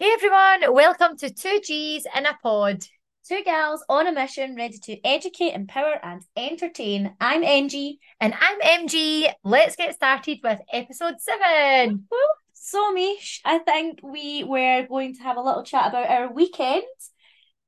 Hey 0.00 0.12
everyone, 0.12 0.74
welcome 0.74 1.16
to 1.16 1.34
Two 1.34 1.60
G's 1.60 2.06
in 2.16 2.24
a 2.24 2.32
Pod. 2.40 2.84
Two 3.26 3.42
gals 3.44 3.84
on 3.88 4.06
a 4.06 4.12
mission 4.12 4.54
ready 4.54 4.78
to 4.84 5.04
educate, 5.04 5.54
empower, 5.54 5.98
and 6.00 6.22
entertain. 6.36 7.16
I'm 7.20 7.42
Angie. 7.42 7.98
And 8.20 8.32
I'm 8.40 8.60
MG. 8.60 9.28
Let's 9.42 9.74
get 9.74 9.96
started 9.96 10.38
with 10.44 10.60
episode 10.72 11.16
seven. 11.18 12.06
So, 12.52 12.94
Meesh, 12.94 13.40
I 13.44 13.58
think 13.58 13.98
we 14.04 14.44
were 14.44 14.86
going 14.86 15.16
to 15.16 15.22
have 15.24 15.36
a 15.36 15.42
little 15.42 15.64
chat 15.64 15.88
about 15.88 16.08
our 16.08 16.32
weekend 16.32 16.84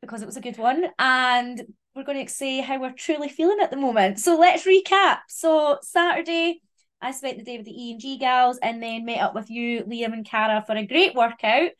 because 0.00 0.22
it 0.22 0.26
was 0.26 0.36
a 0.36 0.40
good 0.40 0.56
one. 0.56 0.84
And 1.00 1.60
we're 1.96 2.04
going 2.04 2.24
to 2.24 2.32
say 2.32 2.60
how 2.60 2.80
we're 2.80 2.92
truly 2.92 3.28
feeling 3.28 3.58
at 3.60 3.72
the 3.72 3.76
moment. 3.76 4.20
So, 4.20 4.38
let's 4.38 4.64
recap. 4.64 5.18
So, 5.26 5.78
Saturday, 5.82 6.62
I 7.02 7.10
spent 7.10 7.38
the 7.38 7.44
day 7.44 7.56
with 7.56 7.66
the 7.66 7.72
E 7.72 7.90
and 7.90 8.00
G 8.00 8.18
gals 8.18 8.58
and 8.58 8.80
then 8.80 9.04
met 9.04 9.18
up 9.18 9.34
with 9.34 9.50
you, 9.50 9.82
Liam, 9.82 10.12
and 10.12 10.24
Cara 10.24 10.62
for 10.64 10.76
a 10.76 10.86
great 10.86 11.16
workout. 11.16 11.72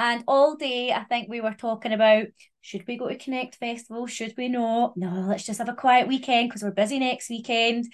And 0.00 0.24
all 0.26 0.56
day, 0.56 0.94
I 0.94 1.04
think 1.04 1.28
we 1.28 1.42
were 1.42 1.52
talking 1.52 1.92
about 1.92 2.24
should 2.62 2.86
we 2.88 2.96
go 2.96 3.10
to 3.10 3.18
Connect 3.18 3.56
Festival? 3.56 4.06
Should 4.06 4.32
we 4.38 4.48
not? 4.48 4.96
No, 4.96 5.26
let's 5.28 5.44
just 5.44 5.58
have 5.58 5.68
a 5.68 5.74
quiet 5.74 6.08
weekend 6.08 6.48
because 6.48 6.62
we're 6.62 6.70
busy 6.70 6.98
next 6.98 7.28
weekend. 7.28 7.84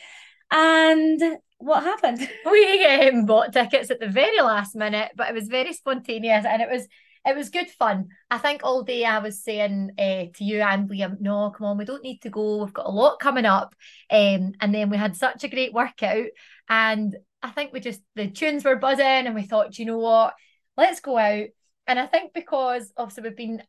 And 0.52 1.20
what 1.58 1.82
happened? 1.82 2.28
We 2.48 2.84
um, 2.84 3.26
bought 3.26 3.52
tickets 3.52 3.90
at 3.90 3.98
the 3.98 4.06
very 4.06 4.40
last 4.40 4.76
minute, 4.76 5.10
but 5.16 5.30
it 5.30 5.34
was 5.34 5.48
very 5.48 5.72
spontaneous 5.72 6.44
and 6.46 6.62
it 6.62 6.70
was 6.70 6.86
it 7.26 7.34
was 7.34 7.50
good 7.50 7.68
fun. 7.70 8.06
I 8.30 8.38
think 8.38 8.60
all 8.62 8.84
day 8.84 9.04
I 9.04 9.18
was 9.18 9.42
saying 9.42 9.90
uh, 9.98 10.26
to 10.32 10.44
you 10.44 10.60
and 10.60 10.88
Liam, 10.88 11.20
no, 11.20 11.50
come 11.50 11.66
on, 11.66 11.76
we 11.76 11.84
don't 11.84 12.04
need 12.04 12.22
to 12.22 12.30
go. 12.30 12.58
We've 12.58 12.72
got 12.72 12.86
a 12.86 12.90
lot 12.90 13.18
coming 13.18 13.46
up. 13.46 13.74
Um, 14.12 14.52
and 14.60 14.72
then 14.72 14.90
we 14.90 14.96
had 14.96 15.16
such 15.16 15.42
a 15.42 15.48
great 15.48 15.72
workout. 15.72 16.26
And 16.68 17.16
I 17.42 17.50
think 17.50 17.72
we 17.72 17.80
just, 17.80 18.00
the 18.14 18.30
tunes 18.30 18.64
were 18.64 18.76
buzzing 18.76 19.04
and 19.04 19.34
we 19.34 19.42
thought, 19.42 19.76
you 19.76 19.86
know 19.86 19.98
what, 19.98 20.34
let's 20.76 21.00
go 21.00 21.18
out 21.18 21.48
and 21.86 21.98
I 21.98 22.06
think 22.06 22.32
because 22.32 22.92
obviously 22.96 23.24
we've 23.24 23.36
been 23.36 23.62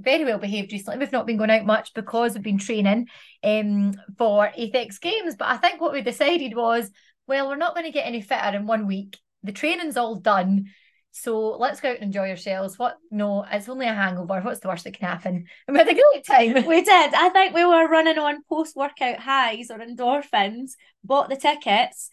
very 0.00 0.24
well 0.24 0.38
behaved 0.38 0.72
recently, 0.72 0.98
we've 0.98 1.12
not 1.12 1.26
been 1.26 1.36
going 1.36 1.50
out 1.50 1.66
much 1.66 1.94
because 1.94 2.34
we've 2.34 2.42
been 2.42 2.58
training 2.58 3.08
um, 3.44 3.94
for 4.18 4.48
ATHX 4.48 5.00
Games. 5.00 5.36
But 5.36 5.48
I 5.48 5.56
think 5.56 5.80
what 5.80 5.92
we 5.92 6.02
decided 6.02 6.56
was, 6.56 6.90
well, 7.26 7.48
we're 7.48 7.56
not 7.56 7.74
going 7.74 7.86
to 7.86 7.92
get 7.92 8.06
any 8.06 8.20
fitter 8.20 8.56
in 8.56 8.66
one 8.66 8.86
week. 8.86 9.18
The 9.42 9.52
training's 9.52 9.96
all 9.96 10.16
done. 10.16 10.66
So 11.12 11.50
let's 11.58 11.80
go 11.80 11.90
out 11.90 11.96
and 11.96 12.04
enjoy 12.04 12.30
ourselves. 12.30 12.78
What? 12.78 12.96
No, 13.10 13.44
it's 13.50 13.68
only 13.68 13.86
a 13.86 13.92
hangover. 13.92 14.40
What's 14.40 14.60
the 14.60 14.68
worst 14.68 14.84
that 14.84 14.94
can 14.94 15.08
happen? 15.08 15.44
And 15.68 15.74
we 15.74 15.78
had 15.78 15.88
a 15.88 15.94
great 15.94 16.26
time. 16.26 16.66
We 16.66 16.82
did. 16.82 17.14
I 17.14 17.28
think 17.28 17.54
we 17.54 17.64
were 17.64 17.88
running 17.88 18.18
on 18.18 18.42
post 18.48 18.74
workout 18.74 19.18
highs 19.18 19.70
or 19.70 19.78
endorphins, 19.78 20.72
bought 21.04 21.28
the 21.28 21.36
tickets, 21.36 22.08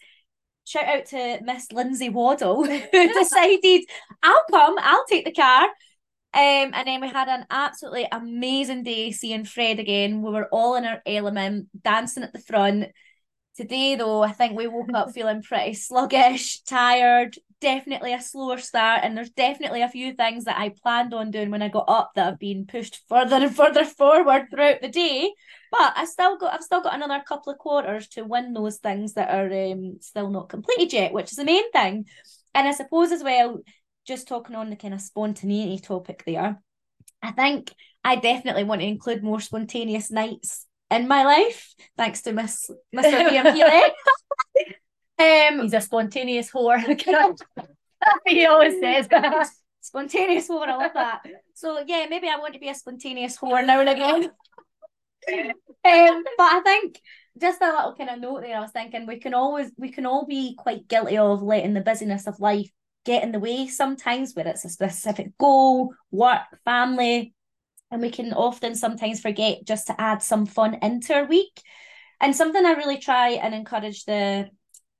shout 0.70 0.84
out 0.84 1.06
to 1.06 1.40
Miss 1.42 1.72
Lindsay 1.72 2.08
Waddle 2.08 2.64
who 2.64 2.78
decided 2.92 3.84
I'll 4.22 4.44
come, 4.50 4.76
I'll 4.78 5.04
take 5.06 5.24
the 5.24 5.32
car. 5.32 5.64
Um, 6.32 6.70
and 6.74 6.86
then 6.86 7.00
we 7.00 7.08
had 7.08 7.28
an 7.28 7.44
absolutely 7.50 8.06
amazing 8.12 8.84
day 8.84 9.10
seeing 9.10 9.44
Fred 9.44 9.80
again. 9.80 10.22
We 10.22 10.30
were 10.30 10.48
all 10.52 10.76
in 10.76 10.84
our 10.84 11.02
element, 11.04 11.68
dancing 11.82 12.22
at 12.22 12.32
the 12.32 12.38
front. 12.38 12.86
Today, 13.56 13.96
though, 13.96 14.22
I 14.22 14.30
think 14.30 14.56
we 14.56 14.68
woke 14.68 14.94
up 14.94 15.10
feeling 15.10 15.42
pretty 15.42 15.74
sluggish, 15.74 16.62
tired, 16.62 17.36
definitely 17.60 18.14
a 18.14 18.22
slower 18.22 18.58
start. 18.58 19.00
And 19.02 19.16
there's 19.16 19.30
definitely 19.30 19.82
a 19.82 19.88
few 19.88 20.14
things 20.14 20.44
that 20.44 20.56
I 20.56 20.68
planned 20.68 21.12
on 21.12 21.32
doing 21.32 21.50
when 21.50 21.62
I 21.62 21.68
got 21.68 21.86
up 21.88 22.12
that 22.14 22.26
have 22.26 22.38
been 22.38 22.64
pushed 22.64 23.00
further 23.08 23.36
and 23.36 23.54
further 23.54 23.84
forward 23.84 24.46
throughout 24.50 24.80
the 24.80 24.88
day. 24.88 25.32
But 25.70 25.92
I 25.96 26.04
still 26.04 26.36
got 26.36 26.54
I've 26.54 26.62
still 26.62 26.82
got 26.82 26.94
another 26.94 27.22
couple 27.26 27.52
of 27.52 27.58
quarters 27.58 28.08
to 28.08 28.24
win 28.24 28.52
those 28.52 28.78
things 28.78 29.14
that 29.14 29.30
are 29.30 29.72
um, 29.72 29.98
still 30.00 30.30
not 30.30 30.48
completed 30.48 30.92
yet, 30.92 31.12
which 31.12 31.30
is 31.30 31.36
the 31.36 31.44
main 31.44 31.70
thing. 31.72 32.06
And 32.54 32.66
I 32.66 32.72
suppose 32.72 33.12
as 33.12 33.22
well, 33.22 33.60
just 34.06 34.26
talking 34.26 34.56
on 34.56 34.70
the 34.70 34.76
kind 34.76 34.94
of 34.94 35.00
spontaneity 35.00 35.78
topic 35.78 36.24
there, 36.26 36.60
I 37.22 37.30
think 37.30 37.72
I 38.02 38.16
definitely 38.16 38.64
want 38.64 38.80
to 38.80 38.86
include 38.86 39.22
more 39.22 39.40
spontaneous 39.40 40.10
nights 40.10 40.66
in 40.90 41.06
my 41.06 41.24
life, 41.24 41.72
thanks 41.96 42.22
to 42.22 42.32
Miss 42.32 42.68
Mr. 42.94 43.28
Liam 43.28 43.90
um, 45.50 45.60
He's 45.62 45.72
a 45.72 45.80
spontaneous 45.80 46.50
whore. 46.50 46.78
he 48.26 48.46
always 48.46 48.80
says 48.80 49.08
spontaneous 49.80 50.48
whore. 50.48 50.68
I 50.68 50.76
love 50.76 50.92
that. 50.94 51.22
So 51.54 51.82
yeah, 51.86 52.06
maybe 52.10 52.28
I 52.28 52.38
want 52.38 52.54
to 52.54 52.60
be 52.60 52.68
a 52.68 52.74
spontaneous 52.74 53.38
whore 53.38 53.64
now 53.64 53.80
and 53.80 53.88
again 53.88 54.30
um, 55.32 56.24
but 56.36 56.44
I 56.44 56.60
think 56.64 57.00
just 57.40 57.62
a 57.62 57.66
little 57.66 57.94
kind 57.96 58.10
of 58.10 58.20
note 58.20 58.42
there. 58.42 58.56
I 58.56 58.60
was 58.60 58.70
thinking 58.70 59.06
we 59.06 59.18
can 59.18 59.34
always 59.34 59.70
we 59.76 59.90
can 59.90 60.06
all 60.06 60.26
be 60.26 60.54
quite 60.56 60.88
guilty 60.88 61.18
of 61.18 61.42
letting 61.42 61.74
the 61.74 61.80
busyness 61.80 62.26
of 62.26 62.40
life 62.40 62.70
get 63.04 63.22
in 63.22 63.32
the 63.32 63.38
way 63.38 63.66
sometimes, 63.66 64.34
where 64.34 64.46
it's 64.46 64.64
a 64.64 64.68
specific 64.68 65.36
goal, 65.38 65.94
work, 66.10 66.42
family, 66.64 67.34
and 67.90 68.02
we 68.02 68.10
can 68.10 68.32
often 68.32 68.74
sometimes 68.74 69.20
forget 69.20 69.64
just 69.64 69.86
to 69.86 70.00
add 70.00 70.22
some 70.22 70.46
fun 70.46 70.78
into 70.82 71.14
our 71.14 71.24
week. 71.24 71.62
And 72.20 72.36
something 72.36 72.64
I 72.64 72.72
really 72.72 72.98
try 72.98 73.30
and 73.30 73.54
encourage 73.54 74.04
the 74.04 74.50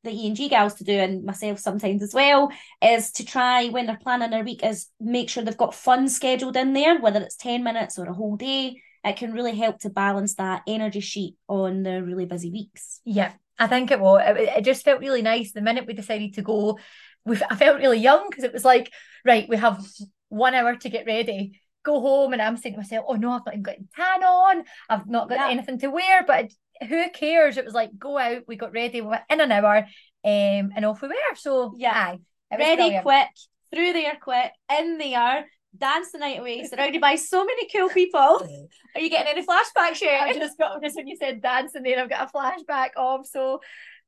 the 0.02 0.10
E 0.10 0.28
and 0.28 0.36
G 0.36 0.48
gals 0.48 0.74
to 0.76 0.84
do, 0.84 0.94
and 0.94 1.24
myself 1.24 1.58
sometimes 1.58 2.02
as 2.02 2.14
well, 2.14 2.50
is 2.82 3.12
to 3.12 3.24
try 3.24 3.68
when 3.68 3.84
they're 3.84 3.98
planning 4.02 4.30
their 4.30 4.44
week 4.44 4.64
is 4.64 4.86
make 4.98 5.28
sure 5.28 5.42
they've 5.42 5.56
got 5.56 5.74
fun 5.74 6.08
scheduled 6.08 6.56
in 6.56 6.72
there, 6.72 6.98
whether 6.98 7.20
it's 7.20 7.36
10 7.36 7.62
minutes 7.62 7.98
or 7.98 8.06
a 8.06 8.14
whole 8.14 8.36
day 8.36 8.80
it 9.04 9.16
can 9.16 9.32
really 9.32 9.56
help 9.56 9.80
to 9.80 9.90
balance 9.90 10.34
that 10.34 10.62
energy 10.66 11.00
sheet 11.00 11.36
on 11.48 11.82
the 11.82 12.02
really 12.02 12.26
busy 12.26 12.50
weeks. 12.50 13.00
Yeah, 13.04 13.32
I 13.58 13.66
think 13.66 13.90
it 13.90 14.00
will. 14.00 14.16
It, 14.16 14.36
it 14.36 14.64
just 14.64 14.84
felt 14.84 15.00
really 15.00 15.22
nice 15.22 15.52
the 15.52 15.62
minute 15.62 15.86
we 15.86 15.94
decided 15.94 16.34
to 16.34 16.42
go. 16.42 16.78
We 17.24 17.38
I 17.48 17.56
felt 17.56 17.78
really 17.78 17.98
young 17.98 18.28
because 18.28 18.44
it 18.44 18.52
was 18.52 18.64
like, 18.64 18.92
right, 19.24 19.48
we 19.48 19.56
have 19.56 19.84
one 20.28 20.54
hour 20.54 20.76
to 20.76 20.88
get 20.88 21.06
ready. 21.06 21.60
Go 21.82 22.00
home, 22.00 22.34
and 22.34 22.42
I'm 22.42 22.58
saying 22.58 22.74
to 22.74 22.80
myself, 22.80 23.06
"Oh 23.08 23.14
no, 23.14 23.30
I've 23.30 23.46
not 23.46 23.54
even 23.54 23.62
got 23.62 23.76
a 23.76 23.84
tan 23.96 24.22
on. 24.22 24.64
I've 24.88 25.06
not 25.06 25.30
got 25.30 25.38
yeah. 25.38 25.48
anything 25.48 25.78
to 25.78 25.88
wear." 25.88 26.24
But 26.26 26.52
who 26.86 27.08
cares? 27.10 27.56
It 27.56 27.64
was 27.64 27.74
like 27.74 27.98
go 27.98 28.18
out. 28.18 28.42
We 28.46 28.56
got 28.56 28.72
ready 28.72 28.98
in 28.98 29.40
an 29.40 29.52
hour, 29.52 29.78
um, 29.78 30.72
and 30.76 30.84
off 30.84 31.00
we 31.00 31.08
were. 31.08 31.14
So 31.36 31.74
yeah, 31.78 32.16
ready 32.50 32.76
brilliant. 32.76 33.02
quick, 33.02 33.28
through 33.72 33.94
there 33.94 34.18
quick, 34.20 34.52
in 34.78 34.98
there 34.98 35.46
dance 35.76 36.12
the 36.12 36.18
night 36.18 36.40
away, 36.40 36.64
surrounded 36.64 37.00
by 37.00 37.16
so 37.16 37.44
many 37.44 37.68
cool 37.68 37.88
people. 37.88 38.20
Are 38.94 39.00
you 39.00 39.10
getting 39.10 39.32
any 39.32 39.46
flashbacks 39.46 39.98
here? 39.98 40.18
I 40.20 40.32
just 40.32 40.58
got 40.58 40.82
just 40.82 40.96
when 40.96 41.06
you 41.06 41.16
said 41.16 41.42
dance, 41.42 41.74
and 41.74 41.84
then 41.84 41.98
I've 41.98 42.10
got 42.10 42.28
a 42.28 42.36
flashback 42.36 42.90
of 42.96 43.26
so 43.26 43.60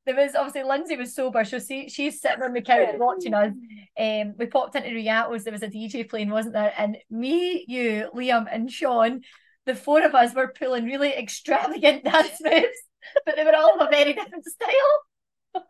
there 0.04 0.16
was 0.16 0.34
obviously 0.34 0.64
Lindsay 0.64 0.96
was 0.96 1.14
sober, 1.14 1.44
so 1.44 1.60
she, 1.60 1.88
she's 1.88 2.20
sitting 2.20 2.42
on 2.42 2.52
the 2.52 2.60
couch 2.60 2.94
watching 2.94 3.34
us. 3.34 3.52
Um, 3.98 4.34
we 4.36 4.46
popped 4.46 4.74
into 4.74 4.90
Rialto's, 4.90 5.44
there 5.44 5.52
was 5.52 5.62
a 5.62 5.68
DJ 5.68 6.08
playing, 6.08 6.30
wasn't 6.30 6.54
there? 6.54 6.72
And 6.76 6.96
me, 7.08 7.64
you, 7.68 8.10
Liam, 8.14 8.46
and 8.50 8.70
Sean, 8.70 9.20
the 9.64 9.76
four 9.76 10.02
of 10.02 10.14
us 10.14 10.34
were 10.34 10.52
pulling 10.58 10.86
really 10.86 11.12
extravagant 11.12 12.02
dance 12.04 12.40
moves, 12.40 12.82
but 13.24 13.36
they 13.36 13.44
were 13.44 13.54
all 13.54 13.80
of 13.80 13.86
a 13.86 13.90
very 13.90 14.12
different 14.12 14.44
style. 14.44 15.54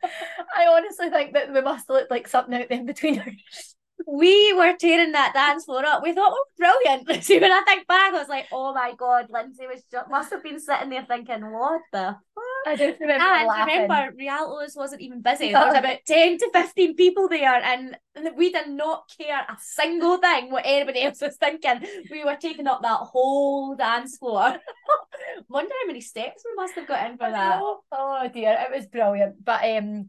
I 0.56 0.66
honestly 0.66 1.10
think 1.10 1.34
that 1.34 1.52
we 1.52 1.60
must 1.60 1.88
have 1.88 1.96
looked 1.96 2.10
like 2.10 2.26
something 2.26 2.54
out 2.54 2.68
there 2.70 2.84
between 2.84 3.20
us 3.20 3.74
we 4.06 4.52
were 4.52 4.74
tearing 4.78 5.12
that 5.12 5.32
dance 5.34 5.64
floor 5.64 5.84
up. 5.84 6.02
We 6.02 6.12
thought 6.12 6.32
we 6.32 6.64
were 6.64 6.72
brilliant. 6.84 7.24
See, 7.24 7.38
when 7.38 7.52
I 7.52 7.62
think 7.66 7.86
back, 7.86 8.12
I 8.12 8.18
was 8.18 8.28
like, 8.28 8.46
oh 8.52 8.72
my 8.74 8.94
god, 8.96 9.26
Lindsay 9.30 9.66
was 9.66 9.82
just 9.90 10.10
must 10.10 10.30
have 10.32 10.42
been 10.42 10.60
sitting 10.60 10.90
there 10.90 11.04
thinking, 11.04 11.50
what 11.50 11.82
the 11.92 12.16
fuck? 12.34 12.44
I 12.66 12.76
don't 12.76 13.00
remember. 13.00 13.24
And 13.24 13.48
laughing. 13.48 13.82
remember, 13.82 14.16
Rialto's 14.16 14.76
wasn't 14.76 15.02
even 15.02 15.20
busy. 15.20 15.52
There 15.52 15.66
was 15.66 15.76
about 15.76 15.98
10 16.06 16.38
to 16.38 16.50
15 16.52 16.96
people 16.96 17.28
there, 17.28 17.54
and 17.54 17.96
we 18.36 18.52
did 18.52 18.68
not 18.68 19.10
care 19.18 19.40
a 19.40 19.56
single 19.60 20.18
thing 20.18 20.50
what 20.50 20.64
anybody 20.66 21.02
else 21.02 21.20
was 21.20 21.36
thinking. 21.36 21.86
We 22.10 22.24
were 22.24 22.36
taking 22.36 22.66
up 22.66 22.82
that 22.82 22.98
whole 22.98 23.74
dance 23.74 24.18
floor. 24.18 24.56
Wonder 25.48 25.74
how 25.80 25.86
many 25.86 26.00
steps 26.00 26.44
we 26.44 26.54
must 26.54 26.74
have 26.74 26.88
got 26.88 27.10
in 27.10 27.16
for 27.16 27.30
that. 27.30 27.60
Oh 27.92 28.28
dear, 28.32 28.56
it 28.60 28.76
was 28.76 28.86
brilliant. 28.86 29.44
But 29.44 29.64
um 29.64 30.08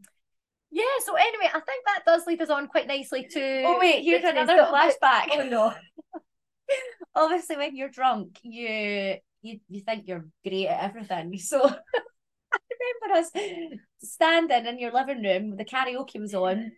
yeah, 0.74 1.04
so 1.04 1.14
anyway, 1.14 1.46
I 1.54 1.60
think 1.60 1.84
that 1.86 2.02
does 2.04 2.26
lead 2.26 2.42
us 2.42 2.50
on 2.50 2.66
quite 2.66 2.88
nicely 2.88 3.28
to. 3.30 3.62
Oh, 3.64 3.78
wait, 3.78 4.02
here's 4.02 4.24
another 4.24 4.56
flashback. 4.64 5.28
Oh, 5.30 5.48
no. 5.48 5.72
Obviously, 7.14 7.56
when 7.56 7.76
you're 7.76 7.88
drunk, 7.88 8.40
you 8.42 9.16
you, 9.42 9.60
you 9.68 9.80
think 9.82 10.04
you're 10.06 10.26
great 10.44 10.66
at 10.66 10.82
everything. 10.82 11.38
So 11.38 11.62
I 11.62 12.58
remember 13.02 13.20
us 13.20 13.78
standing 14.02 14.66
in 14.66 14.78
your 14.78 14.92
living 14.92 15.22
room, 15.22 15.56
the 15.56 15.64
karaoke 15.64 16.20
was 16.20 16.34
on, 16.34 16.72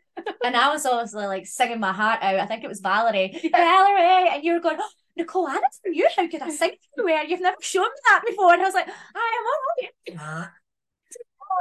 and 0.44 0.56
I 0.56 0.70
was 0.70 0.85
obviously 0.87 1.26
like 1.26 1.47
singing 1.47 1.81
my 1.81 1.93
heart 1.93 2.23
out. 2.23 2.38
I 2.38 2.47
think 2.47 2.65
it 2.65 2.69
was 2.69 2.81
Valerie. 2.81 3.38
Yeah. 3.43 3.50
Valerie! 3.53 4.29
And 4.35 4.44
you 4.44 4.55
were 4.55 4.61
going, 4.61 4.79
oh, 4.81 4.88
Nicole, 5.17 5.49
it's 5.49 5.81
for 5.82 5.91
you. 5.91 6.09
How 6.17 6.29
could 6.29 6.43
I 6.43 6.50
sing 6.50 6.73
for 6.97 7.09
you? 7.09 7.20
You've 7.29 7.41
never 7.41 7.56
shown 7.61 7.85
me 7.85 8.00
that 8.06 8.23
before. 8.26 8.53
And 8.53 8.62
I 8.62 8.65
was 8.65 8.75
like, 8.75 8.88
I 8.88 10.11
am 10.11 10.17
all 10.19 10.20
right. 10.43 10.49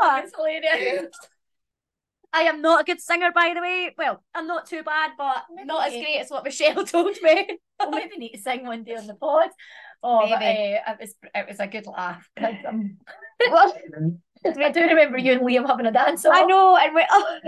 oh, 0.02 0.22
it's 0.24 0.36
hilarious. 0.36 1.08
I 2.36 2.42
am 2.42 2.62
not 2.62 2.82
a 2.82 2.84
good 2.84 3.00
singer, 3.00 3.32
by 3.34 3.54
the 3.56 3.62
way. 3.62 3.96
Well, 3.98 4.22
I'm 4.36 4.46
not 4.46 4.68
too 4.68 4.84
bad, 4.84 5.12
but 5.18 5.46
maybe. 5.50 5.68
not 5.68 5.88
as 5.88 5.94
great 5.94 6.20
as 6.20 6.30
what 6.30 6.44
Michelle 6.44 6.84
told 6.86 7.16
me. 7.22 7.58
well, 7.80 7.92
maybe 7.92 8.18
need 8.18 8.34
to 8.34 8.42
sing 8.42 8.66
one 8.66 8.84
day 8.84 8.96
on 8.96 9.08
the 9.08 9.16
pod. 9.16 9.50
Oh, 10.04 10.20
maybe. 10.20 10.78
But, 10.86 10.92
uh, 10.92 10.94
it 10.94 11.00
was 11.00 11.16
it 11.34 11.48
was 11.48 11.60
a 11.62 11.68
good 11.68 11.88
laugh. 11.88 12.30
Um, 12.38 12.98
well, 13.50 13.74
I 14.46 14.72
do 14.72 14.82
remember 14.82 15.18
you 15.18 15.32
and 15.32 15.42
Liam 15.42 15.66
having 15.66 15.86
a 15.86 15.94
dance. 15.94 16.26
I 16.26 16.44
know, 16.44 16.76
and 16.76 16.94
we. 16.94 17.06
Oh, 17.10 17.40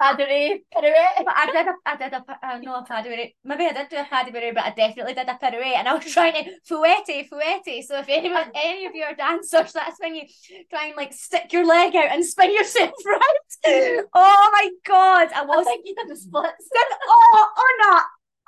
Paddy 0.00 0.64
pirouette. 0.72 1.24
But 1.24 1.34
I 1.36 1.46
did 1.46 1.66
a, 1.66 1.74
I 1.84 1.96
did 1.96 2.12
a, 2.12 2.24
uh, 2.42 2.58
no, 2.62 2.76
a 2.76 2.84
paddy 2.84 3.34
Maybe 3.44 3.66
I 3.66 3.72
did 3.72 3.88
do 3.90 3.96
a 3.96 4.04
paddy 4.04 4.30
but 4.30 4.64
I 4.64 4.70
definitely 4.70 5.14
did 5.14 5.28
a 5.28 5.34
pirouette. 5.34 5.76
And 5.76 5.88
I 5.88 5.94
was 5.94 6.04
trying 6.12 6.32
to 6.32 6.50
fouette, 6.64 7.06
fouette. 7.28 7.84
So 7.84 7.98
if 7.98 8.08
anyone, 8.08 8.50
any 8.54 8.86
of 8.86 8.94
you 8.94 9.04
are 9.04 9.14
dancers, 9.14 9.72
that's 9.72 10.00
when 10.00 10.14
you 10.14 10.22
try 10.70 10.86
and 10.86 10.96
like 10.96 11.12
stick 11.12 11.52
your 11.52 11.66
leg 11.66 11.94
out 11.94 12.12
and 12.12 12.24
spin 12.24 12.54
yourself 12.54 12.92
right. 13.06 14.04
Oh 14.14 14.50
my 14.52 14.70
god, 14.86 15.28
I 15.34 15.44
was. 15.44 15.66
I 15.66 15.70
think 15.70 15.86
you 15.86 15.94
did 15.94 16.08
the 16.08 16.16
splits. 16.16 16.68
Did, 16.72 16.86
oh, 17.06 17.48
oh 17.56 18.04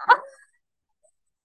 no. 0.09 0.15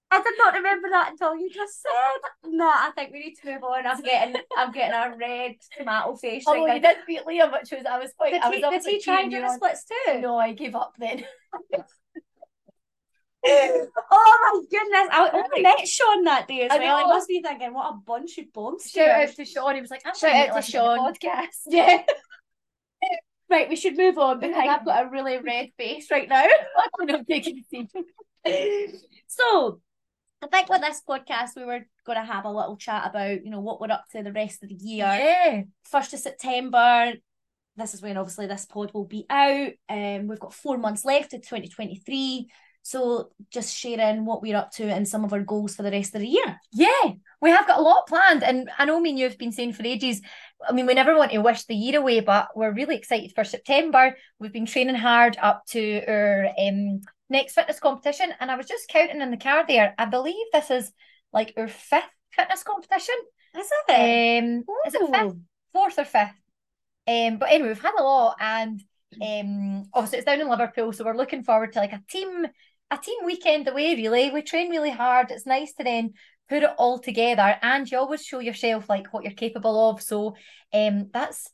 I 0.10 0.22
did 0.22 0.34
not 0.38 0.54
remember 0.54 0.90
that 0.90 1.12
until 1.12 1.36
you 1.36 1.50
just 1.50 1.82
said. 1.82 2.50
No, 2.50 2.66
I 2.68 2.92
think 2.96 3.12
we 3.12 3.20
need 3.20 3.36
to 3.44 3.54
move 3.54 3.64
on. 3.64 3.86
I'm 3.86 4.02
getting, 4.02 4.42
I'm 4.58 4.72
getting 4.72 4.94
a 4.94 5.18
red 5.18 5.56
tomato 5.78 6.16
face. 6.16 6.46
Oh, 6.48 6.52
Although 6.54 6.66
right 6.68 6.76
you 6.76 6.82
now. 6.82 6.94
did 6.94 6.98
beat 7.06 7.26
Liam, 7.26 7.52
which 7.52 7.72
was 7.72 7.86
I 7.86 8.00
was 8.00 8.14
quite. 8.18 8.32
Did 8.32 8.42
I 8.42 8.50
was 8.50 8.56
he, 8.58 8.62
did 8.62 8.86
he 8.86 9.02
try 9.02 9.22
and 9.22 9.32
do 9.32 9.42
the 9.42 9.54
splits 9.54 9.86
too? 9.86 10.20
No, 10.22 10.38
I 10.38 10.54
gave 10.54 10.76
up 10.76 10.94
then. 10.98 11.24
Oh 13.50 13.88
my 14.10 14.62
goodness! 14.70 15.10
I, 15.12 15.30
I 15.32 15.48
Right. 15.54 15.62
met 15.64 15.88
Sean 15.88 16.24
that 16.26 16.48
day 16.50 16.62
as 16.64 16.72
I 16.72 16.80
well. 16.80 16.98
I 16.98 17.04
must 17.04 17.28
be 17.30 17.42
thinking, 17.42 17.74
what 17.74 17.94
a 17.94 17.98
bunch 18.06 18.38
of 18.40 18.52
bombs. 18.52 18.90
Shout 18.90 19.10
out 19.10 19.30
to 19.36 19.46
Sean. 19.46 19.76
He 19.76 19.82
was 19.82 19.90
like, 19.92 20.02
I'm 20.06 20.16
Shout 20.16 20.50
out 20.50 20.56
to 20.56 20.62
Sean. 20.62 21.00
podcast. 21.00 21.48
Yeah. 21.68 22.04
right, 23.50 23.70
we 23.70 23.76
should 23.78 23.96
move 23.96 24.18
on 24.18 24.40
because 24.42 24.58
I've 24.68 24.84
got 24.84 25.06
a 25.06 25.10
really 25.10 25.38
red 25.38 25.70
face 25.78 26.12
right 26.12 26.28
now. 26.28 26.46
I'm 27.00 27.06
not 27.08 27.28
taking 27.28 27.64
it 27.72 27.90
so, 29.28 29.80
I 30.42 30.48
think 30.48 30.70
with 30.70 30.82
this 30.82 31.02
podcast, 31.08 31.56
we 31.56 31.66
were 31.66 31.86
going 32.06 32.20
to 32.20 32.32
have 32.32 32.46
a 32.46 32.52
little 32.52 32.78
chat 32.78 33.10
about, 33.10 33.44
you 33.44 33.50
know, 33.50 33.60
what 33.60 33.82
we're 33.82 33.92
up 33.92 34.06
to 34.12 34.22
the 34.22 34.32
rest 34.32 34.62
of 34.62 34.70
the 34.70 34.76
year. 34.76 35.06
Yeah. 35.06 35.62
First 35.84 36.14
of 36.14 36.20
September. 36.20 37.14
This 37.76 37.94
is 37.94 38.02
when 38.02 38.18
obviously 38.18 38.48
this 38.48 38.66
pod 38.66 38.92
will 38.94 39.06
be 39.06 39.26
out. 39.30 39.72
Um, 39.88 40.28
we've 40.28 40.40
got 40.40 40.54
four 40.54 40.78
months 40.78 41.06
left 41.06 41.32
to 41.32 41.38
2023. 41.38 42.48
So 42.82 43.32
just 43.52 43.76
sharing 43.76 44.26
what 44.26 44.42
we're 44.42 44.56
up 44.56 44.72
to 44.76 44.86
and 44.86 45.06
some 45.06 45.26
of 45.26 45.34
our 45.34 45.44
goals 45.44 45.76
for 45.76 45.84
the 45.84 45.92
rest 45.92 46.16
of 46.16 46.22
the 46.22 46.28
year. 46.28 46.60
Yeah, 46.72 47.12
we 47.42 47.50
have 47.50 47.68
got 47.68 47.80
a 47.80 47.82
lot 47.82 48.08
planned, 48.08 48.44
and 48.44 48.70
I 48.78 48.86
know 48.86 49.00
me 49.00 49.10
and 49.10 49.20
you 49.20 49.26
have 49.28 49.38
been 49.38 49.52
saying 49.52 49.74
for 49.74 49.84
ages. 49.84 50.22
I 50.68 50.72
mean, 50.72 50.86
we 50.86 50.94
never 50.94 51.16
want 51.18 51.32
to 51.32 51.40
wish 51.40 51.66
the 51.66 51.76
year 51.76 52.00
away, 52.00 52.22
but 52.22 52.48
we're 52.56 52.74
really 52.74 52.96
excited 52.96 53.34
for 53.36 53.44
September. 53.44 54.16
We've 54.40 54.54
been 54.54 54.66
training 54.66 54.96
hard 54.96 55.38
up 55.42 55.66
to 55.72 56.02
our 56.08 56.48
um, 56.58 57.02
next 57.30 57.54
fitness 57.54 57.80
competition, 57.80 58.34
and 58.40 58.50
I 58.52 58.56
was 58.56 58.68
just 58.68 58.88
counting 58.90 59.22
in 59.22 59.32
the 59.32 59.38
car 59.38 59.66
there. 59.68 59.94
I 59.98 60.06
believe 60.06 60.46
this 60.52 60.72
is 60.72 60.92
like 61.34 61.54
our 61.58 61.68
fifth 61.68 62.04
fitness 62.32 62.64
competition. 62.64 63.16
Is 63.58 63.70
it? 63.90 64.44
Um, 64.44 64.64
is 64.86 64.94
it 64.94 65.10
fifth, 65.14 65.36
fourth 65.74 66.00
or 66.00 66.06
fifth? 66.06 66.34
Um, 67.08 67.38
but 67.38 67.50
anyway, 67.52 67.70
we've 67.70 67.82
had 67.82 67.98
a 67.98 68.04
lot, 68.04 68.36
and 68.40 68.82
um, 69.22 69.86
obviously 69.94 70.20
it's 70.20 70.26
down 70.26 70.42
in 70.42 70.50
Liverpool, 70.50 70.92
so 70.92 71.06
we're 71.06 71.16
looking 71.16 71.44
forward 71.44 71.74
to 71.74 71.80
like 71.80 71.94
a 71.94 72.04
team, 72.10 72.46
a 72.92 72.98
team 72.98 73.26
weekend 73.26 73.68
away. 73.68 73.96
Really, 73.96 74.30
we 74.30 74.42
train 74.42 74.70
really 74.70 74.92
hard. 74.92 75.32
It's 75.32 75.46
nice 75.46 75.74
to 75.74 75.84
then 75.84 76.14
put 76.50 76.64
it 76.64 76.70
all 76.78 77.00
together, 77.00 77.58
and 77.62 77.90
you 77.90 77.98
always 77.98 78.26
show 78.26 78.40
yourself 78.40 78.90
like 78.90 79.14
what 79.14 79.24
you're 79.24 79.34
capable 79.34 79.90
of. 79.90 80.02
So, 80.02 80.36
um, 80.74 81.10
that's 81.14 81.50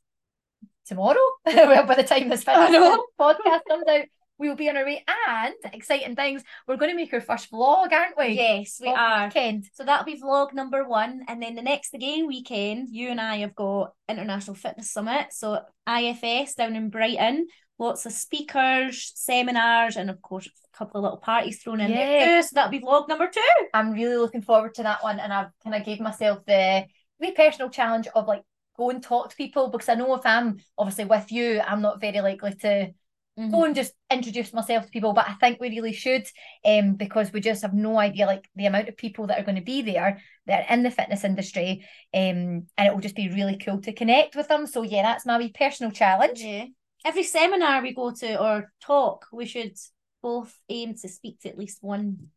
tomorrow. 0.88 1.20
well, 1.46 1.86
by 1.86 1.96
the 1.96 2.04
time 2.04 2.30
this 2.30 2.48
I 2.48 2.66
fitness 2.66 2.80
know. 2.80 3.06
podcast 3.20 3.62
comes 3.68 3.86
out, 3.88 4.06
we 4.38 4.50
will 4.50 4.56
be 4.56 4.70
on 4.70 4.78
our 4.78 4.86
way. 4.86 5.04
And 5.28 5.54
exciting 5.72 6.16
things, 6.16 6.44
we're 6.68 6.78
going 6.78 6.92
to 6.92 6.98
make 6.98 7.14
our 7.14 7.22
first 7.22 7.52
vlog, 7.52 7.92
aren't 7.92 8.18
we? 8.18 8.30
Yes, 8.34 8.80
we 8.82 8.90
are. 8.90 9.26
Weekend. 9.28 9.66
So 9.74 9.84
that'll 9.84 10.06
be 10.06 10.20
vlog 10.20 10.54
number 10.54 10.88
one. 10.88 11.24
And 11.28 11.42
then 11.42 11.56
the 11.56 11.62
next 11.62 11.94
again 11.94 12.28
weekend, 12.28 12.90
you 12.90 13.10
and 13.10 13.22
I 13.22 13.38
have 13.38 13.56
got 13.56 13.94
International 14.10 14.56
Fitness 14.56 14.92
Summit. 14.92 15.28
So 15.32 15.62
IFS 15.88 16.56
down 16.56 16.76
in 16.76 16.90
Brighton. 16.90 17.48
Lots 17.80 18.06
of 18.06 18.12
speakers, 18.12 19.12
seminars, 19.16 19.98
and 19.98 20.10
of 20.10 20.22
course 20.22 20.48
a 20.48 20.78
couple 20.78 21.00
of 21.00 21.04
little 21.04 21.18
parties 21.18 21.62
thrown 21.62 21.82
in 21.82 21.92
there 21.92 22.20
Yeah. 22.20 22.42
too. 22.42 22.48
So 22.48 22.52
that'll 22.54 22.72
be 22.72 22.80
vlog 22.80 23.08
number 23.08 23.28
two. 23.28 23.42
I'm 23.74 23.92
really 23.92 24.16
looking 24.18 24.42
forward 24.44 24.76
to 24.76 24.84
that 24.84 25.04
one. 25.04 25.20
And 25.20 25.34
I've 25.34 25.50
kind 25.64 25.76
of 25.76 25.84
gave 25.84 26.00
myself 26.00 26.46
the 26.46 26.86
wee 27.20 27.32
personal 27.32 27.70
challenge 27.70 28.08
of 28.16 28.28
like 28.28 28.44
go 28.78 28.90
and 28.90 29.02
talk 29.04 29.30
to 29.30 29.36
people 29.36 29.70
because 29.70 29.90
I 29.90 29.96
know 29.96 30.14
if 30.16 30.26
I'm 30.26 30.58
obviously 30.78 31.06
with 31.06 31.32
you, 31.32 31.62
I'm 31.62 31.82
not 31.82 32.00
very 32.02 32.22
likely 32.22 32.54
to 32.56 32.92
go 33.36 33.64
and 33.64 33.76
just 33.76 33.94
introduce 34.12 34.54
myself 34.54 34.86
to 34.86 34.92
people. 34.92 35.14
But 35.14 35.28
I 35.28 35.34
think 35.34 35.60
we 35.60 35.70
really 35.70 35.94
should, 35.94 36.28
um, 36.64 36.96
because 36.96 37.34
we 37.34 37.42
just 37.42 37.64
have 37.64 37.74
no 37.74 37.98
idea 37.98 38.26
like 38.26 38.48
the 38.56 38.68
amount 38.68 38.90
of 38.90 38.98
people 38.98 39.28
that 39.28 39.40
are 39.40 39.44
going 39.44 39.56
to 39.58 39.62
be 39.62 39.82
there 39.82 40.22
that 40.46 40.70
are 40.70 40.74
in 40.74 40.84
the 40.84 40.92
fitness 40.92 41.24
industry. 41.24 41.86
Um, 42.14 42.68
and 42.78 42.88
it 42.88 42.94
will 42.94 43.02
just 43.02 43.16
be 43.16 43.30
really 43.30 43.58
cool 43.58 43.82
to 43.82 43.94
connect 43.94 44.36
with 44.36 44.48
them. 44.48 44.68
So 44.68 44.84
yeah, 44.84 45.02
that's 45.02 45.26
my 45.26 45.38
wee 45.38 45.52
personal 45.52 45.92
challenge. 45.92 46.42
Yeah. 46.42 46.66
Every 47.06 47.24
seminar 47.24 47.82
we 47.82 47.94
go 47.94 48.12
to 48.12 48.42
or 48.42 48.72
talk, 48.82 49.26
we 49.34 49.46
should 49.46 49.76
both 50.22 50.56
aim 50.70 50.96
to 50.96 51.10
speak 51.10 51.40
to 51.42 51.50
at 51.50 51.58
least 51.58 51.80
one 51.82 52.28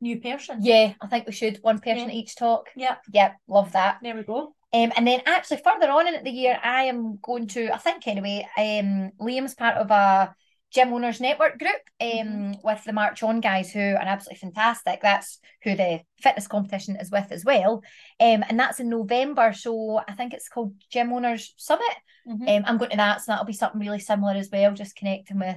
new 0.00 0.20
person. 0.20 0.60
Yeah, 0.62 0.94
I 1.00 1.06
think 1.08 1.26
we 1.26 1.32
should 1.32 1.58
one 1.62 1.78
person 1.78 2.08
Yeah. 2.10 2.14
each 2.14 2.36
talk. 2.36 2.68
Yep. 2.76 3.00
Yep, 3.12 3.36
love 3.48 3.72
that. 3.72 3.98
There 4.02 4.14
we 4.14 4.22
go. 4.22 4.54
Um, 4.72 4.92
and 4.96 5.06
then 5.06 5.22
actually 5.26 5.60
further 5.64 5.90
on 5.90 6.08
in 6.12 6.24
the 6.24 6.30
year, 6.30 6.58
I 6.62 6.84
am 6.84 7.18
going 7.22 7.46
to, 7.48 7.72
I 7.72 7.78
think 7.78 8.06
anyway, 8.08 8.46
um, 8.58 9.12
Liam's 9.20 9.54
part 9.54 9.76
of 9.76 9.90
a 9.90 10.34
gym 10.74 10.92
owners 10.92 11.20
network 11.20 11.58
group 11.58 11.80
um 12.00 12.08
Mhm. 12.08 12.64
with 12.64 12.82
the 12.84 12.92
March 12.92 13.22
On 13.22 13.40
guys 13.40 13.70
who 13.72 13.80
are 13.80 13.96
absolutely 13.96 14.38
fantastic. 14.40 15.00
That's 15.00 15.38
who 15.62 15.74
the 15.76 16.00
fitness 16.20 16.46
competition 16.48 16.96
is 16.96 17.10
with 17.10 17.30
as 17.30 17.44
well. 17.44 17.82
Um, 18.20 18.44
and 18.48 18.58
that's 18.58 18.80
in 18.80 18.88
November. 18.88 19.52
So 19.52 20.00
I 20.08 20.12
think 20.14 20.34
it's 20.34 20.48
called 20.48 20.74
Gym 20.90 21.12
Owners 21.12 21.54
Summit. 21.56 21.96
Mhm. 22.26 22.48
Um, 22.58 22.64
I'm 22.66 22.78
going 22.78 22.90
to 22.90 22.96
that, 22.96 23.20
so 23.20 23.32
that'll 23.32 23.44
be 23.44 23.52
something 23.52 23.80
really 23.80 24.00
similar 24.00 24.32
as 24.34 24.50
well, 24.50 24.72
just 24.72 24.96
connecting 24.96 25.38
with 25.38 25.56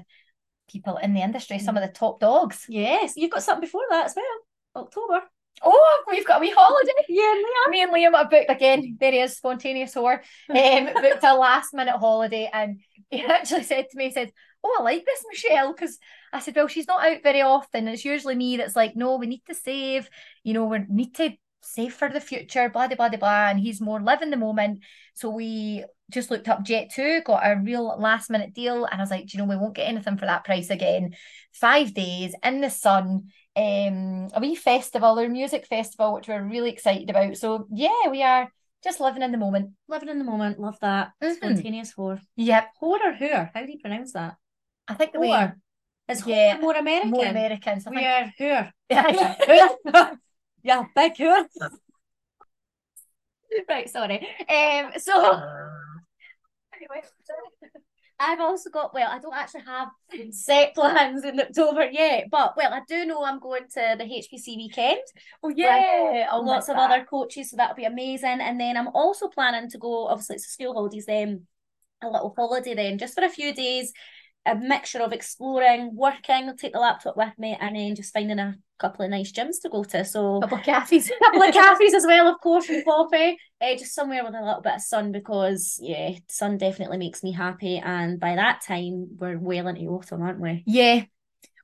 people 0.69 0.97
in 0.97 1.13
the 1.13 1.21
industry, 1.21 1.59
some 1.59 1.77
of 1.77 1.83
the 1.83 1.89
top 1.93 2.19
dogs. 2.19 2.65
Yes, 2.67 3.13
you've 3.15 3.31
got 3.31 3.41
something 3.43 3.61
before 3.61 3.85
that 3.89 4.05
as 4.07 4.15
well. 4.15 4.83
October. 4.83 5.21
Oh, 5.63 6.03
we've 6.11 6.25
got 6.25 6.37
a 6.37 6.41
wee 6.41 6.53
holiday. 6.55 6.91
Yeah, 7.09 7.33
Leah. 7.33 7.69
me 7.71 7.81
and 7.81 7.91
Liam 7.91 8.15
have 8.15 8.29
booked 8.29 8.51
again. 8.51 8.97
There 8.99 9.11
he 9.11 9.19
is, 9.21 9.37
spontaneous 9.37 9.95
whore. 9.95 10.19
Um, 10.49 10.93
booked 10.93 11.23
a 11.23 11.33
last 11.35 11.73
minute 11.73 11.97
holiday, 11.97 12.49
and 12.53 12.81
he 13.09 13.23
actually 13.25 13.63
said 13.63 13.85
to 13.89 13.97
me, 13.97 14.05
he 14.05 14.11
said, 14.11 14.31
"Oh, 14.67 14.77
I 14.79 14.83
like 14.83 15.05
this 15.05 15.23
Michelle," 15.29 15.71
because 15.73 15.97
I 16.33 16.39
said, 16.39 16.55
"Well, 16.55 16.67
she's 16.67 16.87
not 16.87 17.05
out 17.05 17.23
very 17.23 17.41
often. 17.41 17.87
It's 17.87 18.03
usually 18.05 18.35
me 18.35 18.57
that's 18.57 18.75
like, 18.75 18.95
no, 18.95 19.15
we 19.17 19.27
need 19.27 19.43
to 19.47 19.55
save. 19.55 20.09
You 20.43 20.53
know, 20.53 20.65
we 20.65 20.79
need 20.89 21.15
to 21.15 21.31
save 21.61 21.93
for 21.93 22.09
the 22.09 22.19
future. 22.21 22.69
Blah 22.69 22.87
blah 22.89 23.09
blah 23.09 23.17
blah." 23.17 23.47
And 23.49 23.59
he's 23.59 23.79
more 23.81 23.99
live 24.01 24.21
in 24.21 24.29
the 24.31 24.37
moment. 24.37 24.83
So 25.13 25.29
we 25.29 25.85
just 26.09 26.31
looked 26.31 26.47
up 26.47 26.63
Jet2, 26.63 27.23
got 27.23 27.45
a 27.45 27.59
real 27.59 27.97
last 27.99 28.29
minute 28.29 28.53
deal, 28.53 28.85
and 28.85 28.99
I 28.99 29.03
was 29.03 29.11
like, 29.11 29.27
"Do 29.27 29.37
you 29.37 29.43
know, 29.43 29.49
we 29.49 29.57
won't 29.57 29.75
get 29.75 29.87
anything 29.87 30.17
for 30.17 30.25
that 30.25 30.43
price 30.45 30.69
again. 30.69 31.15
Five 31.53 31.93
days 31.93 32.35
in 32.43 32.61
the 32.61 32.69
sun." 32.69 33.29
um 33.57 34.27
a 34.35 34.39
wee 34.39 34.53
festival 34.53 35.19
or 35.19 35.27
music 35.27 35.65
festival 35.65 36.13
which 36.13 36.27
we're 36.27 36.43
really 36.43 36.69
excited 36.69 37.09
about 37.09 37.35
so 37.35 37.65
yeah 37.73 38.07
we 38.11 38.21
are 38.21 38.51
just 38.83 38.99
living 38.99 39.23
in 39.23 39.31
the 39.31 39.37
moment 39.39 39.71
Living 39.87 40.09
in 40.09 40.19
the 40.19 40.23
moment, 40.23 40.59
love 40.59 40.77
that. 40.81 41.13
Mhm. 41.23 41.35
Spontaneous 41.37 41.91
whore. 41.95 42.21
yep 42.35 42.67
Whore 42.79 42.99
or 43.03 43.13
whore? 43.13 43.49
How 43.51 43.65
do 43.65 43.71
you 43.71 43.79
pronounce 43.79 44.13
that? 44.13 44.35
I 44.87 44.93
think 44.95 45.13
the 45.13 45.19
way 45.19 45.29
Whore. 45.29 45.55
Is 46.09 46.25
Yeah, 46.25 46.57
more 46.61 46.75
American? 46.75 47.11
more 47.11 47.25
Americans 47.25 47.85
I 47.87 47.89
We 47.89 47.95
think 47.97 48.07
are 48.07 48.33
whore. 48.39 48.71
yeah, 48.89 49.35
yeah, 50.63 50.83
big 50.95 51.15
whore. 51.15 51.45
right, 53.69 53.89
sorry. 53.89 54.27
Um, 54.49 54.91
so 54.97 55.41
anyway 56.75 57.01
I've 58.19 58.39
also 58.39 58.71
got 58.71 58.93
well, 58.95 59.09
I 59.11 59.19
don't 59.19 59.35
actually 59.35 59.61
have 59.65 59.89
set 60.31 60.73
plans 60.73 61.23
in 61.23 61.39
October 61.39 61.87
yet, 61.91 62.25
but 62.31 62.57
well, 62.57 62.73
I 62.73 62.81
do 62.87 63.05
know 63.05 63.23
I'm 63.23 63.39
going 63.39 63.67
to 63.75 63.95
the 63.97 64.05
HPC 64.05 64.57
weekend. 64.57 65.01
oh 65.43 65.49
yeah 65.49 66.27
I'll 66.31 66.43
lots 66.43 66.67
of 66.67 66.77
that. 66.77 66.89
other 66.91 67.05
coaches, 67.05 67.51
so 67.51 67.57
that'll 67.57 67.75
be 67.75 67.85
amazing. 67.85 68.39
And 68.41 68.59
then 68.59 68.75
I'm 68.75 68.87
also 68.89 69.27
planning 69.27 69.69
to 69.69 69.77
go, 69.77 70.07
obviously 70.07 70.37
it's 70.37 70.47
school 70.47 70.73
holidays 70.73 71.05
then, 71.05 71.45
a 72.01 72.07
little 72.09 72.33
holiday 72.35 72.73
then, 72.73 72.97
just 72.97 73.13
for 73.13 73.23
a 73.23 73.29
few 73.29 73.53
days, 73.53 73.93
a 74.47 74.55
mixture 74.55 75.01
of 75.01 75.13
exploring, 75.13 75.95
working, 75.95 76.47
I'll 76.49 76.55
take 76.55 76.73
the 76.73 76.79
laptop 76.79 77.17
with 77.17 77.37
me, 77.37 77.57
and 77.59 77.75
then 77.75 77.95
just 77.95 78.13
finding 78.13 78.39
a 78.39 78.55
couple 78.79 79.05
of 79.05 79.11
nice 79.11 79.31
gyms 79.31 79.61
to 79.61 79.69
go 79.69 79.83
to. 79.83 80.05
So 80.05 80.37
a 80.37 80.41
couple 80.41 80.57
of 80.59 80.63
cafes 80.63 81.09
a 81.09 81.13
couple 81.23 81.43
of 81.43 81.53
cafes 81.53 81.93
as 81.93 82.05
well, 82.05 82.27
of 82.27 82.39
course, 82.41 82.69
and 82.69 82.83
coffee. 82.85 83.37
Uh, 83.59 83.75
just 83.75 83.93
somewhere 83.93 84.23
with 84.23 84.35
a 84.35 84.43
little 84.43 84.61
bit 84.61 84.75
of 84.75 84.81
sun 84.81 85.11
because 85.11 85.79
yeah, 85.81 86.11
sun 86.29 86.57
definitely 86.57 86.97
makes 86.97 87.23
me 87.23 87.31
happy. 87.31 87.77
And 87.77 88.19
by 88.19 88.35
that 88.35 88.61
time, 88.61 89.09
we're 89.17 89.39
well 89.39 89.67
into 89.67 89.81
autumn, 89.87 90.21
aren't 90.21 90.39
we? 90.39 90.63
Yeah. 90.65 91.03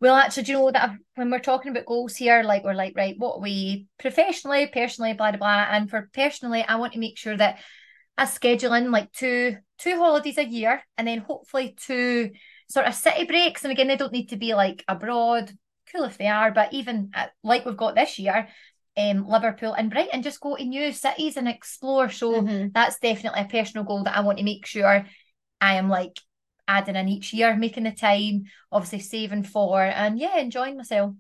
Well, 0.02 0.16
actually, 0.16 0.44
do 0.44 0.52
you 0.52 0.58
know 0.58 0.72
that 0.72 0.84
I've- 0.84 0.98
when 1.16 1.32
we're 1.32 1.40
talking 1.40 1.72
about 1.72 1.86
goals 1.86 2.16
here, 2.16 2.44
like 2.44 2.64
we're 2.64 2.74
like, 2.74 2.94
right, 2.98 3.16
what 3.18 3.42
we 3.42 3.88
professionally, 4.00 4.68
personally, 4.68 5.14
blah, 5.14 5.32
blah, 5.32 5.38
blah. 5.38 5.68
And 5.70 5.90
for 5.90 6.10
personally, 6.14 6.64
I 6.64 6.76
want 6.76 6.94
to 6.94 7.00
make 7.00 7.18
sure 7.18 7.38
that 7.38 7.60
I 8.18 8.26
schedule 8.26 8.74
in 8.74 8.92
like 8.92 9.12
two 9.12 9.58
two 9.80 9.98
holidays 9.98 10.38
a 10.38 10.46
year 10.46 10.84
and 10.98 11.08
then 11.08 11.20
hopefully 11.20 11.76
two 11.78 12.32
sort 12.74 12.88
of 12.88 12.96
city 12.96 13.26
breaks. 13.26 13.64
And 13.64 13.72
again, 13.72 13.88
they 13.88 13.96
don't 13.96 14.12
need 14.12 14.30
to 14.30 14.36
be 14.36 14.56
like 14.56 14.84
abroad, 14.88 15.52
cool 15.92 16.06
if 16.06 16.18
they 16.18 16.26
are, 16.28 16.52
but 16.52 16.74
even 16.74 17.12
at, 17.14 17.32
like 17.44 17.66
we've 17.66 17.78
got 17.78 17.94
this 17.94 18.18
year, 18.18 18.48
um, 18.98 19.28
Liverpool 19.28 19.74
and 19.74 19.92
Brighton, 19.92 20.24
just 20.24 20.42
go 20.42 20.56
to 20.56 20.66
new 20.66 20.92
cities 20.92 21.38
and 21.38 21.48
explore. 21.48 22.10
So 22.10 22.42
Mhm. 22.42 22.74
that's 22.74 22.98
definitely 22.98 23.42
a 23.42 23.46
personal 23.46 23.86
goal 23.86 24.04
that 24.06 24.18
I 24.18 24.22
want 24.22 24.40
to 24.40 24.44
make 24.44 24.66
sure 24.66 25.06
I 25.62 25.76
am 25.76 25.88
like 25.88 26.20
adding 26.68 26.96
in 26.96 27.10
each 27.10 27.32
year, 27.32 27.56
making 27.56 27.84
the 27.84 27.92
time, 27.92 28.46
obviously 28.72 29.02
saving 29.02 29.44
for, 29.44 29.80
and 29.80 30.18
yeah, 30.18 30.38
enjoying 30.40 30.76
myself. 30.76 31.14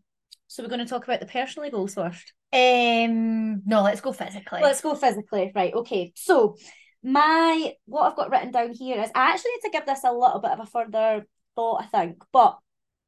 So 0.48 0.64
we're 0.64 0.70
going 0.70 0.80
to 0.80 0.88
talk 0.88 1.04
about 1.04 1.20
the 1.20 1.28
personally 1.28 1.70
goals 1.70 1.94
first. 1.94 2.34
Um, 2.52 3.62
no, 3.66 3.84
let's 3.84 4.02
go 4.02 4.12
physically. 4.12 4.62
Let's 4.62 4.82
go 4.82 4.96
physically. 4.96 5.52
Right. 5.54 5.74
Okay. 5.74 6.14
So 6.16 6.58
my 7.04 7.74
what 7.86 8.10
I've 8.10 8.16
got 8.16 8.32
written 8.32 8.52
down 8.52 8.72
here 8.74 9.02
is 9.02 9.12
I 9.14 9.32
actually 9.32 9.52
need 9.52 9.70
to 9.70 9.78
give 9.78 9.86
this 9.86 10.04
a 10.04 10.12
little 10.12 10.40
bit 10.40 10.52
of 10.52 10.60
a 10.62 10.66
further 10.66 11.28
thought, 11.56 11.84
I 11.84 11.86
think. 11.86 12.24
But 12.32 12.58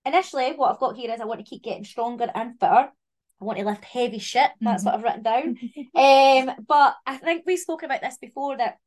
initially, 0.06 0.54
what 0.54 0.72
I've 0.72 0.80
got 0.80 0.96
here 0.96 1.12
is 1.12 1.22
I 1.22 1.26
want 1.26 1.40
to 1.40 1.50
keep 1.50 1.64
getting 1.64 1.84
stronger 1.86 2.30
and 2.34 2.60
fitter. 2.60 2.90
I 3.42 3.44
want 3.44 3.60
to 3.60 3.66
lift 3.66 3.84
heavy 3.84 4.20
shit. 4.20 4.50
That's 4.62 4.84
Mhm. 4.84 4.86
what 4.86 4.96
I've 4.96 5.04
written 5.04 5.24
down. 5.24 5.58
um, 5.96 6.66
but 6.68 6.96
I 7.06 7.18
think 7.18 7.44
we've 7.46 7.60
spoken 7.60 7.86
about 7.90 8.02
this 8.02 8.18
before 8.18 8.58
that 8.58 8.78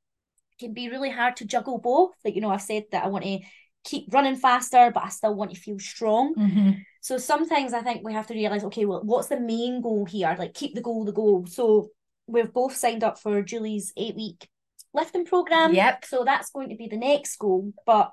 it 0.52 0.58
can 0.64 0.72
be 0.72 0.88
really 0.88 1.10
hard 1.10 1.36
to 1.36 1.44
juggle 1.44 1.78
both. 1.78 2.12
Like, 2.24 2.34
you 2.34 2.40
know, 2.40 2.50
I've 2.50 2.62
said 2.62 2.84
that 2.92 3.04
I 3.04 3.08
want 3.08 3.24
to 3.24 3.40
keep 3.84 4.12
running 4.12 4.36
faster, 4.36 4.90
but 4.92 5.04
I 5.04 5.08
still 5.08 5.34
want 5.34 5.52
to 5.54 5.60
feel 5.60 5.78
strong. 5.78 6.34
Mhm. 6.34 6.82
So 7.00 7.16
sometimes 7.18 7.72
I 7.72 7.82
think 7.82 8.04
we 8.04 8.12
have 8.12 8.26
to 8.28 8.34
realize, 8.34 8.64
okay, 8.64 8.84
well, 8.84 9.02
what's 9.04 9.28
the 9.28 9.38
main 9.40 9.80
goal 9.80 10.04
here? 10.04 10.34
Like, 10.38 10.54
keep 10.54 10.74
the 10.74 10.80
goal 10.80 11.04
the 11.04 11.12
goal. 11.12 11.46
So 11.46 11.90
we've 12.26 12.52
both 12.52 12.74
signed 12.76 13.04
up 13.04 13.18
for 13.18 13.40
Julie's 13.42 13.92
eight 13.96 14.16
week 14.16 14.48
lifting 14.94 15.24
program. 15.26 15.74
Yep. 15.74 16.04
So 16.06 16.24
that's 16.24 16.50
going 16.50 16.70
to 16.70 16.74
be 16.76 16.88
the 16.88 16.96
next 16.96 17.36
goal. 17.36 17.72
But 17.86 18.12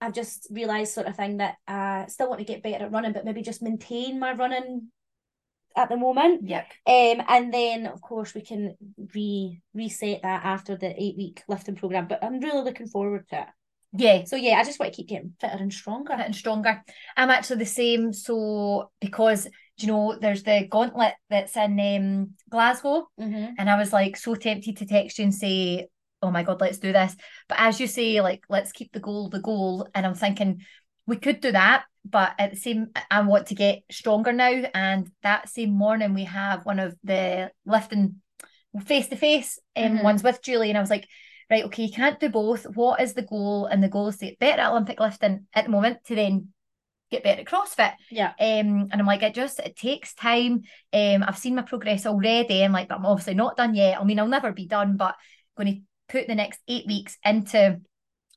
I've 0.00 0.12
just 0.14 0.46
realised 0.50 0.92
sort 0.94 1.06
of 1.06 1.16
thing 1.16 1.38
that 1.38 1.56
I 1.66 2.06
still 2.08 2.28
want 2.28 2.38
to 2.40 2.44
get 2.44 2.62
better 2.62 2.84
at 2.84 2.92
running, 2.92 3.12
but 3.12 3.24
maybe 3.24 3.42
just 3.42 3.62
maintain 3.62 4.18
my 4.20 4.32
running 4.32 4.88
at 5.76 5.88
the 5.88 5.96
moment. 5.96 6.48
Yep. 6.48 6.66
Um, 6.86 7.22
and 7.28 7.52
then 7.54 7.86
of 7.86 8.00
course 8.00 8.34
we 8.34 8.40
can 8.42 8.76
re 9.14 9.60
reset 9.74 10.22
that 10.22 10.44
after 10.44 10.76
the 10.76 10.94
eight 11.00 11.16
week 11.16 11.42
lifting 11.48 11.76
program. 11.76 12.06
But 12.08 12.22
I'm 12.22 12.40
really 12.40 12.62
looking 12.62 12.86
forward 12.88 13.26
to 13.30 13.40
it. 13.40 13.46
Yeah. 13.92 14.24
So 14.24 14.36
yeah, 14.36 14.58
I 14.58 14.64
just 14.64 14.78
want 14.78 14.92
to 14.92 14.96
keep 14.96 15.08
getting 15.08 15.34
fitter 15.40 15.56
and 15.56 15.72
stronger. 15.72 16.16
Getting 16.16 16.32
stronger. 16.32 16.82
I'm 17.16 17.30
actually 17.30 17.58
the 17.60 17.66
same. 17.66 18.12
So 18.12 18.90
because 19.00 19.44
do 19.44 19.86
you 19.86 19.88
know 19.88 20.18
there's 20.20 20.42
the 20.42 20.66
gauntlet 20.68 21.14
that's 21.30 21.56
in 21.56 21.78
um, 21.80 22.30
Glasgow, 22.50 23.08
Mm-hmm. 23.20 23.54
and 23.58 23.70
I 23.70 23.78
was 23.78 23.92
like 23.92 24.16
so 24.16 24.34
tempted 24.34 24.76
to 24.78 24.86
text 24.86 25.18
you 25.18 25.24
and 25.24 25.34
say, 25.34 25.88
"Oh 26.22 26.30
my 26.30 26.42
god, 26.42 26.60
let's 26.60 26.78
do 26.78 26.92
this." 26.92 27.16
But 27.48 27.58
as 27.60 27.80
you 27.80 27.86
say, 27.86 28.20
like 28.20 28.44
let's 28.48 28.72
keep 28.72 28.92
the 28.92 29.00
goal 29.00 29.28
the 29.28 29.40
goal, 29.40 29.88
and 29.94 30.06
I'm 30.06 30.14
thinking 30.14 30.62
we 31.06 31.16
could 31.16 31.40
do 31.40 31.52
that, 31.52 31.84
but 32.04 32.34
at 32.38 32.50
the 32.50 32.56
same, 32.56 32.88
I 33.10 33.20
want 33.22 33.46
to 33.48 33.54
get 33.54 33.82
stronger 33.90 34.32
now. 34.32 34.64
And 34.74 35.10
that 35.22 35.48
same 35.48 35.70
morning, 35.70 36.14
we 36.14 36.24
have 36.24 36.66
one 36.66 36.78
of 36.78 36.96
the 37.02 37.50
lifting 37.64 38.16
face 38.84 39.08
to 39.08 39.16
face 39.16 39.58
ones 39.76 40.22
with 40.22 40.42
Julie, 40.42 40.70
and 40.70 40.78
I 40.78 40.80
was 40.80 40.90
like. 40.90 41.08
Right, 41.50 41.64
okay, 41.64 41.84
you 41.84 41.90
can't 41.90 42.20
do 42.20 42.28
both. 42.28 42.64
What 42.76 43.00
is 43.00 43.14
the 43.14 43.22
goal? 43.22 43.64
And 43.64 43.82
the 43.82 43.88
goal 43.88 44.08
is 44.08 44.18
to 44.18 44.26
get 44.26 44.38
better 44.38 44.60
at 44.60 44.70
Olympic 44.70 45.00
lifting 45.00 45.46
at 45.54 45.64
the 45.64 45.70
moment 45.70 46.04
to 46.04 46.14
then 46.14 46.48
get 47.10 47.22
better 47.22 47.40
at 47.40 47.46
CrossFit. 47.46 47.94
Yeah. 48.10 48.32
Um, 48.38 48.88
and 48.90 48.94
I'm 48.94 49.06
like, 49.06 49.22
it 49.22 49.34
just 49.34 49.58
it 49.58 49.76
takes 49.76 50.14
time. 50.14 50.64
Um, 50.92 51.24
I've 51.26 51.38
seen 51.38 51.54
my 51.54 51.62
progress 51.62 52.06
already, 52.06 52.62
and 52.62 52.72
like, 52.72 52.88
but 52.88 52.98
I'm 52.98 53.06
obviously 53.06 53.34
not 53.34 53.56
done 53.56 53.74
yet. 53.74 53.98
I 53.98 54.04
mean, 54.04 54.18
I'll 54.18 54.28
never 54.28 54.52
be 54.52 54.66
done, 54.66 54.96
but 54.96 55.14
going 55.56 55.74
to 55.74 55.80
put 56.08 56.26
the 56.26 56.34
next 56.34 56.60
eight 56.68 56.86
weeks 56.86 57.16
into 57.24 57.80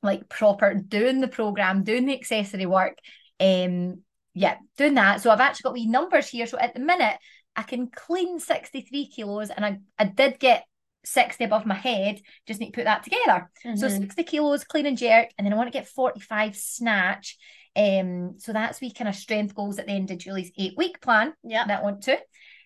like 0.02 0.28
proper 0.28 0.74
doing 0.74 1.20
the 1.20 1.28
program, 1.28 1.84
doing 1.84 2.06
the 2.06 2.14
accessory 2.14 2.66
work. 2.66 2.98
Um, 3.40 4.02
yeah, 4.34 4.56
doing 4.76 4.94
that. 4.94 5.20
So 5.20 5.30
I've 5.30 5.40
actually 5.40 5.64
got 5.64 5.72
wee 5.74 5.86
numbers 5.86 6.28
here. 6.28 6.46
So 6.46 6.58
at 6.58 6.74
the 6.74 6.80
minute, 6.80 7.16
I 7.54 7.62
can 7.62 7.88
clean 7.88 8.38
63 8.38 9.08
kilos, 9.08 9.50
and 9.50 9.64
I 9.64 9.78
I 9.98 10.04
did 10.04 10.38
get 10.38 10.64
60 11.04 11.44
above 11.44 11.66
my 11.66 11.74
head. 11.74 12.20
Just 12.46 12.60
need 12.60 12.70
to 12.70 12.76
put 12.76 12.84
that 12.84 13.02
together. 13.02 13.50
So 13.62 13.88
Mhm. 13.88 14.00
60 14.00 14.24
kilos 14.24 14.64
clean 14.64 14.86
and 14.86 14.96
jerk, 14.96 15.30
and 15.36 15.46
then 15.46 15.52
I 15.52 15.56
want 15.56 15.68
to 15.72 15.78
get 15.78 15.88
45 15.88 16.56
snatch. 16.56 17.36
Um, 17.74 18.38
so 18.38 18.52
that's 18.52 18.80
we 18.80 18.92
kind 18.92 19.08
of 19.08 19.14
strength 19.14 19.54
goals 19.54 19.78
at 19.78 19.86
the 19.86 19.92
end 19.92 20.10
of 20.10 20.18
Julie's 20.18 20.52
eight 20.58 20.76
week 20.76 21.00
plan 21.00 21.32
yeah. 21.42 21.64
that 21.66 21.80
I 21.80 21.82
want 21.82 22.02
to. 22.04 22.14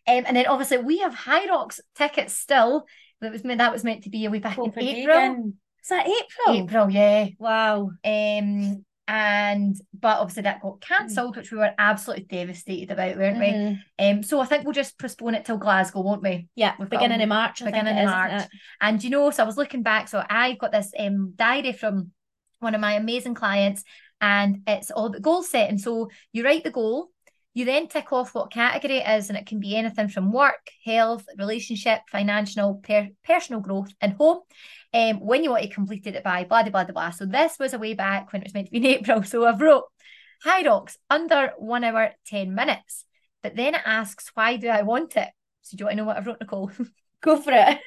Um, 0.08 0.24
and 0.26 0.36
then 0.36 0.46
obviously 0.46 0.78
we 0.78 0.98
have 0.98 1.14
Hyrox 1.14 1.80
tickets 1.96 2.34
still. 2.34 2.86
That 3.20 3.32
was 3.32 3.44
meant 3.44 3.58
that 3.58 3.72
was 3.72 3.84
meant 3.84 4.04
to 4.04 4.10
be 4.10 4.24
a 4.26 4.30
wee 4.30 4.38
back 4.38 4.58
in 4.58 4.72
April. 4.76 5.52
Is 5.82 5.88
that 5.88 6.06
April? 6.06 6.64
April, 6.64 6.90
yeah. 6.90 7.28
Wow. 7.38 7.90
Um, 8.04 8.84
and 9.08 9.76
but 9.98 10.18
obviously 10.18 10.42
that 10.42 10.60
got 10.60 10.80
cancelled, 10.80 11.36
which 11.36 11.52
we 11.52 11.58
were 11.58 11.70
absolutely 11.78 12.24
devastated 12.24 12.90
about, 12.90 13.16
weren't 13.16 13.38
we? 13.38 13.46
Mhm. 13.46 13.78
Um, 13.98 14.22
so 14.24 14.40
I 14.40 14.46
think 14.46 14.64
we'll 14.64 14.72
just 14.72 14.98
postpone 14.98 15.36
it 15.36 15.44
till 15.44 15.58
Glasgow, 15.58 16.00
won't 16.00 16.22
we? 16.24 16.48
Yeah, 16.56 16.74
We've 16.78 16.90
beginning 16.90 17.22
of 17.22 17.28
March. 17.28 17.62
I 17.62 17.66
beginning 17.66 17.98
of 17.98 18.06
March. 18.06 18.42
it? 18.42 18.48
And 18.80 19.02
you 19.02 19.10
know, 19.10 19.30
so 19.30 19.44
I 19.44 19.46
was 19.46 19.56
looking 19.56 19.82
back. 19.82 20.08
So 20.08 20.24
I 20.28 20.54
got 20.54 20.72
this 20.72 20.92
um 20.98 21.34
diary 21.36 21.72
from 21.72 22.10
one 22.58 22.74
of 22.74 22.80
my 22.80 22.94
amazing 22.94 23.34
clients, 23.34 23.84
and 24.20 24.62
it's 24.66 24.90
all 24.90 25.06
about 25.06 25.22
goal 25.22 25.42
setting. 25.44 25.78
So 25.78 26.10
you 26.32 26.44
write 26.44 26.64
the 26.64 26.70
goal, 26.72 27.10
you 27.56 27.64
then 27.64 27.88
tick 27.88 28.12
off 28.12 28.34
what 28.34 28.52
category 28.52 28.98
it 28.98 29.08
is, 29.18 29.30
and 29.30 29.38
it 29.38 29.46
can 29.46 29.60
be 29.60 29.76
anything 29.76 30.08
from 30.08 30.30
work, 30.30 30.68
health, 30.84 31.24
relationship, 31.38 32.02
financial, 32.12 32.74
per- 32.74 33.08
personal 33.24 33.62
growth, 33.62 33.88
and 33.98 34.12
home. 34.12 34.40
Um, 34.92 35.20
when 35.20 35.42
you 35.42 35.48
want 35.48 35.62
to 35.62 35.70
complete 35.70 36.06
it 36.06 36.22
by 36.22 36.44
blah 36.44 36.64
blah 36.64 36.84
blah 36.84 36.92
blah. 36.92 37.10
So 37.10 37.24
this 37.24 37.58
was 37.58 37.72
a 37.72 37.78
way 37.78 37.94
back 37.94 38.30
when 38.30 38.42
it 38.42 38.44
was 38.44 38.52
meant 38.52 38.66
to 38.66 38.72
be 38.72 38.76
in 38.76 38.86
April. 38.98 39.22
So 39.22 39.46
I've 39.46 39.62
wrote 39.62 39.84
rocks 40.44 40.98
under 41.08 41.52
one 41.56 41.82
hour 41.82 42.10
ten 42.26 42.54
minutes. 42.54 43.06
But 43.42 43.56
then 43.56 43.74
it 43.74 43.82
asks, 43.86 44.32
why 44.34 44.56
do 44.56 44.68
I 44.68 44.82
want 44.82 45.16
it? 45.16 45.28
So 45.62 45.78
do 45.78 45.82
you 45.82 45.86
want 45.86 45.92
to 45.92 45.96
know 45.96 46.04
what 46.04 46.18
I've 46.18 46.26
wrote, 46.26 46.40
Nicole? 46.42 46.70
Go 47.22 47.40
for 47.40 47.52
it. 47.54 47.78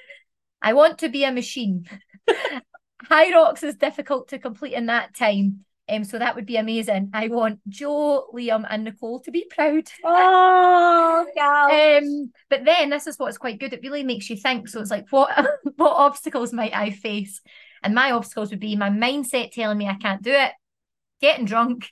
I 0.64 0.74
want 0.74 0.98
to 1.00 1.10
be 1.10 1.26
a 1.26 1.32
machine. 1.32 1.86
Rocks 3.12 3.62
is 3.62 3.76
difficult 3.76 4.30
to 4.30 4.40
complete 4.40 4.74
in 4.74 4.88
that 4.88 5.16
time. 5.16 5.64
Um, 5.90 6.04
so 6.04 6.20
that 6.20 6.36
would 6.36 6.46
be 6.46 6.58
amazing. 6.58 7.10
I 7.14 7.28
want 7.28 7.60
Joe, 7.68 8.28
Liam, 8.34 8.66
and 8.70 8.84
Nicole 8.84 9.20
to 9.22 9.32
be 9.32 9.46
proud. 9.50 9.88
Oh, 10.04 11.26
gal. 11.36 11.72
Um, 11.72 12.32
but 12.50 12.66
then 12.66 12.90
this 12.90 13.08
is 13.08 13.18
what's 13.18 13.38
quite 13.38 13.60
good. 13.60 13.74
It 13.74 13.82
really 13.82 14.04
makes 14.04 14.30
you 14.30 14.38
think. 14.38 14.68
So 14.68 14.82
it's 14.82 14.92
like, 14.92 15.12
what 15.12 15.30
what 15.76 15.96
obstacles 15.96 16.54
might 16.54 16.76
I 16.76 16.92
face? 16.92 17.42
And 17.82 17.96
my 17.96 18.12
obstacles 18.12 18.52
would 18.52 18.60
be 18.60 18.76
my 18.76 18.90
mindset 18.90 19.52
telling 19.52 19.78
me 19.78 19.88
I 19.88 19.96
can't 19.96 20.22
do 20.22 20.32
it, 20.32 20.52
getting 21.22 21.46
drunk, 21.46 21.90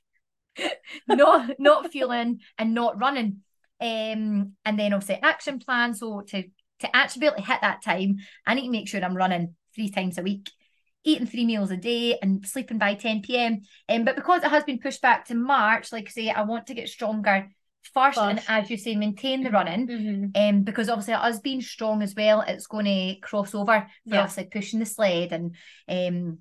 not 1.07 1.59
not 1.59 1.91
feeling 1.91 2.41
and 2.57 2.73
not 2.73 2.99
running. 2.99 3.41
Um, 3.79 4.53
and 4.65 4.79
then 4.79 4.93
obviously 4.93 5.19
action 5.21 5.59
plan. 5.59 5.93
So 5.93 6.21
to 6.21 6.43
to 6.79 6.95
actually 6.95 7.21
be 7.21 7.25
able 7.27 7.37
to 7.37 7.43
hit 7.43 7.61
that 7.61 7.83
time, 7.83 8.17
I 8.45 8.53
need 8.53 8.65
to 8.65 8.71
make 8.71 8.87
sure 8.87 9.03
I'm 9.03 9.17
running 9.17 9.55
three 9.75 9.89
times 9.89 10.17
a 10.17 10.23
week, 10.23 10.51
eating 11.07 11.25
three 11.27 11.45
meals 11.45 11.71
a 11.71 11.77
day, 11.77 12.17
and 12.21 12.45
sleeping 12.45 12.77
by 12.77 12.93
10 12.95 13.21
p.m. 13.21 13.61
Um, 13.89 14.03
but 14.03 14.15
because 14.15 14.43
it 14.43 14.49
has 14.49 14.63
been 14.63 14.79
pushed 14.79 15.01
back 15.01 15.25
to 15.25 15.35
March, 15.35 15.91
like 15.91 16.07
I 16.07 16.11
say, 16.11 16.29
I 16.29 16.41
want 16.43 16.67
to 16.67 16.73
get 16.73 16.89
stronger 16.89 17.49
first, 17.93 18.17
and 18.17 18.41
as 18.47 18.69
you 18.69 18.77
say, 18.77 18.95
maintain 18.95 19.43
the 19.43 19.49
running. 19.51 19.87
Mhm. 19.87 20.31
Um, 20.35 20.63
because 20.63 20.89
obviously 20.89 21.13
us 21.13 21.39
being 21.39 21.61
strong 21.61 22.01
as 22.01 22.13
well, 22.13 22.41
it's 22.41 22.67
going 22.67 22.85
to 22.85 23.15
cross 23.21 23.55
over 23.55 23.87
for 24.07 24.15
Yeah. 24.15 24.21
obviously 24.21 24.45
pushing 24.45 24.79
the 24.79 24.85
sled 24.85 25.31
and 25.31 25.55
um 25.87 26.39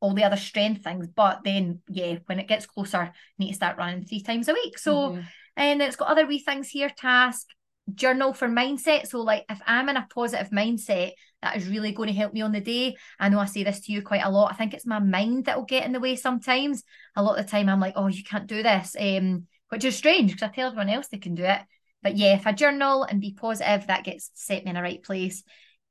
all 0.00 0.12
the 0.12 0.24
other 0.24 0.36
strength 0.36 0.82
things. 0.84 1.06
But 1.06 1.44
then, 1.44 1.80
yeah, 1.88 2.18
when 2.26 2.38
it 2.38 2.48
gets 2.48 2.66
closer, 2.66 3.12
need 3.38 3.50
to 3.50 3.54
start 3.54 3.78
running 3.78 4.04
three 4.04 4.22
times 4.22 4.48
a 4.48 4.52
week. 4.52 4.76
So, 4.78 5.12
Mhm. 5.12 5.26
and 5.56 5.80
then 5.80 5.88
it's 5.88 5.96
got 5.96 6.08
other 6.08 6.26
wee 6.26 6.40
things 6.40 6.68
here. 6.68 6.90
Task 6.90 7.46
journal 7.92 8.32
for 8.32 8.48
mindset. 8.48 9.06
So, 9.08 9.20
like 9.20 9.44
if 9.50 9.60
I'm 9.66 9.88
in 9.88 9.96
a 9.96 10.06
positive 10.14 10.50
mindset, 10.50 11.12
that 11.42 11.56
is 11.56 11.68
really 11.68 11.92
going 11.92 12.08
to 12.08 12.14
help 12.14 12.32
me 12.32 12.40
on 12.40 12.52
the 12.52 12.60
day. 12.60 12.96
I 13.20 13.28
know 13.28 13.38
I 13.38 13.46
say 13.46 13.64
this 13.64 13.80
to 13.80 13.92
you 13.92 14.02
quite 14.02 14.24
a 14.24 14.30
lot. 14.30 14.52
I 14.52 14.56
think 14.56 14.72
it's 14.72 14.86
my 14.86 14.98
mind 14.98 15.44
that 15.44 15.56
will 15.56 15.66
get 15.66 15.84
in 15.84 15.92
the 15.92 16.00
way 16.00 16.16
sometimes. 16.16 16.82
A 17.16 17.22
lot 17.22 17.38
of 17.38 17.44
the 17.44 17.50
time, 17.50 17.68
I'm 17.68 17.80
like, 17.80 17.94
oh, 17.96 18.06
you 18.06 18.24
can't 18.24 18.46
do 18.46 18.62
this. 18.62 18.96
Um, 18.98 19.46
which 19.68 19.84
is 19.84 19.96
strange 19.96 20.32
because 20.32 20.48
I 20.48 20.52
tell 20.52 20.68
everyone 20.68 20.88
else 20.88 21.08
they 21.08 21.18
can 21.18 21.34
do 21.34 21.44
it. 21.44 21.60
But 22.02 22.16
yeah, 22.16 22.34
if 22.34 22.46
I 22.46 22.52
journal 22.52 23.02
and 23.02 23.20
be 23.20 23.32
positive, 23.32 23.86
that 23.86 24.04
gets 24.04 24.30
set 24.34 24.64
me 24.64 24.70
in 24.70 24.76
the 24.76 24.82
right 24.82 25.02
place. 25.02 25.42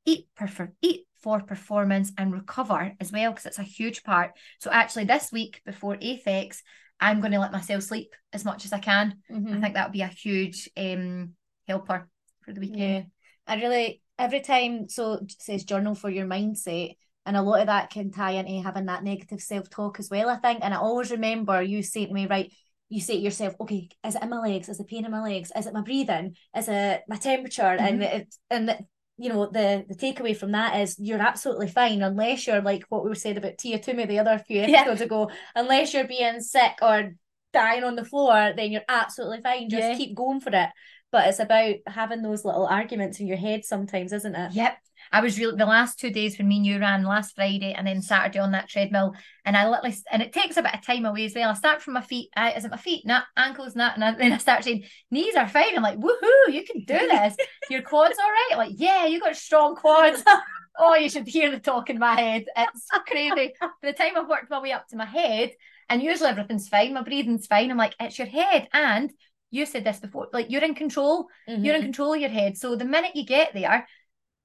Eat 0.06 0.28
prefer 0.36 0.72
eat 0.82 1.06
for 1.22 1.42
performance 1.42 2.12
and 2.18 2.34
recover 2.34 2.94
as 3.00 3.12
well 3.12 3.32
because 3.32 3.46
it's 3.46 3.60
a 3.60 3.64
huge 3.64 4.04
part. 4.04 4.32
So 4.60 4.70
actually, 4.72 5.06
this 5.06 5.32
week 5.32 5.62
before 5.66 5.96
ATHX, 5.96 6.62
I'm 7.00 7.20
going 7.20 7.32
to 7.32 7.40
let 7.40 7.52
myself 7.52 7.84
sleep 7.84 8.14
as 8.32 8.46
much 8.46 8.66
as 8.66 8.74
I 8.74 8.80
can. 8.80 9.16
I 9.30 9.34
Mhm. 9.34 9.62
think 9.62 9.74
that 9.74 9.88
would 9.88 9.94
be 9.94 10.02
a 10.02 10.08
huge 10.08 10.70
um 10.78 11.36
helper 11.68 12.10
for 12.42 12.54
the 12.54 12.60
weekend. 12.60 12.80
Yeah. 12.80 13.04
I 13.48 13.62
really 13.62 14.02
every 14.18 14.42
time 14.42 14.88
so 14.90 15.20
says 15.40 15.64
journal 15.64 15.96
for 15.96 16.10
your 16.10 16.26
mindset 16.26 16.96
and 17.26 17.38
a 17.38 17.42
lot 17.42 17.62
of 17.62 17.68
that 17.68 17.90
can 17.90 18.12
tie 18.12 18.32
into 18.32 18.62
having 18.62 18.86
that 18.86 19.04
negative 19.04 19.42
self-talk 19.42 20.00
as 20.00 20.10
well, 20.10 20.30
I 20.30 20.38
think. 20.38 20.60
And 20.62 20.74
I 20.74 20.78
always 20.78 21.12
remember 21.12 21.62
you 21.62 21.82
saying 21.82 22.08
to 22.08 22.14
me, 22.14 22.28
right, 22.28 22.52
you 22.90 23.00
say 23.00 23.16
to 23.16 23.22
yourself, 23.22 23.56
okay, 23.62 23.88
is 24.06 24.16
it 24.16 24.24
in 24.24 24.30
my 24.30 24.40
legs? 24.40 24.68
Is 24.68 24.80
it 24.80 24.88
pain 24.88 25.06
in 25.06 25.12
my 25.12 25.24
legs? 25.24 25.52
Is 25.56 25.66
it 25.66 25.74
my 25.74 25.82
breathing? 25.82 26.36
Is 26.56 26.68
it 26.68 27.02
my 27.08 27.16
temperature? 27.16 27.62
And 27.62 28.02
mm-hmm. 28.02 28.18
it 28.18 28.36
and 28.50 28.70
the, 28.70 28.80
you 29.18 29.30
know, 29.30 29.46
the 29.46 29.86
the 29.88 29.96
takeaway 29.96 30.36
from 30.36 30.52
that 30.52 30.80
is 30.82 30.98
you're 31.00 31.20
absolutely 31.20 31.70
fine 31.70 32.02
unless 32.02 32.46
you're 32.46 32.62
like 32.62 32.84
what 32.90 33.08
we 33.08 33.16
said 33.16 33.38
about 33.38 33.58
Tia 33.58 33.80
Toomey 33.80 34.06
the 34.06 34.20
other 34.20 34.38
few 34.38 34.62
Yeah. 34.62 34.82
episodes 34.82 35.02
ago, 35.02 35.32
unless 35.56 35.94
you're 35.94 36.08
being 36.08 36.42
sick 36.42 36.74
or 36.82 37.14
dying 37.54 37.84
on 37.84 37.96
the 37.96 38.06
floor, 38.06 38.54
then 38.56 38.72
you're 38.72 38.82
absolutely 38.90 39.42
fine. 39.42 39.70
Just 39.70 39.90
Yeah. 39.90 39.96
keep 39.96 40.16
going 40.16 40.42
for 40.42 40.50
it. 40.54 40.70
But 41.14 41.28
it's 41.28 41.40
about 41.40 41.76
having 41.86 42.24
those 42.24 42.44
little 42.44 42.66
arguments 42.66 43.20
in 43.20 43.28
your 43.28 43.38
head 43.38 43.64
sometimes, 43.64 44.12
isn't 44.12 44.36
it? 44.36 44.54
Yep. 44.54 44.78
I 45.12 45.22
was 45.22 45.38
really 45.38 45.56
the 45.56 45.66
last 45.68 46.00
two 46.00 46.10
days 46.10 46.40
when 46.40 46.48
me 46.48 46.58
and 46.58 46.66
you 46.66 46.80
ran 46.80 47.04
last 47.04 47.36
Friday 47.36 47.72
and 47.74 47.86
then 47.86 48.02
Saturday 48.02 48.40
on 48.40 48.54
that 48.54 48.68
treadmill, 48.68 49.14
and 49.46 49.56
I 49.56 49.70
literally 49.70 49.96
and 50.12 50.24
it 50.24 50.34
takes 50.34 50.58
a 50.58 50.64
bit 50.64 50.74
of 50.74 50.84
time 50.84 51.06
away 51.06 51.26
as 51.26 51.36
well. 51.36 51.52
I 51.52 51.54
start 51.54 51.84
from 51.84 51.94
my 51.94 52.02
feet. 52.02 52.30
Uh, 52.36 52.52
is 52.58 52.66
it 52.66 52.72
my 52.72 52.78
feet? 52.78 53.06
Not 53.06 53.26
ankles, 53.38 53.76
not. 53.76 53.96
And 53.96 54.20
then 54.20 54.34
I 54.34 54.38
start 54.40 54.64
saying 54.64 54.86
knees 55.12 55.36
are 55.36 55.48
fine. 55.48 55.76
I'm 55.76 55.84
like, 55.84 56.00
woohoo! 56.00 56.52
You 56.52 56.64
can 56.64 56.84
do 56.84 56.98
this. 56.98 57.36
Your 57.70 57.84
quads 57.84 58.18
all 58.20 58.32
right? 58.32 58.58
Like, 58.58 58.74
yeah, 58.76 59.06
you 59.06 59.20
got 59.20 59.36
strong 59.36 59.76
quads. 59.76 60.24
oh, 60.80 60.96
you 60.96 61.10
should 61.10 61.28
hear 61.28 61.52
the 61.52 61.60
talk 61.60 61.92
in 61.92 62.00
my 62.00 62.20
head. 62.20 62.46
It's 62.58 62.88
crazy. 63.06 63.54
By 63.62 63.70
the 63.84 63.94
time 63.94 64.18
I've 64.18 64.30
worked 64.30 64.50
my 64.50 64.62
way 64.62 64.72
up 64.72 64.88
to 64.88 64.98
my 64.98 65.06
head, 65.06 65.52
and 65.90 66.02
usually 66.02 66.30
everything's 66.30 66.70
fine, 66.70 66.96
my 66.96 67.04
breathing's 67.04 67.46
fine. 67.46 67.70
I'm 67.70 67.78
like, 67.78 67.96
it's 68.00 68.18
your 68.18 68.28
head, 68.28 68.68
and 68.74 69.12
you 69.54 69.68
said 69.68 69.84
this 69.84 70.00
before, 70.00 70.30
like 70.34 70.50
you're 70.50 70.64
in 70.64 70.74
control. 70.74 71.28
Mm-hmm. 71.48 71.64
You're 71.64 71.76
in 71.76 71.84
control 71.84 72.14
of 72.14 72.20
your 72.20 72.32
head. 72.32 72.58
So 72.58 72.76
the 72.76 72.86
minute 72.86 73.12
you 73.14 73.24
get 73.24 73.54
there 73.54 73.88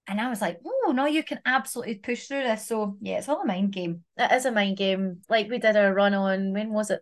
and 0.06 0.20
I 0.20 0.28
was 0.28 0.42
like, 0.42 0.60
oh, 0.66 0.92
no, 0.94 1.06
you 1.06 1.22
can 1.22 1.40
absolutely 1.46 1.94
push 1.94 2.26
through 2.26 2.42
this. 2.42 2.66
So, 2.66 2.98
yeah, 3.00 3.16
it's 3.16 3.28
all 3.28 3.40
a 3.40 3.46
mind 3.46 3.72
game. 3.72 4.04
It 4.18 4.30
is 4.32 4.44
a 4.44 4.52
mind 4.52 4.76
game. 4.76 5.22
Like 5.30 5.48
we 5.48 5.58
did 5.58 5.78
our 5.78 5.94
run 5.94 6.12
on, 6.12 6.52
when 6.52 6.74
was 6.74 6.90
it? 6.90 7.00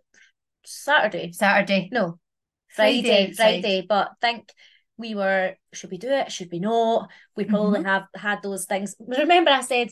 Saturday. 0.65 1.33
Saturday. 1.33 1.89
No, 1.91 2.21
Friday. 2.69 3.33
Friday. 3.33 3.61
Friday. 3.61 3.87
But 3.89 4.13
think 4.21 4.53
we 4.97 5.17
were, 5.17 5.57
should 5.73 5.91
we 5.91 5.99
do 5.99 6.09
it? 6.09 6.31
Should 6.31 6.53
we 6.53 6.61
not? 6.61 7.11
We 7.37 7.45
probably 7.45 7.81
mm-hmm. 7.81 7.89
have 7.89 8.07
had 8.15 8.41
those 8.41 8.67
things. 8.67 8.95
Remember, 9.01 9.51
I 9.51 9.63
said, 9.63 9.89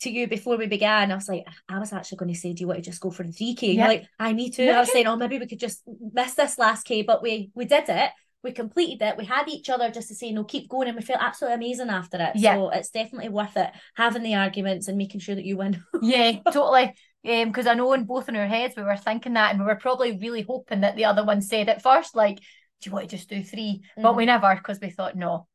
to 0.00 0.10
you 0.10 0.28
before 0.28 0.56
we 0.56 0.66
began, 0.66 1.10
I 1.10 1.14
was 1.14 1.28
like, 1.28 1.46
I 1.68 1.78
was 1.78 1.92
actually 1.92 2.18
going 2.18 2.32
to 2.32 2.38
say, 2.38 2.52
do 2.52 2.60
you 2.60 2.66
want 2.68 2.78
to 2.78 2.90
just 2.90 3.00
go 3.00 3.10
for 3.10 3.24
the 3.24 3.32
3K? 3.32 3.62
Yep. 3.62 3.74
You're 3.74 3.86
like, 3.86 4.06
I 4.18 4.32
need 4.32 4.52
to. 4.54 4.68
I 4.68 4.80
was 4.80 4.92
saying, 4.92 5.06
oh, 5.06 5.16
maybe 5.16 5.38
we 5.38 5.46
could 5.46 5.58
just 5.58 5.82
miss 6.12 6.34
this 6.34 6.58
last 6.58 6.84
K, 6.84 7.02
but 7.02 7.22
we 7.22 7.50
we 7.54 7.64
did 7.64 7.88
it 7.88 8.10
we 8.42 8.52
completed 8.52 9.02
it. 9.02 9.16
We 9.16 9.24
had 9.24 9.48
each 9.48 9.68
other 9.68 9.90
just 9.90 10.08
to 10.08 10.14
say, 10.14 10.30
no, 10.30 10.44
keep 10.44 10.68
going. 10.68 10.88
And 10.88 10.96
we 10.96 11.02
felt 11.02 11.22
absolutely 11.22 11.56
amazing 11.56 11.90
after 11.90 12.18
it. 12.20 12.36
Yeah. 12.36 12.54
So 12.54 12.70
it's 12.70 12.90
definitely 12.90 13.30
worth 13.30 13.56
it 13.56 13.70
having 13.94 14.22
the 14.22 14.36
arguments 14.36 14.88
and 14.88 14.96
making 14.96 15.20
sure 15.20 15.34
that 15.34 15.44
you 15.44 15.56
win. 15.56 15.82
yeah, 16.02 16.38
totally. 16.52 16.94
Um, 17.28 17.48
because 17.48 17.66
I 17.66 17.74
know 17.74 17.92
in 17.94 18.04
both 18.04 18.28
in 18.28 18.36
our 18.36 18.46
heads 18.46 18.76
we 18.76 18.84
were 18.84 18.96
thinking 18.96 19.34
that 19.34 19.50
and 19.50 19.58
we 19.58 19.66
were 19.66 19.76
probably 19.76 20.16
really 20.18 20.42
hoping 20.42 20.82
that 20.82 20.94
the 20.94 21.06
other 21.06 21.24
one 21.24 21.42
said 21.42 21.68
it 21.68 21.82
first, 21.82 22.14
like, 22.14 22.38
do 22.38 22.44
you 22.90 22.92
want 22.92 23.08
to 23.08 23.16
just 23.16 23.28
do 23.28 23.42
3 23.42 23.60
mm-hmm. 23.60 24.02
But 24.02 24.16
we 24.16 24.24
never 24.24 24.54
because 24.54 24.78
we 24.80 24.90
thought, 24.90 25.16
no, 25.16 25.48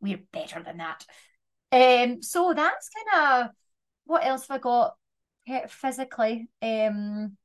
we're 0.00 0.20
better 0.32 0.62
than 0.62 0.78
that. 0.78 1.04
Um, 1.72 2.22
so 2.22 2.54
that's 2.54 2.88
kind 2.88 3.42
of 3.44 3.50
what 4.08 4.26
else 4.26 4.48
have 4.48 4.56
I 4.56 4.58
got 4.58 4.96
physically? 5.68 6.48
Um 6.60 7.36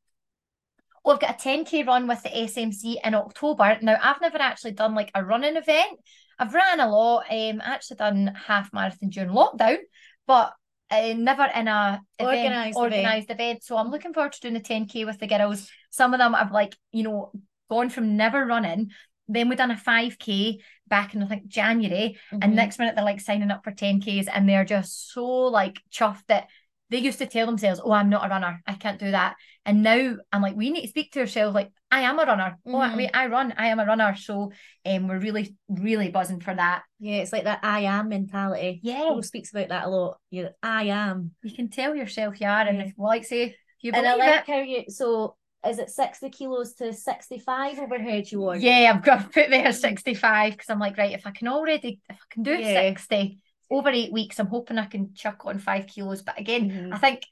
well, 1.03 1.15
I've 1.15 1.22
got 1.22 1.32
a 1.32 1.50
10k 1.50 1.86
run 1.86 2.08
with 2.08 2.24
the 2.24 2.29
SMC 2.29 2.96
in 3.03 3.13
October. 3.13 3.77
Now, 3.82 3.98
I've 4.01 4.22
never 4.22 4.38
actually 4.38 4.72
done 4.72 4.96
like 4.96 5.12
a 5.13 5.24
running 5.24 5.58
event. 5.58 6.00
I've 6.39 6.53
ran 6.53 6.79
a 6.79 6.89
lot. 6.89 7.25
Um, 7.29 7.62
actually 7.62 7.98
done 7.98 8.34
half 8.48 8.72
marathon 8.72 9.10
during 9.10 9.29
lockdown, 9.32 9.79
but 10.25 10.53
uh, 10.89 11.13
never 11.17 11.46
in 11.53 11.67
a 11.67 12.01
organized 12.20 12.77
organized 12.77 13.25
event. 13.25 13.41
event. 13.41 13.63
So 13.63 13.75
I'm 13.75 13.91
looking 13.91 14.13
forward 14.13 14.32
to 14.32 14.41
doing 14.41 14.53
the 14.53 14.62
10k 14.62 15.05
with 15.05 15.20
the 15.20 15.27
girls. 15.27 15.70
Some 15.89 16.13
of 16.13 16.20
them 16.20 16.34
have 16.34 16.51
like 16.51 16.75
you 16.93 17.03
know 17.03 17.32
gone 17.70 17.89
from 17.89 18.15
never 18.15 18.46
running. 18.46 18.91
Then 19.27 19.50
we 19.50 19.56
done 19.56 19.72
a 19.72 19.75
5k 19.75 20.60
back 20.88 21.15
in 21.15 21.24
I 21.24 21.27
think 21.27 21.48
January, 21.48 22.18
mm-hmm. 22.32 22.39
and 22.42 22.56
next 22.56 22.80
minute 22.80 22.96
they're 22.96 23.06
like 23.06 23.22
signing 23.22 23.51
up 23.51 23.63
for 23.63 23.72
10ks, 23.72 24.27
and 24.32 24.48
they're 24.48 24.65
just 24.65 25.12
so 25.13 25.25
like 25.25 25.80
chuffed 25.92 26.25
that 26.27 26.48
they 26.89 27.00
used 27.00 27.18
to 27.20 27.25
tell 27.25 27.48
themselves, 27.48 27.82
"Oh, 27.84 27.92
I'm 27.92 28.10
not 28.10 28.25
a 28.25 28.30
runner. 28.30 28.62
I 28.68 28.74
can't 28.74 29.00
do 29.00 29.12
that." 29.12 29.36
And 29.65 29.82
now 29.82 30.15
I'm 30.32 30.42
like, 30.42 30.56
we 30.56 30.70
need 30.70 30.84
to 30.84 30.88
speak 30.88 31.12
to 31.13 31.22
ourselves 31.22 31.56
like, 31.56 31.72
"I 31.89 32.01
am 32.01 32.20
a 32.20 32.25
runner. 32.25 32.60
Mm-hmm. 32.68 32.75
Oh, 32.75 32.80
I 32.80 32.96
mean, 32.96 33.10
I 33.13 33.27
run. 33.27 33.53
I 33.58 33.68
am 33.68 33.80
a 33.80 33.86
runner." 33.86 34.15
So, 34.15 34.51
um, 34.86 35.08
we're 35.08 35.20
really, 35.20 35.56
really 35.68 36.10
buzzing 36.10 36.39
for 36.39 36.53
that. 36.53 36.84
Yeah, 37.00 37.18
it's 37.18 37.34
like 37.34 37.46
that 37.46 37.62
"I 37.63 37.82
am" 37.82 38.10
mentality. 38.10 38.80
Yeah, 38.84 39.00
Paul 39.00 39.24
speaks 39.24 39.51
about 39.51 39.70
that 39.70 39.86
a 39.86 39.89
lot. 39.89 40.20
You, 40.30 40.50
I 40.62 40.84
am. 40.84 41.32
You 41.42 41.56
can 41.56 41.70
tell 41.70 41.96
yourself 41.96 42.39
you 42.39 42.48
are, 42.48 42.68
and 42.68 42.82
if, 42.82 42.94
well, 42.96 43.10
like 43.10 43.25
say, 43.25 43.56
you 43.82 43.92
and 43.94 44.06
I 44.06 44.15
like 44.15 44.48
it, 44.48 44.51
how 44.51 44.60
you 44.60 44.84
so 44.89 45.36
is 45.67 45.79
it 45.79 45.89
60 45.89 46.29
kilos 46.29 46.74
to 46.75 46.93
65 46.93 47.79
overhead 47.79 48.32
you 48.32 48.39
want? 48.39 48.62
Yeah, 48.62 48.93
I've 48.93 49.03
got 49.03 49.22
to 49.22 49.29
put 49.41 49.50
there 49.50 49.72
65 49.72 50.53
because 50.53 50.70
I'm 50.70 50.79
like, 50.79 50.98
right, 50.98 51.13
if 51.13 51.25
I 51.25 51.32
can 51.32 51.48
already, 51.48 52.00
if 52.10 52.17
I 52.17 52.34
can 52.34 52.43
do 52.43 52.53
yeah. 52.53 52.90
60, 52.90 53.40
over 53.72 53.90
eight 53.90 54.11
weeks, 54.11 54.40
I'm 54.40 54.48
hoping 54.48 54.77
I 54.77 54.85
can 54.85 55.14
chuck 55.14 55.46
on 55.46 55.59
five 55.59 55.88
kilos. 55.88 56.22
But 56.22 56.40
again, 56.40 56.70
mm-hmm. 56.70 56.94
I 56.94 56.98
think 56.98 57.24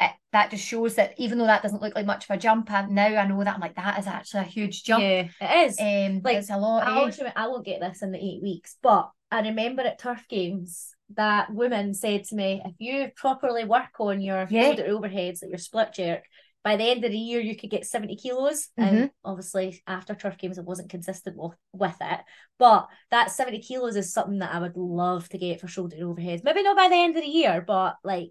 it, 0.00 0.12
that 0.32 0.50
just 0.50 0.64
shows 0.64 0.94
that 0.94 1.14
even 1.18 1.38
though 1.38 1.46
that 1.46 1.62
doesn't 1.62 1.82
look 1.82 1.94
like 1.94 2.06
much 2.06 2.28
of 2.28 2.36
a 2.36 2.38
jump, 2.38 2.70
now 2.70 3.06
I 3.06 3.26
know 3.26 3.42
that 3.44 3.54
I'm 3.54 3.60
like 3.60 3.76
that 3.76 3.98
is 3.98 4.06
actually 4.06 4.40
a 4.40 4.44
huge 4.44 4.84
jump. 4.84 5.02
Yeah, 5.02 5.28
it 5.40 5.70
is. 5.70 5.78
Um, 5.78 6.20
like 6.24 6.38
it's 6.38 6.50
a 6.50 6.56
lot. 6.56 6.86
I, 6.86 7.04
eh? 7.04 7.32
I 7.36 7.48
won't 7.48 7.66
get 7.66 7.80
this 7.80 8.02
in 8.02 8.12
the 8.12 8.18
eight 8.18 8.42
weeks, 8.42 8.76
but 8.82 9.10
I 9.30 9.40
remember 9.40 9.82
at 9.82 9.98
Turf 9.98 10.24
Games 10.28 10.94
that 11.16 11.52
woman 11.52 11.94
said 11.94 12.24
to 12.24 12.34
me, 12.34 12.62
if 12.64 12.74
you 12.78 13.10
properly 13.16 13.64
work 13.64 14.00
on 14.00 14.20
your 14.20 14.46
yeah. 14.48 14.62
shoulder 14.62 14.84
overheads, 14.84 15.42
like 15.42 15.50
your 15.50 15.58
split 15.58 15.92
jerk, 15.92 16.22
by 16.64 16.76
the 16.76 16.84
end 16.84 17.04
of 17.04 17.10
the 17.10 17.18
year 17.18 17.40
you 17.40 17.56
could 17.56 17.70
get 17.70 17.86
70 17.86 18.16
kilos 18.16 18.68
mm-hmm. 18.78 18.96
and 18.96 19.10
obviously 19.24 19.82
after 19.86 20.14
turf 20.14 20.38
games 20.38 20.58
I 20.58 20.62
wasn't 20.62 20.90
consistent 20.90 21.36
with, 21.36 21.56
with 21.72 21.96
it 22.00 22.20
but 22.58 22.88
that 23.10 23.30
70 23.30 23.60
kilos 23.60 23.96
is 23.96 24.12
something 24.12 24.38
that 24.38 24.54
I 24.54 24.60
would 24.60 24.76
love 24.76 25.28
to 25.30 25.38
get 25.38 25.60
for 25.60 25.68
shoulder 25.68 25.96
and 25.96 26.04
overheads 26.04 26.44
maybe 26.44 26.62
not 26.62 26.76
by 26.76 26.88
the 26.88 26.96
end 26.96 27.16
of 27.16 27.22
the 27.22 27.28
year 27.28 27.62
but 27.66 27.96
like 28.04 28.30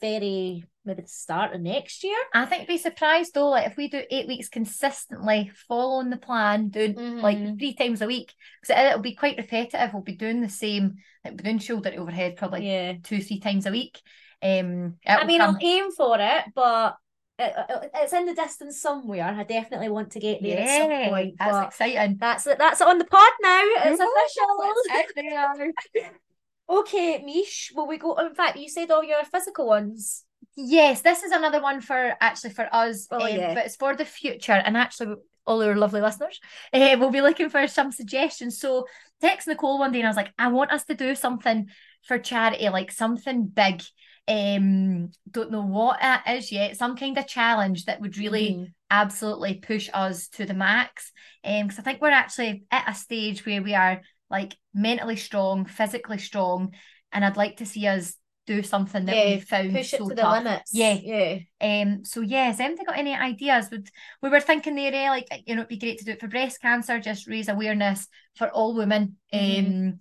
very 0.00 0.64
maybe 0.84 1.02
the 1.02 1.08
start 1.08 1.54
of 1.54 1.60
next 1.60 2.02
year 2.04 2.16
I 2.32 2.46
think 2.46 2.66
be 2.66 2.78
surprised 2.78 3.34
though 3.34 3.50
like 3.50 3.66
if 3.66 3.76
we 3.76 3.88
do 3.88 4.02
eight 4.10 4.26
weeks 4.26 4.48
consistently 4.48 5.52
following 5.68 6.10
the 6.10 6.16
plan 6.16 6.68
doing 6.68 6.94
mm-hmm. 6.94 7.20
like 7.20 7.58
three 7.58 7.74
times 7.74 8.00
a 8.00 8.06
week 8.06 8.32
because 8.60 8.78
it'll 8.78 9.00
be 9.00 9.14
quite 9.14 9.36
repetitive 9.36 9.92
we'll 9.92 10.02
be 10.02 10.16
doing 10.16 10.40
the 10.40 10.48
same 10.48 10.96
like 11.24 11.34
we're 11.34 11.44
doing 11.44 11.58
shoulder 11.58 11.92
overhead 11.96 12.36
probably 12.36 12.66
yeah. 12.66 12.94
two 13.02 13.20
three 13.20 13.40
times 13.40 13.66
a 13.66 13.70
week 13.70 14.00
um 14.42 14.96
I 15.06 15.26
mean 15.26 15.40
come... 15.40 15.56
I'll 15.56 15.66
aim 15.66 15.90
for 15.92 16.16
it 16.18 16.44
but 16.54 16.96
it's 17.40 18.12
in 18.12 18.26
the 18.26 18.34
distance 18.34 18.80
somewhere. 18.80 19.24
I 19.24 19.42
definitely 19.44 19.88
want 19.88 20.10
to 20.12 20.20
get 20.20 20.42
there 20.42 20.58
yeah, 20.58 20.64
at 20.64 20.80
some 20.80 20.90
point. 21.10 21.34
That's 21.38 21.68
exciting. 21.68 22.16
That's 22.20 22.46
it. 22.46 22.58
That's 22.58 22.80
on 22.80 22.98
the 22.98 23.04
pod 23.04 23.32
now. 23.42 23.62
It's 23.84 24.00
official. 24.00 24.46
okay, 26.70 27.24
Meesh. 27.26 27.74
Will 27.74 27.86
we 27.86 27.98
go? 27.98 28.14
In 28.14 28.34
fact, 28.34 28.58
you 28.58 28.68
said 28.68 28.90
all 28.90 29.04
your 29.04 29.24
physical 29.24 29.66
ones. 29.66 30.24
Yes, 30.56 31.02
this 31.02 31.22
is 31.22 31.32
another 31.32 31.62
one 31.62 31.80
for 31.80 32.14
actually 32.20 32.50
for 32.50 32.68
us, 32.72 33.06
oh, 33.10 33.20
um, 33.20 33.28
yeah. 33.28 33.54
but 33.54 33.66
it's 33.66 33.76
for 33.76 33.94
the 33.94 34.04
future 34.04 34.52
and 34.52 34.76
actually 34.76 35.14
all 35.46 35.62
our 35.62 35.76
lovely 35.76 36.00
listeners. 36.00 36.40
Uh, 36.72 36.96
we'll 36.98 37.10
be 37.10 37.22
looking 37.22 37.48
for 37.48 37.66
some 37.66 37.92
suggestions. 37.92 38.58
So 38.58 38.86
text 39.20 39.48
Nicole 39.48 39.78
one 39.78 39.92
day 39.92 40.00
and 40.00 40.06
I 40.06 40.10
was 40.10 40.16
like, 40.16 40.32
I 40.38 40.48
want 40.48 40.72
us 40.72 40.84
to 40.84 40.94
do 40.94 41.14
something 41.14 41.68
for 42.02 42.18
charity, 42.18 42.68
like 42.68 42.90
something 42.90 43.46
big 43.46 43.82
um 44.28 45.10
don't 45.30 45.50
know 45.50 45.62
what 45.62 45.98
it 46.02 46.38
is 46.38 46.52
yet 46.52 46.76
some 46.76 46.96
kind 46.96 47.18
of 47.18 47.26
challenge 47.26 47.84
that 47.86 48.00
would 48.00 48.16
really 48.16 48.50
mm. 48.50 48.66
absolutely 48.90 49.54
push 49.54 49.88
us 49.92 50.28
to 50.28 50.44
the 50.44 50.54
max 50.54 51.10
um 51.44 51.66
because 51.66 51.78
i 51.78 51.82
think 51.82 52.00
we're 52.00 52.10
actually 52.10 52.64
at 52.70 52.88
a 52.88 52.94
stage 52.94 53.44
where 53.44 53.62
we 53.62 53.74
are 53.74 54.00
like 54.30 54.56
mentally 54.74 55.16
strong 55.16 55.64
physically 55.64 56.18
strong 56.18 56.72
and 57.12 57.24
i'd 57.24 57.36
like 57.36 57.56
to 57.56 57.66
see 57.66 57.86
us 57.86 58.14
do 58.46 58.62
something 58.62 59.04
that 59.04 59.16
yeah, 59.16 59.34
we 59.34 59.40
found 59.40 59.72
push 59.72 59.90
so 59.90 59.96
it 59.96 60.08
to 60.08 60.14
tough. 60.14 60.34
the 60.34 60.44
limits 60.44 60.70
yeah 60.74 60.98
yeah 61.02 61.38
um 61.60 62.04
so 62.04 62.20
yeah 62.20 62.46
has 62.46 62.60
anybody 62.60 62.84
got 62.84 62.98
any 62.98 63.14
ideas 63.14 63.68
would 63.70 63.88
we 64.22 64.28
were 64.28 64.40
thinking 64.40 64.74
there 64.74 64.94
eh, 64.94 65.10
like 65.10 65.28
you 65.46 65.54
know 65.54 65.62
it'd 65.62 65.68
be 65.68 65.78
great 65.78 65.98
to 65.98 66.04
do 66.04 66.12
it 66.12 66.20
for 66.20 66.28
breast 66.28 66.60
cancer 66.60 66.98
just 67.00 67.28
raise 67.28 67.48
awareness 67.48 68.06
for 68.36 68.48
all 68.48 68.74
women 68.74 69.16
mm-hmm. 69.32 69.88
um 69.88 70.00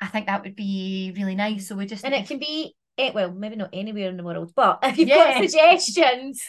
I 0.00 0.06
think 0.06 0.26
that 0.26 0.42
would 0.42 0.56
be 0.56 1.12
really 1.14 1.34
nice. 1.34 1.68
So 1.68 1.76
we 1.76 1.86
just 1.86 2.04
and 2.04 2.14
it 2.14 2.26
can 2.26 2.38
be 2.38 2.74
Eh, 3.00 3.12
well, 3.14 3.32
maybe 3.32 3.56
not 3.56 3.70
anywhere 3.72 4.10
in 4.10 4.16
the 4.16 4.22
world, 4.22 4.52
but 4.54 4.78
if 4.84 4.98
you've 4.98 5.08
yeah. 5.08 5.34
got 5.34 5.42
suggestions 5.42 6.42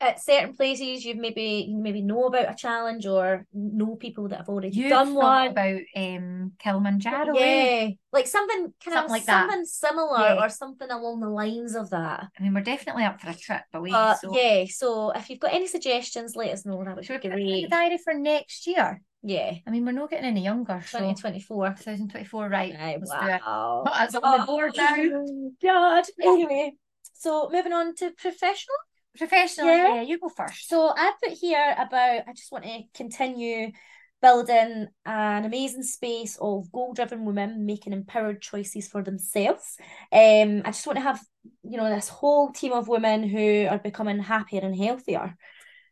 at 0.00 0.22
certain 0.22 0.54
places, 0.54 1.04
you've 1.04 1.16
maybe 1.16 1.66
you 1.68 1.76
maybe 1.76 2.02
know 2.02 2.24
about 2.26 2.50
a 2.50 2.54
challenge 2.54 3.06
or 3.06 3.46
know 3.52 3.96
people 3.96 4.28
that 4.28 4.38
have 4.38 4.48
already 4.48 4.70
You've 4.70 4.90
done 4.90 5.14
one 5.14 5.48
about 5.48 5.80
um 5.96 6.52
Kilimanjaro. 6.58 7.34
Yeah, 7.34 7.42
eh? 7.44 7.90
like 8.12 8.26
something 8.26 8.72
kind 8.84 8.94
something 8.94 9.04
of 9.04 9.10
like 9.10 9.24
something 9.24 9.60
that. 9.60 9.66
similar 9.66 10.20
yeah. 10.20 10.44
or 10.44 10.48
something 10.48 10.90
along 10.90 11.20
the 11.20 11.28
lines 11.28 11.74
of 11.74 11.90
that. 11.90 12.26
I 12.38 12.42
mean, 12.42 12.54
we're 12.54 12.60
definitely 12.60 13.04
up 13.04 13.20
for 13.20 13.30
a 13.30 13.34
trip, 13.34 13.62
but 13.72 13.82
we. 13.82 13.92
Uh, 13.92 14.14
so. 14.14 14.36
Yeah, 14.36 14.64
so 14.68 15.10
if 15.10 15.28
you've 15.30 15.40
got 15.40 15.52
any 15.52 15.66
suggestions, 15.66 16.36
let 16.36 16.50
us 16.50 16.64
know. 16.64 16.82
That 16.84 16.96
would 16.96 17.04
Should 17.04 17.22
be 17.22 17.28
great. 17.28 17.70
Diary 17.70 17.98
for 17.98 18.14
next 18.14 18.66
year. 18.66 19.00
Yeah. 19.22 19.54
I 19.66 19.70
mean, 19.70 19.84
we're 19.84 19.92
not 19.92 20.10
getting 20.10 20.26
any 20.26 20.44
younger. 20.44 20.74
2024. 20.74 21.70
2024, 21.70 22.48
right. 22.48 22.74
right 22.78 22.98
wow. 23.00 23.84
That's 23.84 24.14
on 24.14 24.40
the 24.40 24.46
board 24.46 24.72
now. 24.76 24.94
God. 25.62 26.04
Anyway, 26.22 26.72
so 27.14 27.48
moving 27.52 27.72
on 27.72 27.94
to 27.96 28.10
professional. 28.12 28.76
Professional, 29.16 29.66
yeah. 29.66 29.94
yeah, 29.96 30.02
you 30.02 30.18
go 30.18 30.28
first. 30.28 30.68
So 30.68 30.92
I 30.96 31.12
put 31.22 31.32
here 31.32 31.74
about, 31.76 32.28
I 32.28 32.32
just 32.36 32.52
want 32.52 32.64
to 32.64 32.82
continue 32.94 33.72
building 34.20 34.86
an 35.06 35.44
amazing 35.44 35.82
space 35.82 36.36
of 36.40 36.70
goal 36.72 36.92
driven 36.92 37.24
women 37.24 37.66
making 37.66 37.92
empowered 37.92 38.40
choices 38.40 38.88
for 38.88 39.02
themselves. 39.02 39.76
Um, 40.12 40.62
I 40.64 40.70
just 40.70 40.86
want 40.86 40.96
to 40.98 41.02
have, 41.02 41.20
you 41.62 41.76
know, 41.76 41.88
this 41.88 42.08
whole 42.08 42.50
team 42.50 42.72
of 42.72 42.88
women 42.88 43.22
who 43.22 43.66
are 43.68 43.78
becoming 43.78 44.20
happier 44.20 44.60
and 44.62 44.76
healthier. 44.76 45.36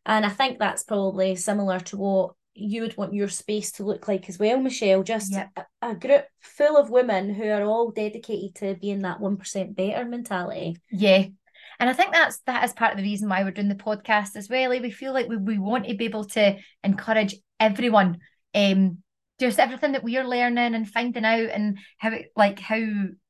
And 0.04 0.24
I 0.24 0.28
think 0.28 0.58
that's 0.58 0.84
probably 0.84 1.36
similar 1.36 1.80
to 1.80 1.96
what 1.96 2.30
you 2.56 2.82
would 2.82 2.96
want 2.96 3.14
your 3.14 3.28
space 3.28 3.72
to 3.72 3.84
look 3.84 4.08
like 4.08 4.28
as 4.28 4.38
well, 4.38 4.58
Michelle. 4.60 5.02
Just 5.02 5.32
Yep. 5.32 5.50
a, 5.56 5.90
a 5.90 5.94
group 5.94 6.24
full 6.40 6.76
of 6.76 6.90
women 6.90 7.32
who 7.32 7.48
are 7.48 7.62
all 7.62 7.90
dedicated 7.90 8.54
to 8.56 8.74
being 8.80 9.02
that 9.02 9.20
1% 9.20 9.74
better 9.76 10.04
mentality. 10.04 10.76
Yeah. 10.90 11.26
And 11.78 11.90
I 11.90 11.92
think 11.92 12.12
that's 12.12 12.38
that 12.46 12.64
is 12.64 12.72
part 12.72 12.92
of 12.92 12.96
the 12.96 13.02
reason 13.02 13.28
why 13.28 13.42
we're 13.44 13.50
doing 13.50 13.68
the 13.68 13.74
podcast 13.74 14.34
as 14.36 14.48
well. 14.48 14.70
Like, 14.70 14.82
we 14.82 14.90
feel 14.90 15.12
like 15.12 15.28
we, 15.28 15.36
we 15.36 15.58
want 15.58 15.86
to 15.86 15.94
be 15.94 16.06
able 16.06 16.24
to 16.24 16.56
encourage 16.82 17.34
everyone, 17.60 18.18
um, 18.54 18.98
just 19.38 19.58
everything 19.58 19.92
that 19.92 20.02
we 20.02 20.16
are 20.16 20.26
learning 20.26 20.74
and 20.74 20.88
finding 20.88 21.24
out 21.26 21.50
and 21.50 21.78
how 21.98 22.10
it, 22.12 22.32
like 22.34 22.58
how 22.58 22.82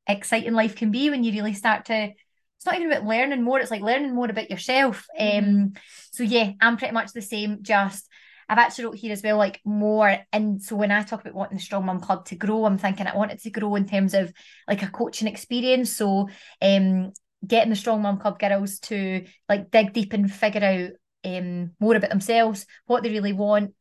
exciting 0.07 0.53
life 0.53 0.75
can 0.77 0.91
be 0.91 1.09
when 1.09 1.23
you 1.25 1.33
really 1.33 1.53
start 1.53 1.85
to 1.85 2.11
it's 2.55 2.65
not 2.65 2.75
even 2.75 2.91
about 2.91 3.05
learning 3.05 3.43
more, 3.43 3.59
it's 3.59 3.69
like 3.69 3.81
learning 3.81 4.15
more 4.15 4.29
about 4.29 4.49
yourself. 4.49 5.05
Um 5.19 5.73
so 6.11 6.23
yeah, 6.23 6.53
I'm 6.59 6.77
pretty 6.77 6.93
much 6.93 7.11
the 7.13 7.21
same, 7.21 7.59
just 7.61 8.07
I've 8.49 8.57
actually 8.57 8.85
wrote 8.85 8.95
here 8.95 9.11
as 9.11 9.23
well, 9.23 9.37
like 9.37 9.59
more. 9.65 10.17
And 10.31 10.61
so 10.61 10.75
when 10.75 10.91
I 10.91 11.03
talk 11.03 11.21
about 11.21 11.33
wanting 11.33 11.57
the 11.57 11.63
Strong 11.63 11.85
Mum 11.85 11.99
Club 11.99 12.25
to 12.25 12.35
grow, 12.35 12.65
I'm 12.65 12.77
thinking 12.77 13.07
I 13.07 13.15
want 13.15 13.31
it 13.31 13.41
to 13.43 13.49
grow 13.49 13.75
in 13.75 13.87
terms 13.87 14.13
of 14.13 14.31
like 14.67 14.83
a 14.83 14.87
coaching 14.87 15.27
experience. 15.27 15.93
So 15.93 16.29
um 16.61 17.11
getting 17.45 17.69
the 17.69 17.75
Strong 17.75 18.01
Mum 18.01 18.19
Club 18.19 18.39
girls 18.39 18.79
to 18.79 19.25
like 19.49 19.69
dig 19.71 19.93
deep 19.93 20.13
and 20.13 20.31
figure 20.31 20.63
out 20.63 20.91
um 21.29 21.71
more 21.79 21.95
about 21.95 22.09
themselves, 22.09 22.65
what 22.85 23.03
they 23.03 23.09
really 23.09 23.33
want. 23.33 23.73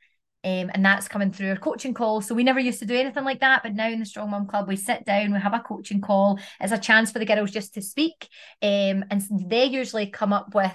Um, 0.44 0.70
and 0.72 0.84
that's 0.84 1.08
coming 1.08 1.32
through 1.32 1.50
our 1.50 1.56
coaching 1.56 1.92
call. 1.92 2.20
So 2.20 2.32
we 2.32 2.44
never 2.44 2.60
used 2.60 2.78
to 2.78 2.86
do 2.86 2.94
anything 2.94 3.24
like 3.24 3.40
that, 3.40 3.64
but 3.64 3.74
now 3.74 3.88
in 3.88 3.98
the 3.98 4.06
Strong 4.06 4.30
Mum 4.30 4.46
Club, 4.46 4.68
we 4.68 4.76
sit 4.76 5.04
down, 5.04 5.32
we 5.32 5.40
have 5.40 5.54
a 5.54 5.58
coaching 5.58 6.00
call. 6.00 6.38
It's 6.60 6.72
a 6.72 6.78
chance 6.78 7.10
for 7.10 7.18
the 7.18 7.24
girls 7.26 7.50
just 7.50 7.74
to 7.74 7.82
speak, 7.82 8.28
um, 8.62 9.04
and 9.10 9.22
they 9.48 9.64
usually 9.64 10.06
come 10.06 10.32
up 10.32 10.54
with 10.54 10.70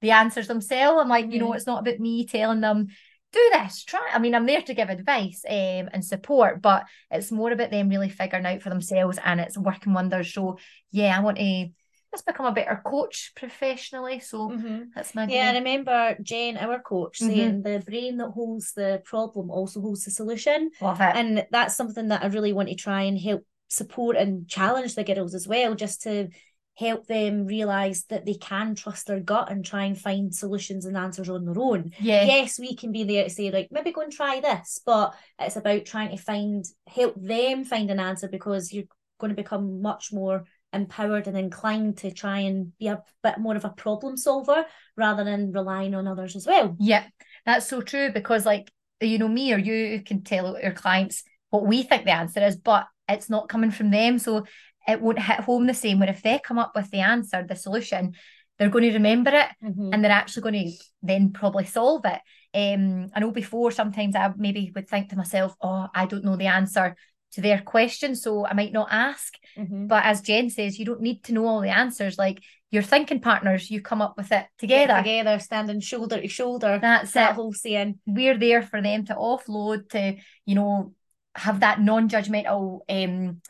the 0.00 0.12
answers 0.12 0.46
themselves. 0.46 1.00
I'm 1.00 1.08
like, 1.08 1.32
you 1.32 1.40
know, 1.40 1.50
Mhm. 1.50 1.56
it's 1.56 1.66
not 1.66 1.80
about 1.80 1.98
me 1.98 2.24
telling 2.24 2.60
them 2.60 2.86
do 3.32 3.50
this, 3.52 3.84
try. 3.84 4.08
I 4.12 4.18
mean, 4.18 4.34
I'm 4.34 4.46
there 4.46 4.62
to 4.62 4.74
give 4.74 4.90
advice 4.90 5.44
um, 5.48 5.88
and 5.92 6.04
support, 6.04 6.60
but 6.60 6.84
it's 7.10 7.30
more 7.30 7.52
about 7.52 7.70
them 7.70 7.88
really 7.88 8.08
figuring 8.08 8.46
out 8.46 8.62
for 8.62 8.70
themselves, 8.70 9.18
and 9.24 9.40
it's 9.40 9.58
working 9.58 9.92
wonders. 9.92 10.32
So 10.34 10.58
yeah, 10.90 11.16
I 11.16 11.22
want 11.22 11.38
to 11.38 11.68
just 12.12 12.26
become 12.26 12.46
a 12.46 12.52
better 12.52 12.80
coach 12.84 13.32
professionally. 13.36 14.18
So 14.18 14.52
that's 14.94 15.14
my 15.14 15.26
Yeah, 15.26 15.50
I 15.50 15.58
remember 15.58 16.16
Jane, 16.22 16.56
our 16.56 16.80
coach, 16.80 17.20
Mhm. 17.20 17.26
saying 17.26 17.62
the 17.62 17.82
brain 17.86 18.16
that 18.16 18.30
holds 18.30 18.72
the 18.72 19.00
problem 19.04 19.50
also 19.50 19.80
holds 19.80 20.04
the 20.04 20.10
solution. 20.10 20.70
love 20.80 21.00
it. 21.00 21.14
And 21.14 21.46
that's 21.52 21.76
something 21.76 22.08
that 22.08 22.24
I 22.24 22.26
really 22.26 22.52
want 22.52 22.68
to 22.68 22.74
try 22.74 23.02
and 23.02 23.18
help 23.18 23.46
support 23.68 24.16
and 24.16 24.48
challenge 24.48 24.96
the 24.96 25.04
girls 25.04 25.34
as 25.34 25.46
well, 25.46 25.76
just 25.76 26.02
to 26.02 26.28
help 26.76 27.06
them 27.06 27.46
realize 27.46 28.04
that 28.08 28.24
they 28.24 28.34
can 28.34 28.74
trust 28.74 29.06
their 29.06 29.20
gut 29.20 29.50
and 29.50 29.64
try 29.64 29.84
and 29.84 29.98
find 29.98 30.34
solutions 30.34 30.86
and 30.86 30.96
answers 30.96 31.28
on 31.28 31.44
their 31.44 31.60
own. 31.62 31.90
yeah, 32.00 32.24
Yes, 32.24 32.58
we 32.58 32.74
can 32.74 32.90
be 32.92 33.04
there 33.04 33.24
to 33.24 33.30
say, 33.30 33.50
like, 33.50 33.68
maybe 33.70 33.92
go 33.92 34.00
and 34.00 34.12
try 34.12 34.40
this, 34.40 34.80
but 34.84 35.14
it's 35.38 35.56
about 35.56 35.84
trying 35.84 36.10
to 36.10 36.22
find, 36.22 36.64
help 36.88 37.14
them 37.20 37.64
find 37.64 37.90
an 37.90 38.00
answer 38.00 38.28
because 38.28 38.72
you're 38.72 38.84
going 39.18 39.28
to 39.28 39.42
become 39.42 39.82
much 39.82 40.12
more 40.12 40.44
empowered 40.72 41.26
and 41.26 41.36
inclined 41.36 41.98
to 41.98 42.10
try 42.10 42.38
and 42.40 42.76
be 42.78 42.86
a 42.86 43.02
bit 43.22 43.38
more 43.38 43.56
of 43.56 43.64
a 43.64 43.70
problem 43.70 44.16
solver 44.16 44.64
rather 44.96 45.24
than 45.24 45.52
relying 45.52 45.94
on 45.94 46.06
others 46.06 46.36
as 46.36 46.46
well. 46.46 46.76
Yeah, 46.78 47.04
that's 47.44 47.66
so 47.66 47.82
true 47.82 48.10
because, 48.12 48.46
like, 48.46 48.70
you 49.00 49.18
know, 49.18 49.28
me 49.28 49.52
or 49.52 49.58
you 49.58 50.02
can 50.02 50.22
tell 50.22 50.58
your 50.62 50.72
clients 50.72 51.24
what 51.50 51.66
we 51.66 51.82
think 51.82 52.04
the 52.04 52.12
answer 52.12 52.42
is, 52.42 52.56
but 52.56 52.86
it's 53.08 53.28
not 53.28 53.48
coming 53.48 53.70
from 53.72 53.90
them. 53.90 54.18
So 54.18 54.46
it 54.88 55.00
won't 55.00 55.18
hit 55.18 55.40
home 55.40 55.66
the 55.66 55.74
same. 55.74 55.98
Where 56.00 56.08
if 56.10 56.22
they 56.22 56.38
come 56.38 56.58
up 56.58 56.72
with 56.74 56.90
the 56.90 57.00
answer, 57.00 57.44
the 57.46 57.56
solution, 57.56 58.14
they're 58.58 58.68
going 58.70 58.84
to 58.88 58.92
remember 58.94 59.30
it 59.30 59.48
Mhm. 59.62 59.90
and 59.92 60.04
they're 60.04 60.10
actually 60.12 60.42
going 60.42 60.64
to 60.66 60.72
then 61.02 61.32
probably 61.32 61.64
solve 61.64 62.02
it. 62.04 62.20
Um, 62.52 63.08
I 63.14 63.20
know 63.20 63.30
before 63.30 63.70
sometimes 63.70 64.14
I 64.16 64.32
maybe 64.36 64.72
would 64.74 64.88
think 64.88 65.10
to 65.10 65.16
myself, 65.16 65.54
oh, 65.62 65.86
I 65.94 66.06
don't 66.06 66.24
know 66.24 66.36
the 66.36 66.48
answer 66.48 66.96
to 67.32 67.40
their 67.40 67.60
question, 67.62 68.16
so 68.16 68.44
I 68.44 68.54
might 68.54 68.72
not 68.72 68.88
ask. 68.90 69.34
Mhm. 69.56 69.86
But 69.88 70.04
as 70.04 70.20
Jen 70.20 70.50
says, 70.50 70.78
you 70.78 70.84
don't 70.84 71.00
need 71.00 71.22
to 71.24 71.32
know 71.32 71.46
all 71.46 71.60
the 71.60 71.70
answers. 71.70 72.18
Like 72.18 72.42
your 72.72 72.82
thinking 72.82 73.20
partners, 73.20 73.70
you 73.70 73.80
come 73.80 74.02
up 74.02 74.16
with 74.16 74.32
it 74.32 74.46
Get 74.58 74.58
together. 74.58 74.96
together, 74.98 75.38
standing 75.38 75.80
shoulder 75.80 76.20
to 76.20 76.28
shoulder. 76.28 76.78
That's 76.82 77.12
that 77.12 77.30
it. 77.30 77.34
whole 77.36 77.52
saying. 77.52 78.00
we're 78.06 78.36
there 78.38 78.62
for 78.62 78.82
them 78.82 79.04
to 79.06 79.14
offload 79.14 79.88
to 79.90 80.16
you 80.44 80.54
know 80.56 80.92
have 81.36 81.60
that 81.60 81.80
non-judgmental 81.80 82.80
um 82.88 83.40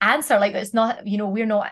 answer 0.00 0.38
like 0.38 0.54
it's 0.54 0.74
not 0.74 1.06
you 1.06 1.18
know 1.18 1.28
we're 1.28 1.46
not 1.46 1.70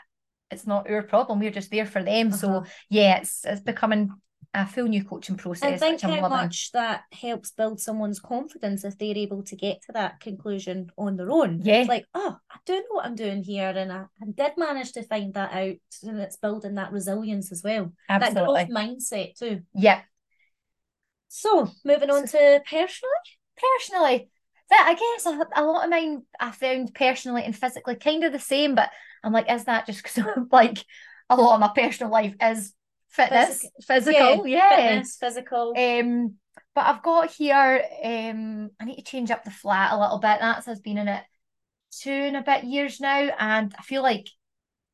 it's 0.51 0.67
not 0.67 0.89
our 0.91 1.03
problem 1.03 1.39
we're 1.41 1.51
just 1.51 1.71
there 1.71 1.87
for 1.87 2.03
them 2.03 2.29
Uh-huh. 2.29 2.37
so 2.37 2.65
yeah 2.91 3.19
it's 3.19 3.45
it's 3.45 3.61
becoming 3.61 4.11
a 4.55 4.65
full 4.67 4.85
new 4.87 5.05
coaching 5.05 5.37
process 5.37 5.81
think 5.81 5.95
which 5.97 6.05
I'm 6.05 6.11
how 6.13 6.23
loving 6.23 6.37
much 6.39 6.71
that 6.73 7.03
helps 7.13 7.51
build 7.51 7.79
someone's 7.79 8.21
confidence 8.21 8.85
if 8.85 8.97
they're 8.97 9.17
able 9.17 9.43
to 9.45 9.57
get 9.57 9.83
to 9.83 9.93
that 9.93 10.19
conclusion 10.21 10.91
on 10.97 11.17
their 11.17 11.31
own. 11.31 11.61
Yeah. 11.63 11.81
It's 11.81 11.89
like, 11.91 12.07
oh, 12.15 12.39
I 12.51 12.57
don't 12.65 12.79
know 12.89 12.95
what 12.97 13.05
I'm 13.05 13.17
doing 13.17 13.43
here. 13.43 13.69
And 13.69 13.93
I, 13.93 14.05
I 14.23 14.27
did 14.35 14.53
manage 14.57 14.93
to 14.93 15.03
find 15.03 15.35
that 15.35 15.53
out. 15.53 15.75
And 16.09 16.21
it's 16.21 16.37
building 16.39 16.77
that 16.77 16.91
resilience 16.93 17.53
as 17.53 17.63
well. 17.63 17.93
absolutely 18.09 18.55
That 18.55 18.69
growth 18.71 18.87
mindset 18.87 19.35
too. 19.39 19.61
yeah 19.75 20.01
So 21.29 21.69
moving 21.85 22.11
on 22.11 22.27
to 22.27 22.63
personally. 22.71 23.11
personally 23.57 24.29
I 24.73 24.95
guess 24.95 25.27
a, 25.27 25.61
a 25.61 25.65
lot 25.65 25.85
of 25.85 25.91
mine 25.91 26.23
I 26.41 26.51
found 26.51 26.95
personally 26.95 27.45
and 27.45 27.57
physically 27.57 27.97
kind 27.97 28.25
of 28.25 28.33
the 28.33 28.39
same 28.39 28.75
but 28.75 28.91
I'm 29.23 29.33
like 29.33 29.51
is 29.51 29.65
that 29.65 29.87
just 29.87 30.03
because 30.03 30.25
like 30.51 30.79
a 31.31 31.37
lot 31.37 31.55
of 31.55 31.61
my 31.61 31.71
personal 31.75 32.13
life 32.13 32.35
is 32.43 32.73
fitness 33.09 33.67
physical 33.87 34.47
yeah, 34.47 34.77
Fitness, 34.77 35.17
physical. 35.19 35.75
Um, 35.77 36.37
but 36.77 36.87
I've 36.87 37.03
got 37.03 37.31
here, 37.31 37.83
um, 38.05 38.71
I 38.79 38.85
need 38.85 38.97
to 38.97 39.03
change 39.03 39.31
up 39.31 39.45
the 39.45 39.51
flat 39.51 39.93
a 39.93 39.99
little 39.99 40.19
bit. 40.19 40.39
That's 40.41 40.67
has 40.67 40.79
been 40.79 40.99
in 40.99 41.09
it 41.09 41.23
two 41.91 42.11
and 42.11 42.37
a 42.37 42.43
bit 42.43 42.65
years 42.65 43.01
now, 43.01 43.31
and 43.39 43.75
I 43.79 43.83
feel 43.83 44.03
like 44.03 44.29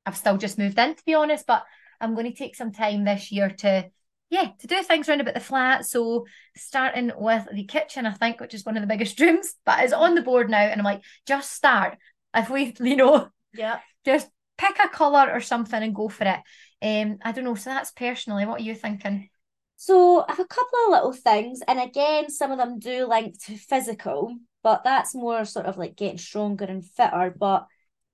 I've 0.07 0.17
still 0.17 0.37
just 0.37 0.59
moved 0.59 0.79
in, 0.79 0.95
to 0.95 1.05
be 1.05 1.15
honest. 1.15 1.45
But 1.45 1.65
I'm 2.01 2.15
going 2.15 2.31
to 2.31 2.39
take 2.39 2.55
some 2.55 2.71
time 2.71 3.05
this 3.05 3.33
year 3.33 3.51
to, 3.51 3.91
yeah, 4.33 4.49
to 4.61 4.67
do 4.67 4.83
things 4.83 5.07
around 5.11 5.21
about 5.21 5.35
the 5.35 5.41
flat. 5.41 5.85
So 5.85 6.25
starting 6.57 7.13
with 7.15 7.47
the 7.53 7.65
kitchen, 7.65 8.07
I 8.07 8.13
think, 8.13 8.41
which 8.41 8.55
is 8.55 8.65
one 8.65 8.79
of 8.79 8.81
the 8.81 8.87
biggest 8.87 9.21
rooms, 9.21 9.55
but 9.67 9.81
it's 9.81 9.93
on 9.93 10.15
the 10.15 10.23
board 10.23 10.49
now, 10.49 10.63
and 10.63 10.81
I'm 10.81 10.85
like, 10.87 11.03
just 11.27 11.53
start. 11.53 11.99
If 12.35 12.49
we, 12.49 12.75
you 12.81 12.97
know, 12.97 13.29
yeah. 13.53 13.81
just 14.07 14.31
pick 14.57 14.79
a 14.83 14.89
colour 14.89 15.31
or 15.31 15.41
something 15.41 15.83
and 15.83 15.95
go 15.95 16.09
for 16.09 16.25
it. 16.25 16.41
Um, 16.81 17.19
I 17.23 17.33
don't 17.33 17.45
know. 17.45 17.57
So 17.57 17.69
that's 17.69 17.91
personally, 17.91 18.47
what 18.47 18.61
are 18.61 18.65
you 18.65 18.75
thinking? 18.75 19.29
So 19.77 20.25
I 20.27 20.31
have 20.31 20.41
a 20.41 20.47
couple 20.47 20.79
of 20.87 20.93
little 20.93 21.13
things, 21.13 21.61
and 21.69 21.79
again, 21.79 22.31
some 22.31 22.53
of 22.53 22.59
them 22.59 22.79
do 22.79 23.07
link 23.07 23.35
to 23.45 23.59
physical, 23.59 24.35
but 24.63 24.83
that's 24.83 25.15
more 25.15 25.45
sort 25.45 25.67
of 25.67 25.77
like 25.77 25.95
getting 25.95 26.17
stronger 26.17 26.65
and 26.65 26.83
fitter. 26.83 27.35
But 27.39 27.67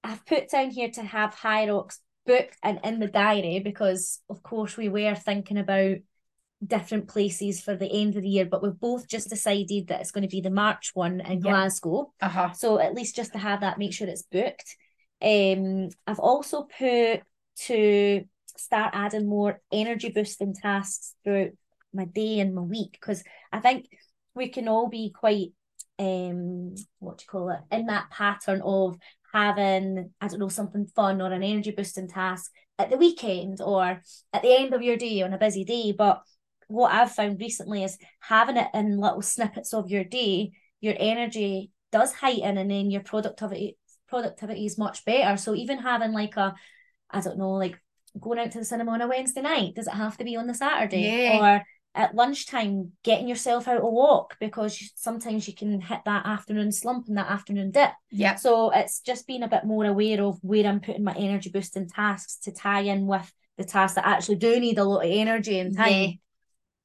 I've 0.02 0.26
put 0.26 0.50
down 0.50 0.70
here 0.70 0.90
to 0.90 1.02
have 1.04 1.37
Hyrox 1.37 1.98
booked 2.26 2.57
and 2.62 2.81
in 2.83 2.98
the 2.98 3.07
diary 3.07 3.61
because, 3.61 4.20
of 4.28 4.42
course, 4.42 4.76
we 4.76 4.88
were 4.88 5.14
thinking 5.14 5.59
about 5.59 5.98
different 6.66 7.09
places 7.09 7.61
for 7.61 7.77
the 7.77 7.90
end 7.90 8.16
of 8.16 8.23
the 8.23 8.29
year, 8.29 8.44
but 8.44 8.62
we've 8.62 8.79
both 8.79 9.09
just 9.09 9.29
decided 9.31 9.88
that 9.88 10.01
it's 10.01 10.11
going 10.11 10.23
to 10.23 10.29
be 10.29 10.40
the 10.40 10.51
March 10.51 10.90
one 10.94 11.21
in 11.21 11.35
Yeah. 11.35 11.53
Glasgow. 11.53 12.12
Uh 12.21 12.29
huh. 12.29 12.53
So 12.53 12.79
at 12.79 12.94
least 12.94 13.16
just 13.16 13.33
to 13.33 13.38
have 13.38 13.61
that, 13.61 13.79
make 13.79 13.92
sure 13.92 14.09
it's 14.09 14.23
booked. 14.23 14.77
Um, 15.23 15.88
I've 16.07 16.18
also 16.18 16.62
put 16.64 17.23
to 17.66 18.25
start 18.57 18.90
adding 18.94 19.29
more 19.29 19.61
energy 19.73 20.11
boosting 20.11 20.55
tasks 20.55 21.14
throughout 21.25 21.51
my 21.94 22.05
day 22.05 22.40
and 22.40 22.55
my 22.55 22.62
week 22.62 22.92
because 22.92 23.23
I 23.53 23.61
think 23.61 23.87
we 24.35 24.49
can 24.49 24.68
all 24.68 24.88
be 24.88 25.11
quite 25.11 25.53
um 26.01 26.75
what 27.01 27.18
do 27.18 27.25
you 27.25 27.29
call 27.29 27.51
it 27.51 27.59
in 27.73 27.87
that 27.87 28.11
pattern 28.11 28.61
of 28.64 28.97
having 29.33 30.11
I 30.21 30.29
don't 30.29 30.38
know 30.38 30.49
something 30.49 30.87
fun 30.94 31.21
or 31.21 31.33
an 31.33 31.42
energy 31.42 31.73
boosting 31.73 32.09
task 32.09 32.53
at 32.79 32.90
the 32.90 32.97
weekend 32.97 33.61
or 33.61 34.01
at 34.33 34.42
the 34.42 34.57
end 34.57 34.75
of 34.75 34.83
your 34.83 34.97
day 34.97 35.23
on 35.23 35.33
a 35.33 35.38
busy 35.38 35.64
day 35.64 35.92
but 35.97 36.23
what 36.68 36.92
I've 36.92 37.12
found 37.12 37.40
recently 37.40 37.83
is 37.83 37.98
having 38.20 38.57
it 38.57 38.68
in 38.74 38.96
little 38.98 39.22
snippets 39.22 39.74
of 39.74 39.90
your 39.90 40.04
day 40.04 40.52
your 40.81 40.94
energy 40.98 41.70
does 41.90 42.12
heighten 42.12 42.57
and 42.59 42.70
then 42.70 42.90
your 42.90 43.02
productivity 43.02 43.76
productivity 44.09 44.64
is 44.66 44.78
much 44.78 45.04
better 45.04 45.37
so 45.37 45.54
even 45.54 45.78
having 45.78 46.12
like 46.12 46.37
a 46.37 46.54
I 47.11 47.20
don't 47.20 47.38
know 47.38 47.52
like 47.52 47.78
going 48.18 48.38
out 48.38 48.50
to 48.52 48.59
the 48.59 48.64
cinema 48.64 48.92
on 48.92 49.02
a 49.02 49.09
Wednesday 49.09 49.42
night 49.42 49.74
does 49.74 49.87
it 49.87 49.94
have 49.94 50.16
to 50.18 50.24
be 50.24 50.37
on 50.37 50.46
the 50.46 50.54
Saturday 50.54 51.00
Yeah. 51.24 51.38
or 51.59 51.64
at 51.94 52.14
lunchtime 52.14 52.92
getting 53.02 53.28
yourself 53.28 53.66
out 53.66 53.83
a 53.83 53.87
walk 53.87 54.37
because 54.38 54.78
sometimes 54.94 55.48
you 55.48 55.54
can 55.54 55.81
hit 55.81 56.00
that 56.04 56.26
afternoon 56.26 56.70
slump 56.70 57.09
and 57.09 57.16
that 57.18 57.31
afternoon 57.31 57.70
dip 57.70 57.90
Yeah. 58.11 58.35
so 58.37 58.70
it's 58.70 59.00
just 59.00 59.26
being 59.26 59.42
a 59.42 59.48
bit 59.48 59.64
more 59.64 59.85
aware 59.85 60.22
of 60.22 60.38
where 60.42 60.66
I'm 60.66 60.81
putting 60.81 61.04
my 61.04 61.14
energy 61.14 61.50
boosting 61.50 61.88
tasks 61.88 62.37
to 62.44 62.52
tie 62.52 62.83
in 62.83 63.07
with 63.07 63.31
the 63.57 63.64
tasks 63.64 63.96
that 63.96 64.07
actually 64.07 64.37
do 64.37 64.61
need 64.61 64.78
a 64.78 64.85
lot 64.85 65.04
of 65.04 65.11
energy 65.11 65.59
and 65.59 65.76
time. 65.76 65.92
Yeah. 65.92 66.11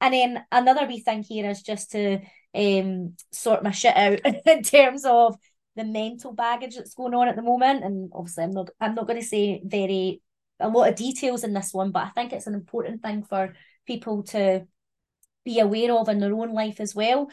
And 0.00 0.14
then 0.14 0.44
another 0.52 0.86
wee 0.86 1.00
thing 1.00 1.22
here 1.22 1.48
is 1.50 1.62
just 1.62 1.92
to 1.92 2.20
um 2.54 3.16
sort 3.32 3.62
my 3.64 3.70
shit 3.72 3.96
out 3.96 4.20
in 4.46 4.62
terms 4.62 5.04
of 5.04 5.36
the 5.76 5.84
mental 5.84 6.32
baggage 6.32 6.76
that's 6.76 6.94
going 6.94 7.14
on 7.14 7.28
at 7.28 7.36
the 7.36 7.42
moment. 7.42 7.84
And 7.84 8.10
obviously 8.14 8.44
I'm 8.44 8.52
not 8.52 8.70
I'm 8.80 8.94
not 8.94 9.06
going 9.06 9.20
to 9.20 9.26
say 9.26 9.62
very 9.64 10.20
a 10.60 10.68
lot 10.68 10.88
of 10.88 10.94
details 10.96 11.44
in 11.44 11.52
this 11.52 11.72
one, 11.74 11.90
but 11.90 12.04
I 12.06 12.10
think 12.10 12.32
it's 12.32 12.46
an 12.46 12.54
important 12.54 13.02
thing 13.02 13.24
for 13.24 13.54
people 13.86 14.22
to 14.24 14.66
be 15.44 15.60
aware 15.60 15.92
of 15.92 16.08
in 16.08 16.18
their 16.18 16.32
own 16.34 16.52
life 16.54 16.80
as 16.80 16.94
well. 16.94 17.28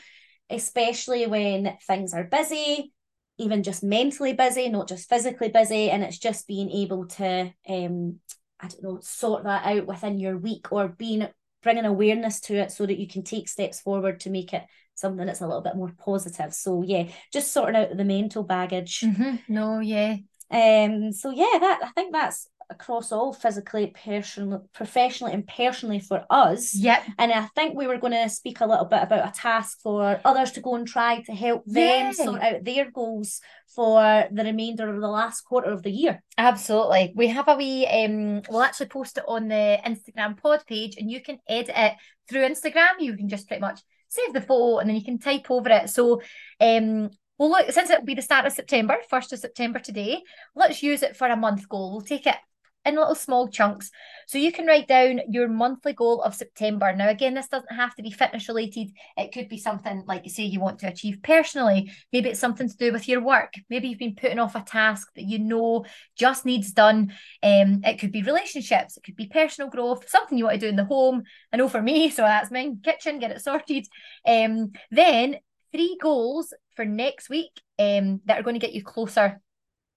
especially 0.51 1.27
when 1.27 1.77
things 1.87 2.13
are 2.13 2.25
busy, 2.25 2.93
even 3.39 3.63
just 3.63 3.83
mentally 3.83 4.33
busy, 4.33 4.69
not 4.69 4.87
just 4.87 5.09
physically 5.09 5.49
busy. 5.49 5.89
And 5.91 6.03
it's 6.03 6.19
just 6.19 6.47
being 6.47 6.71
able 6.71 7.07
to, 7.07 7.53
um, 7.69 8.19
I 8.61 8.69
don't 8.69 8.83
know, 8.83 8.99
sort 9.01 9.45
that 9.45 9.65
out 9.65 9.87
within 9.87 10.19
your 10.19 10.37
week 10.37 10.71
or 10.71 10.89
being 10.89 11.27
bringing 11.63 11.85
awareness 11.85 12.39
to 12.41 12.55
it 12.55 12.71
so 12.71 12.85
that 12.85 12.99
you 12.99 13.07
can 13.07 13.23
take 13.23 13.47
steps 13.47 13.79
forward 13.79 14.19
to 14.21 14.29
make 14.29 14.53
it 14.53 14.63
something 14.95 15.25
that's 15.25 15.41
a 15.41 15.47
little 15.47 15.61
bit 15.61 15.75
more 15.75 15.93
positive. 15.97 16.53
So 16.53 16.83
yeah, 16.83 17.07
just 17.31 17.51
sorting 17.51 17.75
out 17.75 17.95
the 17.95 18.05
mental 18.05 18.43
baggage. 18.43 19.01
Mm-hmm. 19.01 19.53
No, 19.53 19.79
yeah. 19.79 20.17
Um. 20.49 21.11
So 21.13 21.31
yeah, 21.31 21.57
that 21.59 21.79
I 21.83 21.89
think 21.91 22.13
that's 22.13 22.47
across 22.71 23.11
all 23.11 23.33
physically, 23.33 23.93
personally, 24.05 24.59
professionally, 24.73 25.33
and 25.33 25.45
personally 25.47 25.99
for 25.99 26.25
us. 26.29 26.73
Yep. 26.75 27.03
And 27.19 27.31
I 27.31 27.45
think 27.55 27.75
we 27.75 27.85
were 27.87 27.97
going 27.97 28.13
to 28.13 28.29
speak 28.29 28.61
a 28.61 28.65
little 28.65 28.85
bit 28.85 29.03
about 29.03 29.27
a 29.27 29.31
task 29.31 29.79
for 29.81 30.19
others 30.25 30.51
to 30.53 30.61
go 30.61 30.75
and 30.75 30.87
try 30.87 31.21
to 31.27 31.33
help 31.33 31.63
them 31.65 31.83
Yeah. 32.07 32.11
sort 32.11 32.41
out 32.41 32.63
their 32.63 32.89
goals 32.89 33.41
for 33.75 34.25
the 34.31 34.43
remainder 34.43 34.89
of 34.93 34.99
the 34.99 35.07
last 35.07 35.41
quarter 35.41 35.71
of 35.71 35.83
the 35.83 35.91
year. 35.91 36.23
Absolutely. 36.37 37.13
We 37.15 37.27
have 37.27 37.47
a 37.47 37.55
wee 37.55 37.85
um 37.87 38.41
we'll 38.49 38.63
actually 38.63 38.87
post 38.87 39.17
it 39.17 39.23
on 39.27 39.47
the 39.47 39.79
Instagram 39.85 40.37
pod 40.41 40.65
page 40.65 40.95
and 40.97 41.09
you 41.09 41.21
can 41.21 41.37
edit 41.47 41.75
it 41.75 41.93
through 42.27 42.41
Instagram. 42.49 42.99
You 42.99 43.15
can 43.15 43.29
just 43.29 43.47
pretty 43.47 43.61
much 43.61 43.79
save 44.09 44.33
the 44.33 44.41
photo 44.41 44.79
and 44.79 44.89
then 44.89 44.97
you 44.97 45.05
can 45.05 45.19
type 45.19 45.49
over 45.49 45.69
it. 45.69 45.89
So 45.89 46.21
um 46.59 47.11
well 47.37 47.49
look 47.49 47.71
since 47.71 47.89
it'll 47.89 48.03
be 48.05 48.13
the 48.13 48.21
start 48.21 48.45
of 48.45 48.51
September, 48.51 48.97
first 49.09 49.31
of 49.31 49.39
September 49.39 49.79
today, 49.79 50.21
let's 50.53 50.83
use 50.83 51.01
it 51.01 51.15
for 51.15 51.27
a 51.27 51.37
month 51.37 51.69
goal. 51.69 51.91
We'll 51.93 52.01
take 52.01 52.27
it 52.27 52.35
in 52.83 52.95
little 52.95 53.15
small 53.15 53.47
chunks. 53.47 53.91
So 54.27 54.37
you 54.37 54.51
can 54.51 54.65
write 54.65 54.87
down 54.87 55.21
your 55.29 55.47
monthly 55.47 55.93
goal 55.93 56.21
of 56.21 56.33
September. 56.33 56.95
Now, 56.95 57.09
again, 57.09 57.33
this 57.33 57.47
doesn't 57.47 57.73
have 57.73 57.93
to 57.95 58.03
be 58.03 58.11
fitness 58.11 58.47
related. 58.47 58.91
It 59.17 59.31
could 59.31 59.49
be 59.49 59.57
something 59.57 60.03
like 60.07 60.23
you 60.23 60.31
say 60.31 60.43
you 60.43 60.59
want 60.59 60.79
to 60.79 60.87
achieve 60.87 61.19
personally. 61.21 61.91
Maybe 62.11 62.29
it's 62.29 62.39
something 62.39 62.67
to 62.67 62.77
do 62.77 62.91
with 62.91 63.07
your 63.07 63.21
work. 63.21 63.53
Maybe 63.69 63.87
you've 63.87 63.99
been 63.99 64.15
putting 64.15 64.39
off 64.39 64.55
a 64.55 64.61
task 64.61 65.09
that 65.15 65.25
you 65.25 65.39
know 65.39 65.85
just 66.15 66.45
needs 66.45 66.71
done. 66.71 67.13
Um, 67.43 67.81
it 67.83 67.99
could 67.99 68.11
be 68.11 68.23
relationships, 68.23 68.97
it 68.97 69.03
could 69.03 69.15
be 69.15 69.27
personal 69.27 69.69
growth, 69.69 70.09
something 70.09 70.37
you 70.37 70.45
want 70.45 70.59
to 70.59 70.65
do 70.65 70.69
in 70.69 70.75
the 70.75 70.85
home. 70.85 71.23
I 71.53 71.57
know 71.57 71.69
for 71.69 71.81
me, 71.81 72.09
so 72.11 72.23
that's 72.23 72.51
my 72.51 72.71
kitchen, 72.83 73.19
get 73.19 73.31
it 73.31 73.41
sorted. 73.41 73.87
Um, 74.25 74.71
then 74.89 75.37
three 75.71 75.97
goals 76.01 76.53
for 76.75 76.85
next 76.85 77.29
week 77.29 77.61
um, 77.79 78.21
that 78.25 78.39
are 78.39 78.43
going 78.43 78.59
to 78.59 78.65
get 78.65 78.73
you 78.73 78.83
closer 78.83 79.39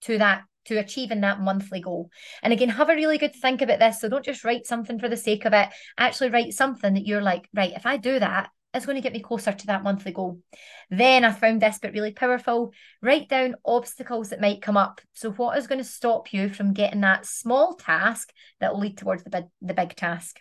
to 0.01 0.17
that 0.17 0.43
to 0.65 0.77
achieving 0.77 1.21
that 1.21 1.39
monthly 1.39 1.81
goal. 1.81 2.09
And 2.41 2.53
again, 2.53 2.69
have 2.69 2.89
a 2.89 2.95
really 2.95 3.17
good 3.17 3.35
think 3.35 3.61
about 3.61 3.79
this. 3.79 4.01
So 4.01 4.09
don't 4.09 4.25
just 4.25 4.43
write 4.43 4.65
something 4.65 4.99
for 4.99 5.09
the 5.09 5.17
sake 5.17 5.45
of 5.45 5.53
it. 5.53 5.69
Actually, 5.97 6.29
write 6.29 6.53
something 6.53 6.93
that 6.93 7.05
you're 7.05 7.21
like, 7.21 7.47
right, 7.53 7.73
if 7.75 7.85
I 7.85 7.97
do 7.97 8.19
that, 8.19 8.49
it's 8.75 8.85
going 8.85 8.97
to 8.97 9.01
get 9.01 9.13
me 9.13 9.21
closer 9.21 9.53
to 9.53 9.67
that 9.67 9.83
monthly 9.83 10.11
goal. 10.11 10.41
Then 10.89 11.23
I 11.23 11.31
found 11.31 11.61
this 11.61 11.79
bit 11.79 11.93
really 11.93 12.11
powerful. 12.11 12.73
Write 13.01 13.29
down 13.29 13.55
obstacles 13.63 14.29
that 14.29 14.41
might 14.41 14.61
come 14.61 14.75
up. 14.75 14.99
So 15.13 15.31
what 15.31 15.57
is 15.57 15.67
going 15.67 15.79
to 15.79 15.85
stop 15.85 16.33
you 16.33 16.49
from 16.49 16.73
getting 16.73 17.01
that 17.01 17.25
small 17.25 17.75
task 17.75 18.33
that 18.59 18.73
will 18.73 18.81
lead 18.81 18.97
towards 18.97 19.23
the 19.23 19.29
big 19.29 19.45
the 19.61 19.73
big 19.73 19.95
task? 19.95 20.39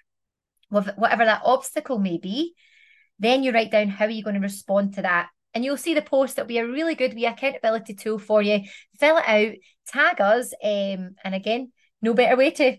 Whatever 0.68 1.24
that 1.24 1.42
obstacle 1.44 1.98
may 1.98 2.18
be, 2.18 2.54
then 3.20 3.44
you 3.44 3.52
write 3.52 3.70
down 3.70 3.87
how 3.87 4.06
are 4.06 4.10
you 4.10 4.24
going 4.24 4.34
to 4.34 4.40
respond 4.40 4.94
to 4.94 5.02
that. 5.02 5.28
And 5.52 5.64
you'll 5.64 5.76
see 5.76 5.94
the 5.94 6.02
post. 6.02 6.37
It'll 6.37 6.48
be 6.48 6.58
a 6.58 6.66
really 6.66 6.96
good 6.96 7.14
wee 7.14 7.26
accountability 7.26 7.94
tool 7.94 8.18
for 8.18 8.42
you. 8.42 8.62
Fill 8.98 9.18
it 9.18 9.28
out, 9.28 9.54
tag 9.87 10.20
us, 10.20 10.53
um, 10.62 11.14
and 11.25 11.35
again, 11.35 11.73
no 12.03 12.14
better 12.14 12.37
way 12.37 12.51
to 12.53 12.77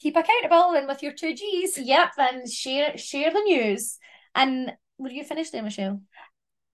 keep 0.00 0.16
accountable 0.16 0.72
than 0.72 0.86
with 0.86 1.02
your 1.02 1.12
two 1.12 1.34
G's. 1.34 1.78
Yep, 1.78 2.12
and 2.18 2.50
share 2.50 2.96
share 2.96 3.32
the 3.32 3.40
news. 3.40 3.98
And 4.34 4.72
were 4.98 5.10
you 5.10 5.24
finish 5.24 5.50
there, 5.50 5.62
Michelle? 5.62 6.02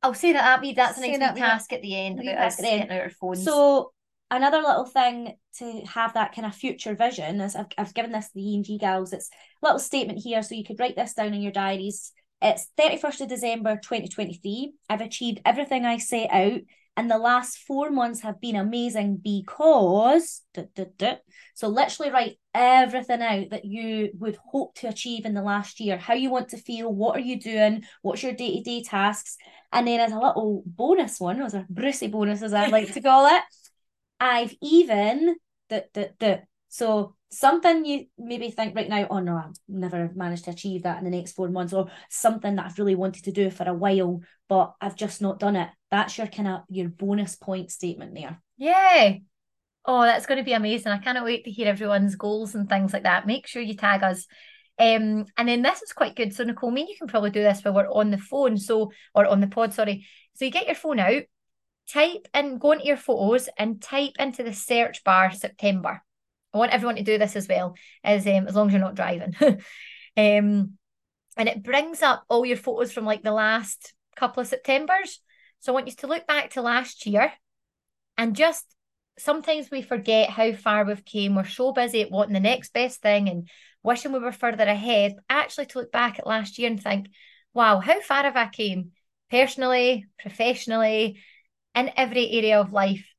I'll 0.02 0.14
say 0.14 0.32
that 0.34 0.42
that 0.42 0.60
me 0.60 0.74
that's 0.74 0.98
Say 0.98 1.12
wee 1.12 1.18
wee- 1.18 1.40
task 1.40 1.72
at 1.72 1.82
the 1.82 1.96
end 1.98 2.20
about 2.20 2.38
us 2.38 2.56
getting 2.56 2.90
out 2.90 3.00
our 3.00 3.10
phones. 3.10 3.44
So 3.44 3.92
another 4.30 4.58
little 4.58 4.84
thing 4.84 5.36
to 5.58 5.80
have 5.86 6.14
that 6.14 6.34
kind 6.34 6.46
of 6.46 6.54
future 6.54 6.94
vision 6.94 7.40
is 7.40 7.56
I've, 7.56 7.66
I've 7.78 7.94
given 7.94 8.12
this 8.12 8.26
to 8.26 8.34
the 8.34 8.42
E&G 8.42 8.78
gals. 8.78 9.12
It's 9.12 9.30
a 9.62 9.66
little 9.66 9.78
statement 9.78 10.18
here, 10.22 10.42
so 10.42 10.54
you 10.54 10.64
could 10.64 10.78
write 10.78 10.96
this 10.96 11.14
down 11.14 11.32
in 11.32 11.40
your 11.40 11.52
diaries. 11.52 12.12
It's 12.42 12.68
31st 12.78 13.22
of 13.22 13.28
December 13.28 13.76
2023. 13.76 14.74
I've 14.90 15.00
achieved 15.00 15.40
everything 15.46 15.86
I 15.86 15.96
set 15.96 16.30
out, 16.30 16.60
and 16.96 17.10
the 17.10 17.18
last 17.18 17.58
four 17.58 17.90
months 17.90 18.20
have 18.20 18.40
been 18.40 18.56
amazing 18.56 19.16
because. 19.22 20.42
duh, 20.54 20.64
duh, 20.74 20.84
duh. 20.96 21.16
So 21.54 21.68
literally 21.68 22.12
write 22.12 22.38
everything 22.54 23.20
out 23.20 23.50
that 23.50 23.64
you 23.64 24.10
would 24.18 24.36
hope 24.36 24.74
to 24.76 24.88
achieve 24.88 25.24
in 25.24 25.34
the 25.34 25.42
last 25.42 25.80
year. 25.80 25.96
How 25.96 26.14
you 26.14 26.30
want 26.30 26.50
to 26.50 26.56
feel, 26.56 26.92
what 26.92 27.16
are 27.16 27.20
you 27.20 27.40
doing, 27.40 27.84
what's 28.02 28.22
your 28.22 28.32
day 28.32 28.56
to 28.56 28.62
day 28.62 28.82
tasks, 28.82 29.36
and 29.72 29.88
then 29.88 30.00
as 30.00 30.12
a 30.12 30.18
little 30.18 30.62
bonus 30.66 31.18
one, 31.18 31.42
as 31.42 31.54
a 31.54 31.66
Brucey 31.68 32.06
bonus 32.06 32.42
as 32.42 32.54
I 32.54 32.68
like 32.68 32.92
to 32.92 33.00
call 33.02 33.26
it, 33.26 33.42
I've 34.20 34.54
even 34.62 35.36
the 35.68 35.86
the 35.94 36.14
the 36.18 36.42
so 36.68 37.16
something 37.38 37.84
you 37.84 38.06
maybe 38.18 38.50
think 38.50 38.74
right 38.74 38.88
now, 38.88 39.06
oh 39.10 39.20
no, 39.20 39.36
I've 39.36 39.56
never 39.68 40.10
managed 40.14 40.44
to 40.44 40.50
achieve 40.50 40.84
that 40.84 40.98
in 40.98 41.04
the 41.04 41.10
next 41.10 41.32
four 41.32 41.48
months, 41.48 41.72
or 41.72 41.88
something 42.08 42.56
that 42.56 42.66
I've 42.66 42.78
really 42.78 42.94
wanted 42.94 43.24
to 43.24 43.32
do 43.32 43.50
for 43.50 43.68
a 43.68 43.74
while, 43.74 44.20
but 44.48 44.74
I've 44.80 44.96
just 44.96 45.20
not 45.20 45.38
done 45.38 45.56
it. 45.56 45.68
That's 45.90 46.16
your 46.18 46.26
kind 46.26 46.48
of 46.48 46.60
your 46.68 46.88
bonus 46.88 47.36
point 47.36 47.70
statement 47.70 48.14
there. 48.14 48.40
Yeah. 48.56 49.14
Oh, 49.84 50.02
that's 50.02 50.26
going 50.26 50.38
to 50.38 50.44
be 50.44 50.54
amazing. 50.54 50.92
I 50.92 50.98
cannot 50.98 51.24
wait 51.24 51.44
to 51.44 51.50
hear 51.50 51.68
everyone's 51.68 52.16
goals 52.16 52.54
and 52.54 52.68
things 52.68 52.92
like 52.92 53.02
that. 53.02 53.26
Make 53.26 53.46
sure 53.46 53.60
you 53.60 53.74
tag 53.74 54.02
us. 54.02 54.26
Um, 54.78 55.26
and 55.36 55.46
then 55.46 55.62
this 55.62 55.82
is 55.82 55.92
quite 55.92 56.16
good. 56.16 56.34
So, 56.34 56.42
Nicole, 56.44 56.70
mean 56.70 56.88
you 56.88 56.96
can 56.96 57.06
probably 57.06 57.30
do 57.30 57.42
this 57.42 57.62
while 57.62 57.74
we're 57.74 57.92
on 57.92 58.10
the 58.10 58.18
phone. 58.18 58.56
So, 58.56 58.92
or 59.14 59.26
on 59.26 59.40
the 59.40 59.46
pod, 59.46 59.74
sorry. 59.74 60.06
So, 60.34 60.46
you 60.46 60.50
get 60.50 60.66
your 60.66 60.74
phone 60.74 61.00
out, 61.00 61.24
type 61.88 62.26
and 62.32 62.58
go 62.58 62.72
into 62.72 62.86
your 62.86 62.96
photos 62.96 63.48
and 63.58 63.80
type 63.80 64.14
into 64.18 64.42
the 64.42 64.54
search 64.54 65.04
bar 65.04 65.30
September. 65.32 66.02
I 66.54 66.58
want 66.58 66.72
everyone 66.72 66.96
to 66.96 67.02
do 67.02 67.18
this 67.18 67.36
as 67.36 67.48
well, 67.48 67.74
as 68.04 68.26
um, 68.26 68.46
as 68.46 68.54
long 68.54 68.68
as 68.68 68.72
you're 68.72 68.80
not 68.80 68.94
driving. 68.94 69.34
um, 70.16 70.78
and 71.36 71.48
it 71.48 71.62
brings 71.62 72.00
up 72.00 72.24
all 72.28 72.46
your 72.46 72.56
photos 72.56 72.92
from 72.92 73.04
like 73.04 73.22
the 73.22 73.32
last 73.32 73.92
couple 74.16 74.40
of 74.40 74.46
Septembers. 74.46 75.20
So 75.60 75.72
I 75.72 75.74
want 75.74 75.88
you 75.88 75.94
to 75.96 76.06
look 76.06 76.26
back 76.26 76.50
to 76.50 76.62
last 76.62 77.06
year 77.06 77.32
and 78.16 78.36
just 78.36 78.64
sometimes 79.18 79.70
we 79.70 79.82
forget 79.82 80.30
how 80.30 80.52
far 80.52 80.84
we've 80.84 81.04
came. 81.04 81.34
We're 81.34 81.46
so 81.46 81.72
busy 81.72 82.02
at 82.02 82.10
wanting 82.10 82.34
the 82.34 82.40
next 82.40 82.72
best 82.72 83.02
thing 83.02 83.28
and 83.28 83.48
wishing 83.82 84.12
we 84.12 84.18
were 84.18 84.32
further 84.32 84.64
ahead. 84.64 85.16
Actually, 85.28 85.66
to 85.66 85.80
look 85.80 85.92
back 85.92 86.18
at 86.18 86.26
last 86.26 86.58
year 86.58 86.70
and 86.70 86.82
think, 86.82 87.08
wow, 87.52 87.80
how 87.80 88.00
far 88.00 88.22
have 88.24 88.36
I 88.36 88.48
came 88.48 88.92
personally, 89.30 90.06
professionally, 90.18 91.20
in 91.74 91.90
every 91.96 92.30
area 92.30 92.60
of 92.60 92.72
life. 92.72 93.13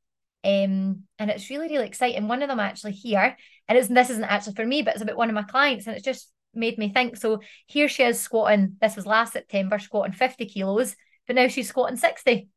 Um, 0.46 1.04
and 1.18 1.32
it's 1.32 1.50
really, 1.50 1.70
really 1.70 1.88
exciting. 1.88 2.28
One 2.28 2.44
of 2.44 2.50
them 2.50 2.60
actually 2.60 2.92
here, 2.92 3.36
and 3.68 3.78
it's, 3.78 3.88
this 3.88 4.12
isn't 4.12 4.24
actually 4.24 4.54
for 4.56 4.66
me, 4.66 4.84
but 4.84 4.94
it's 4.94 5.02
about 5.02 5.18
one 5.18 5.30
of 5.30 5.36
my 5.36 5.44
clients, 5.44 5.88
and 5.88 5.96
it's 5.96 6.06
just 6.06 6.32
made 6.54 6.78
me 6.78 6.90
think. 6.90 7.18
So 7.18 7.42
here 7.68 7.88
she 7.90 8.04
is 8.04 8.20
squatting, 8.20 8.78
this 8.80 8.96
was 8.96 9.06
last 9.08 9.34
September, 9.34 9.80
squatting 9.80 10.14
50 10.14 10.46
kilos, 10.46 10.96
but 11.28 11.36
now 11.36 11.48
she's 11.48 11.70
squatting 11.70 11.98
60. 11.98 12.48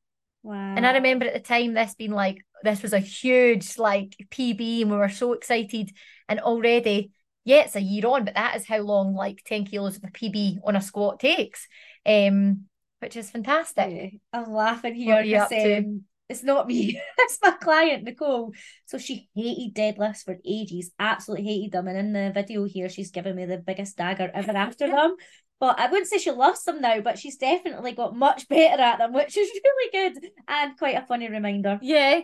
Wow. 0.42 0.74
And 0.76 0.86
I 0.86 0.92
remember 0.92 1.26
at 1.26 1.32
the 1.34 1.40
time 1.40 1.72
this 1.74 1.94
being 1.94 2.12
like, 2.12 2.44
this 2.62 2.82
was 2.82 2.92
a 2.92 2.98
huge 2.98 3.78
like 3.78 4.14
PB, 4.30 4.82
and 4.82 4.90
we 4.90 4.96
were 4.96 5.08
so 5.08 5.32
excited. 5.32 5.90
And 6.28 6.40
already, 6.40 7.10
yeah, 7.44 7.60
it's 7.62 7.76
a 7.76 7.80
year 7.80 8.06
on, 8.06 8.24
but 8.24 8.34
that 8.34 8.56
is 8.56 8.66
how 8.66 8.78
long 8.78 9.14
like 9.14 9.42
10 9.46 9.64
kilos 9.64 9.96
of 9.96 10.04
a 10.04 10.08
PB 10.08 10.58
on 10.64 10.76
a 10.76 10.80
squat 10.82 11.20
takes. 11.20 11.66
Um, 12.04 12.64
which 13.00 13.16
is 13.16 13.30
fantastic. 13.30 13.90
Yeah, 13.90 14.08
I'm 14.32 14.52
laughing 14.52 14.94
What 14.94 14.96
here. 14.96 15.14
are 15.14 15.22
you 15.22 15.32
because, 15.34 15.48
to? 15.50 15.78
um, 15.78 16.04
it's 16.28 16.42
not 16.42 16.66
me. 16.66 17.00
it's 17.18 17.38
my 17.42 17.52
client, 17.52 18.04
Nicole. 18.04 18.52
So 18.86 18.98
she 18.98 19.28
hated 19.34 19.74
deadlifts 19.74 20.24
for 20.24 20.36
ages, 20.44 20.90
absolutely 20.98 21.46
hated 21.46 21.72
them. 21.72 21.88
And 21.88 21.98
in 21.98 22.12
the 22.12 22.32
video 22.32 22.64
here, 22.64 22.88
she's 22.88 23.10
giving 23.10 23.36
me 23.36 23.46
the 23.46 23.58
biggest 23.58 23.96
dagger 23.96 24.30
ever 24.32 24.52
after 24.52 24.86
them. 24.90 25.16
But 25.60 25.80
I 25.80 25.88
wouldn't 25.88 26.06
say 26.08 26.18
she 26.18 26.30
loves 26.30 26.62
them 26.62 26.80
now, 26.80 27.00
but 27.00 27.18
she's 27.18 27.36
definitely 27.36 27.92
got 27.92 28.16
much 28.16 28.48
better 28.48 28.82
at 28.82 28.98
them, 28.98 29.12
which 29.12 29.36
is 29.36 29.50
really 29.64 30.12
good 30.12 30.30
and 30.46 30.78
quite 30.78 30.96
a 30.96 31.06
funny 31.06 31.28
reminder. 31.28 31.78
Yeah. 31.82 32.20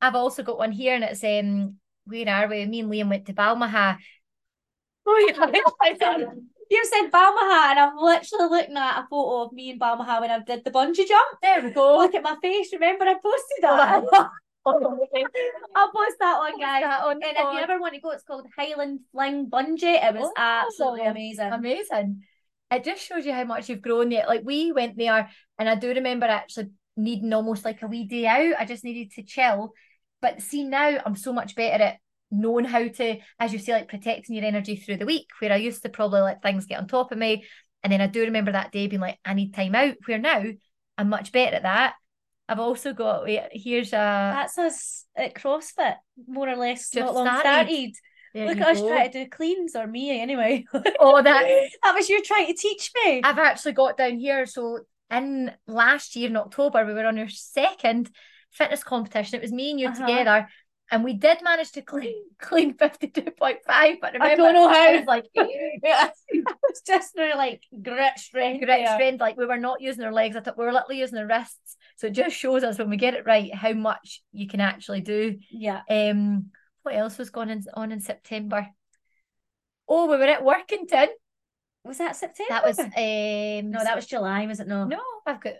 I've 0.00 0.14
also 0.14 0.44
got 0.44 0.58
one 0.58 0.70
here 0.70 0.94
and 0.94 1.02
it's 1.02 1.24
um 1.24 1.76
where 2.04 2.28
are 2.28 2.48
we? 2.48 2.64
Me 2.66 2.80
and 2.80 2.90
Liam 2.90 3.10
went 3.10 3.26
to 3.26 3.34
Balmaha. 3.34 3.98
Oh, 5.06 5.26
yeah. 5.28 6.30
You 6.70 6.84
said 6.84 7.10
Balmaha, 7.10 7.70
and 7.70 7.78
I'm 7.78 7.96
literally 7.96 8.48
looking 8.50 8.76
at 8.76 9.00
a 9.00 9.06
photo 9.08 9.44
of 9.44 9.52
me 9.52 9.70
and 9.70 9.80
Balmaha 9.80 10.20
when 10.20 10.30
I 10.30 10.40
did 10.40 10.64
the 10.64 10.70
bungee 10.70 11.08
jump. 11.08 11.38
There 11.42 11.62
we 11.62 11.70
go. 11.70 11.98
Look 11.98 12.14
at 12.14 12.22
my 12.22 12.36
face. 12.42 12.72
Remember, 12.72 13.04
I 13.06 13.14
posted 13.14 13.62
that. 13.62 14.30
I'll 14.66 15.92
post 15.92 16.16
that 16.20 16.38
one, 16.38 16.58
guys. 16.58 16.82
That 16.82 17.02
on 17.02 17.12
And 17.12 17.22
if 17.22 17.54
you 17.54 17.60
ever 17.60 17.80
want 17.80 17.94
to 17.94 18.00
go, 18.00 18.10
it's 18.10 18.24
called 18.24 18.46
Highland 18.56 19.00
Fling 19.12 19.48
Bungee. 19.48 20.04
It 20.04 20.14
was 20.14 20.26
Oh, 20.26 20.32
absolutely 20.36 21.06
amazing. 21.06 21.52
Amazing. 21.52 22.22
It 22.70 22.84
just 22.84 23.02
shows 23.02 23.24
you 23.24 23.32
how 23.32 23.44
much 23.44 23.68
you've 23.68 23.80
grown 23.80 24.10
yet. 24.10 24.28
Like 24.28 24.42
we 24.44 24.72
went 24.72 24.98
there 24.98 25.30
and 25.58 25.68
I 25.68 25.74
do 25.74 25.88
remember 25.88 26.26
actually 26.26 26.70
needing 26.96 27.32
almost 27.32 27.64
like 27.64 27.82
a 27.82 27.86
wee 27.86 28.04
day 28.04 28.26
out. 28.26 28.56
I 28.58 28.66
just 28.66 28.84
needed 28.84 29.12
to 29.12 29.22
chill. 29.22 29.72
But 30.20 30.42
see 30.42 30.64
now 30.64 30.98
I'm 31.06 31.16
so 31.16 31.32
much 31.32 31.54
better 31.54 31.82
at 31.82 31.98
knowing 32.30 32.64
how 32.64 32.86
to, 32.86 33.16
as 33.38 33.52
you 33.52 33.58
say, 33.58 33.72
like 33.72 33.88
protecting 33.88 34.36
your 34.36 34.44
energy 34.44 34.76
through 34.76 34.96
the 34.98 35.06
week, 35.06 35.28
where 35.40 35.52
I 35.52 35.56
used 35.56 35.82
to 35.82 35.88
probably 35.88 36.20
let 36.20 36.42
things 36.42 36.66
get 36.66 36.78
on 36.78 36.86
top 36.88 37.12
of 37.12 37.18
me. 37.18 37.44
And 37.82 37.92
then 37.92 38.00
I 38.00 38.06
do 38.06 38.22
remember 38.22 38.52
that 38.52 38.72
day 38.72 38.86
being 38.86 39.00
like, 39.00 39.18
I 39.24 39.34
need 39.34 39.54
time 39.54 39.74
out. 39.74 39.94
Where 40.06 40.18
now 40.18 40.42
I'm 40.98 41.08
much 41.08 41.32
better 41.32 41.56
at 41.56 41.62
that. 41.62 41.94
I've 42.48 42.58
also 42.60 42.92
got 42.94 43.24
wait, 43.24 43.42
here's 43.52 43.88
a 43.92 44.32
That's 44.32 44.56
us 44.58 45.04
at 45.16 45.34
CrossFit, 45.34 45.96
more 46.26 46.48
or 46.48 46.56
less, 46.56 46.90
Just 46.90 46.94
not 46.94 47.14
long 47.14 47.26
started. 47.26 47.40
started. 47.40 47.90
there 48.34 48.46
Look 48.46 48.60
at 48.60 48.68
us 48.68 48.80
go. 48.80 48.88
trying 48.88 49.12
to 49.12 49.24
do 49.24 49.30
cleans, 49.30 49.76
or 49.76 49.86
me 49.86 50.20
anyway. 50.20 50.64
Oh, 51.00 51.22
that 51.22 51.68
that 51.82 51.94
was 51.94 52.08
you 52.08 52.22
trying 52.22 52.46
to 52.46 52.54
teach 52.54 52.90
me. 53.04 53.20
I've 53.22 53.38
actually 53.38 53.72
got 53.72 53.96
down 53.96 54.18
here. 54.18 54.46
So 54.46 54.80
in 55.10 55.52
last 55.66 56.16
year 56.16 56.28
in 56.30 56.36
October, 56.36 56.84
we 56.84 56.94
were 56.94 57.06
on 57.06 57.18
our 57.18 57.28
second 57.28 58.10
fitness 58.50 58.82
competition. 58.82 59.36
It 59.38 59.42
was 59.42 59.52
me 59.52 59.70
and 59.70 59.80
you 59.80 59.88
Uh-huh. 59.88 60.06
together. 60.06 60.48
And 60.90 61.04
we 61.04 61.12
did 61.14 61.42
manage 61.42 61.72
to 61.72 61.82
clean 61.82 62.14
clean 62.40 62.74
52.5, 62.74 63.96
but 64.00 64.12
remember, 64.14 64.36
don't 64.36 64.54
know 64.54 64.68
how. 64.68 64.90
it 64.90 64.98
was 64.98 65.06
like 65.06 65.26
yeah, 65.34 66.10
it's 66.28 66.80
just 66.80 67.14
their 67.14 67.36
like 67.36 67.62
grit 67.82 68.18
strength. 68.18 68.66
there. 68.66 68.86
strength. 68.94 69.20
Like 69.20 69.36
we 69.36 69.46
were 69.46 69.58
not 69.58 69.80
using 69.80 70.04
our 70.04 70.12
legs. 70.12 70.36
I 70.36 70.40
thought 70.40 70.56
we 70.58 70.64
were 70.64 70.72
literally 70.72 71.00
using 71.00 71.18
our 71.18 71.26
wrists. 71.26 71.76
So 71.96 72.06
it 72.06 72.14
just 72.14 72.36
shows 72.36 72.64
us 72.64 72.78
when 72.78 72.90
we 72.90 72.96
get 72.96 73.14
it 73.14 73.26
right 73.26 73.54
how 73.54 73.72
much 73.72 74.22
you 74.32 74.46
can 74.46 74.60
actually 74.60 75.00
do. 75.02 75.38
Yeah. 75.50 75.82
Um, 75.90 76.46
what 76.82 76.94
else 76.94 77.18
was 77.18 77.30
going 77.30 77.64
on 77.74 77.92
in 77.92 78.00
September? 78.00 78.68
Oh, 79.88 80.06
we 80.10 80.16
were 80.16 80.24
at 80.24 80.44
Workington. 80.44 81.08
Was 81.84 81.98
that 81.98 82.16
September? 82.16 82.50
That 82.50 82.64
was 82.64 82.78
um 82.78 83.70
no, 83.70 83.82
that 83.82 83.96
was 83.96 84.06
July, 84.06 84.46
was 84.46 84.60
it? 84.60 84.68
No. 84.68 84.84
no. 84.84 85.00
I've 85.26 85.40
got 85.40 85.54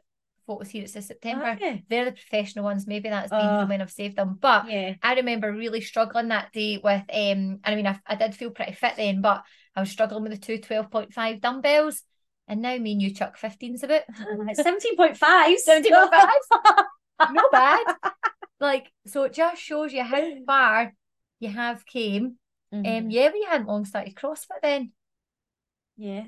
photos 0.49 0.71
here. 0.71 0.83
It 0.85 0.91
says 0.91 1.07
September. 1.07 1.51
Okay. 1.51 1.85
They're 1.89 2.07
the 2.07 2.13
professional 2.13 2.65
ones. 2.65 2.87
Maybe 2.89 3.09
that's 3.09 3.31
been 3.31 3.39
from 3.41 3.69
when 3.69 3.83
I've 3.83 3.93
saved 3.93 4.17
them. 4.17 4.39
But 4.41 4.69
Yeah. 4.69 4.95
I 5.03 5.15
remember 5.15 5.53
really 5.53 5.81
struggling 5.83 6.29
that 6.29 6.53
day 6.53 6.81
with 6.83 7.03
um. 7.13 7.61
I 7.63 7.75
mean, 7.77 7.87
I, 7.87 8.01
I 8.07 8.17
did 8.17 8.35
feel 8.35 8.51
pretty 8.51 8.73
fit 8.73 8.95
then, 8.97 9.21
but 9.21 9.43
I 9.77 9.81
was 9.81 9.91
struggling 9.91 10.23
with 10.25 10.33
the 10.33 10.39
two 10.39 10.59
12.5 10.59 11.41
dumbbells. 11.41 12.03
And 12.49 12.63
now 12.63 12.77
me 12.79 12.93
and 12.93 13.03
you 13.03 13.13
chuck 13.15 13.39
15s 13.39 13.83
about. 13.85 14.03
Seventeen 14.55 14.97
point 14.97 15.17
five. 15.19 15.57
17.5. 15.69 17.31
no 17.33 17.43
bad. 17.53 17.85
Like, 18.61 18.91
so 19.07 19.23
it 19.23 19.35
just 19.35 19.63
shows 19.63 19.93
you 19.93 20.03
how 20.03 20.21
far 20.47 20.93
you 21.39 21.49
have 21.49 21.87
came. 21.87 22.39
Mhm. 22.75 22.99
Um, 23.05 23.11
yeah, 23.11 23.31
we 23.33 23.47
hadn't 23.49 23.69
long 23.69 23.85
started 23.85 24.17
CrossFit 24.17 24.61
then. 24.63 24.91
yeah. 25.97 26.25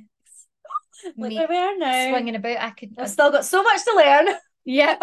Look 1.05 1.17
where 1.17 1.47
we 1.49 1.57
are 1.57 1.77
now. 1.77 2.11
swinging 2.11 2.35
about. 2.37 2.59
I 2.59 2.71
could. 2.71 2.91
I've 2.99 3.11
still 3.11 3.31
got 3.31 3.45
so 3.45 3.63
much 3.63 3.85
to 3.85 3.95
learn. 3.97 4.29
Yeah. 4.63 4.99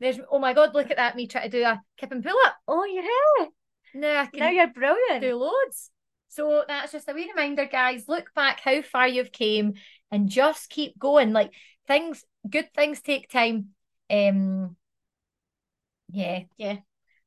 There's 0.00 0.18
oh 0.30 0.40
my 0.40 0.54
god, 0.54 0.74
look 0.74 0.90
at 0.90 0.96
that, 0.96 1.14
me 1.14 1.28
trying 1.28 1.50
to 1.50 1.56
do 1.58 1.64
a 1.64 1.80
kip 1.96 2.10
and 2.10 2.22
pull 2.22 2.34
up. 2.46 2.56
Oh 2.66 2.84
yeah. 2.84 3.46
No, 3.94 4.16
I 4.16 4.26
can 4.26 4.40
Now 4.40 4.50
you're 4.50 4.66
brilliant. 4.66 5.20
do 5.22 5.36
loads. 5.36 5.90
So 6.28 6.64
that's 6.66 6.90
just 6.92 7.08
a 7.08 7.12
wee 7.12 7.28
reminder, 7.28 7.66
guys. 7.66 8.04
Look 8.08 8.34
back 8.34 8.60
how 8.60 8.82
far 8.82 9.06
you've 9.06 9.30
came 9.32 9.74
and 10.10 10.28
just 10.28 10.68
keep 10.68 10.98
going. 10.98 11.32
Like 11.32 11.52
things, 11.86 12.24
good 12.48 12.72
things 12.74 13.00
take 13.00 13.30
time. 13.30 13.68
Um 14.10 14.76
yeah. 16.10 16.40
Yeah. 16.56 16.78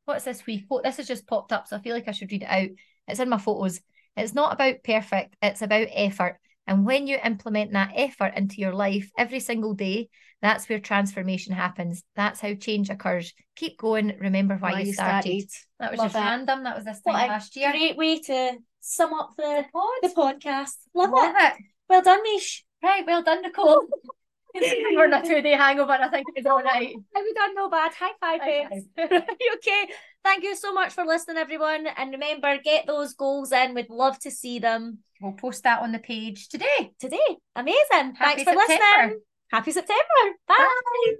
What's 0.05 0.25
this 0.25 0.45
wee 0.45 0.65
quote? 0.67 0.83
This 0.83 0.97
has 0.97 1.07
just 1.07 1.25
popped 1.25 1.53
up, 1.53 1.67
so 1.67 1.77
I 1.77 1.79
feel 1.79 1.95
like 1.95 2.07
I 2.09 2.11
should 2.11 2.31
read 2.31 2.43
it 2.43 2.49
out. 2.49 2.69
It's 3.07 3.19
in 3.21 3.29
my 3.29 3.37
photos. 3.37 3.79
It's 4.17 4.33
not 4.33 4.53
about 4.53 4.83
perfect, 4.83 5.35
it's 5.41 5.61
about 5.61 5.87
effort. 5.91 6.37
And 6.67 6.85
when 6.85 7.07
you 7.07 7.17
implement 7.23 7.73
that 7.73 7.91
effort 7.95 8.33
into 8.35 8.57
your 8.57 8.73
life 8.73 9.09
every 9.17 9.39
single 9.39 9.73
day, 9.73 10.09
that's 10.41 10.67
where 10.67 10.79
transformation 10.79 11.53
happens. 11.53 12.03
That's 12.15 12.39
how 12.41 12.53
change 12.53 12.89
occurs. 12.89 13.33
Keep 13.55 13.77
going. 13.77 14.17
Remember 14.19 14.57
why, 14.57 14.81
you, 14.81 14.93
started. 14.93 15.49
That 15.79 15.91
was 15.91 15.99
Love 15.99 16.11
just 16.11 16.15
it. 16.15 16.19
random. 16.19 16.63
That 16.63 16.75
was 16.75 16.85
this 16.85 17.01
time 17.01 17.15
a 17.15 17.27
last 17.27 17.55
year. 17.55 17.71
Great 17.71 17.97
way 17.97 18.19
to 18.19 18.57
sum 18.81 19.13
up 19.13 19.31
the 19.37 19.65
the 20.01 20.09
podcast. 20.09 20.75
Love, 20.93 21.11
Love 21.11 21.35
it. 21.37 21.53
it. 21.53 21.65
Well 21.89 22.01
done, 22.01 22.19
Meesh. 22.25 22.61
Right, 22.83 23.05
well 23.05 23.23
done, 23.23 23.41
Nicole. 23.41 23.87
We're 24.55 25.11
a 25.11 25.21
two 25.21 25.41
day 25.41 25.53
hangover. 25.53 25.93
I 25.93 26.09
think 26.09 26.27
it 26.35 26.43
was 26.43 26.45
all 26.45 26.61
right. 26.61 26.95
Have 27.15 27.23
we 27.23 27.33
done 27.33 27.55
no 27.55 27.69
bad? 27.69 27.91
High 27.93 28.11
five, 28.19 28.41
babes. 28.41 28.85
okay. 29.55 29.87
Thank 30.23 30.43
you 30.43 30.55
so 30.55 30.73
much 30.73 30.93
for 30.93 31.05
listening, 31.05 31.37
everyone. 31.37 31.87
And 31.97 32.11
remember, 32.11 32.57
get 32.63 32.85
those 32.85 33.13
goals 33.13 33.51
in. 33.51 33.73
We'd 33.73 33.89
love 33.89 34.19
to 34.19 34.31
see 34.31 34.59
them 34.59 34.99
We'll 35.21 35.33
post 35.33 35.63
that 35.63 35.81
on 35.81 35.91
the 35.91 35.99
page 35.99 36.49
today. 36.49 36.91
today. 36.99 37.37
Amazing. 37.55 38.15
Thanks 38.19 38.43
for 38.43 38.53
September. 38.53 38.63
listening. 38.67 39.21
Happy 39.51 39.71
September. 39.71 40.37
Bye. 40.47 40.55
Bye. 40.57 41.13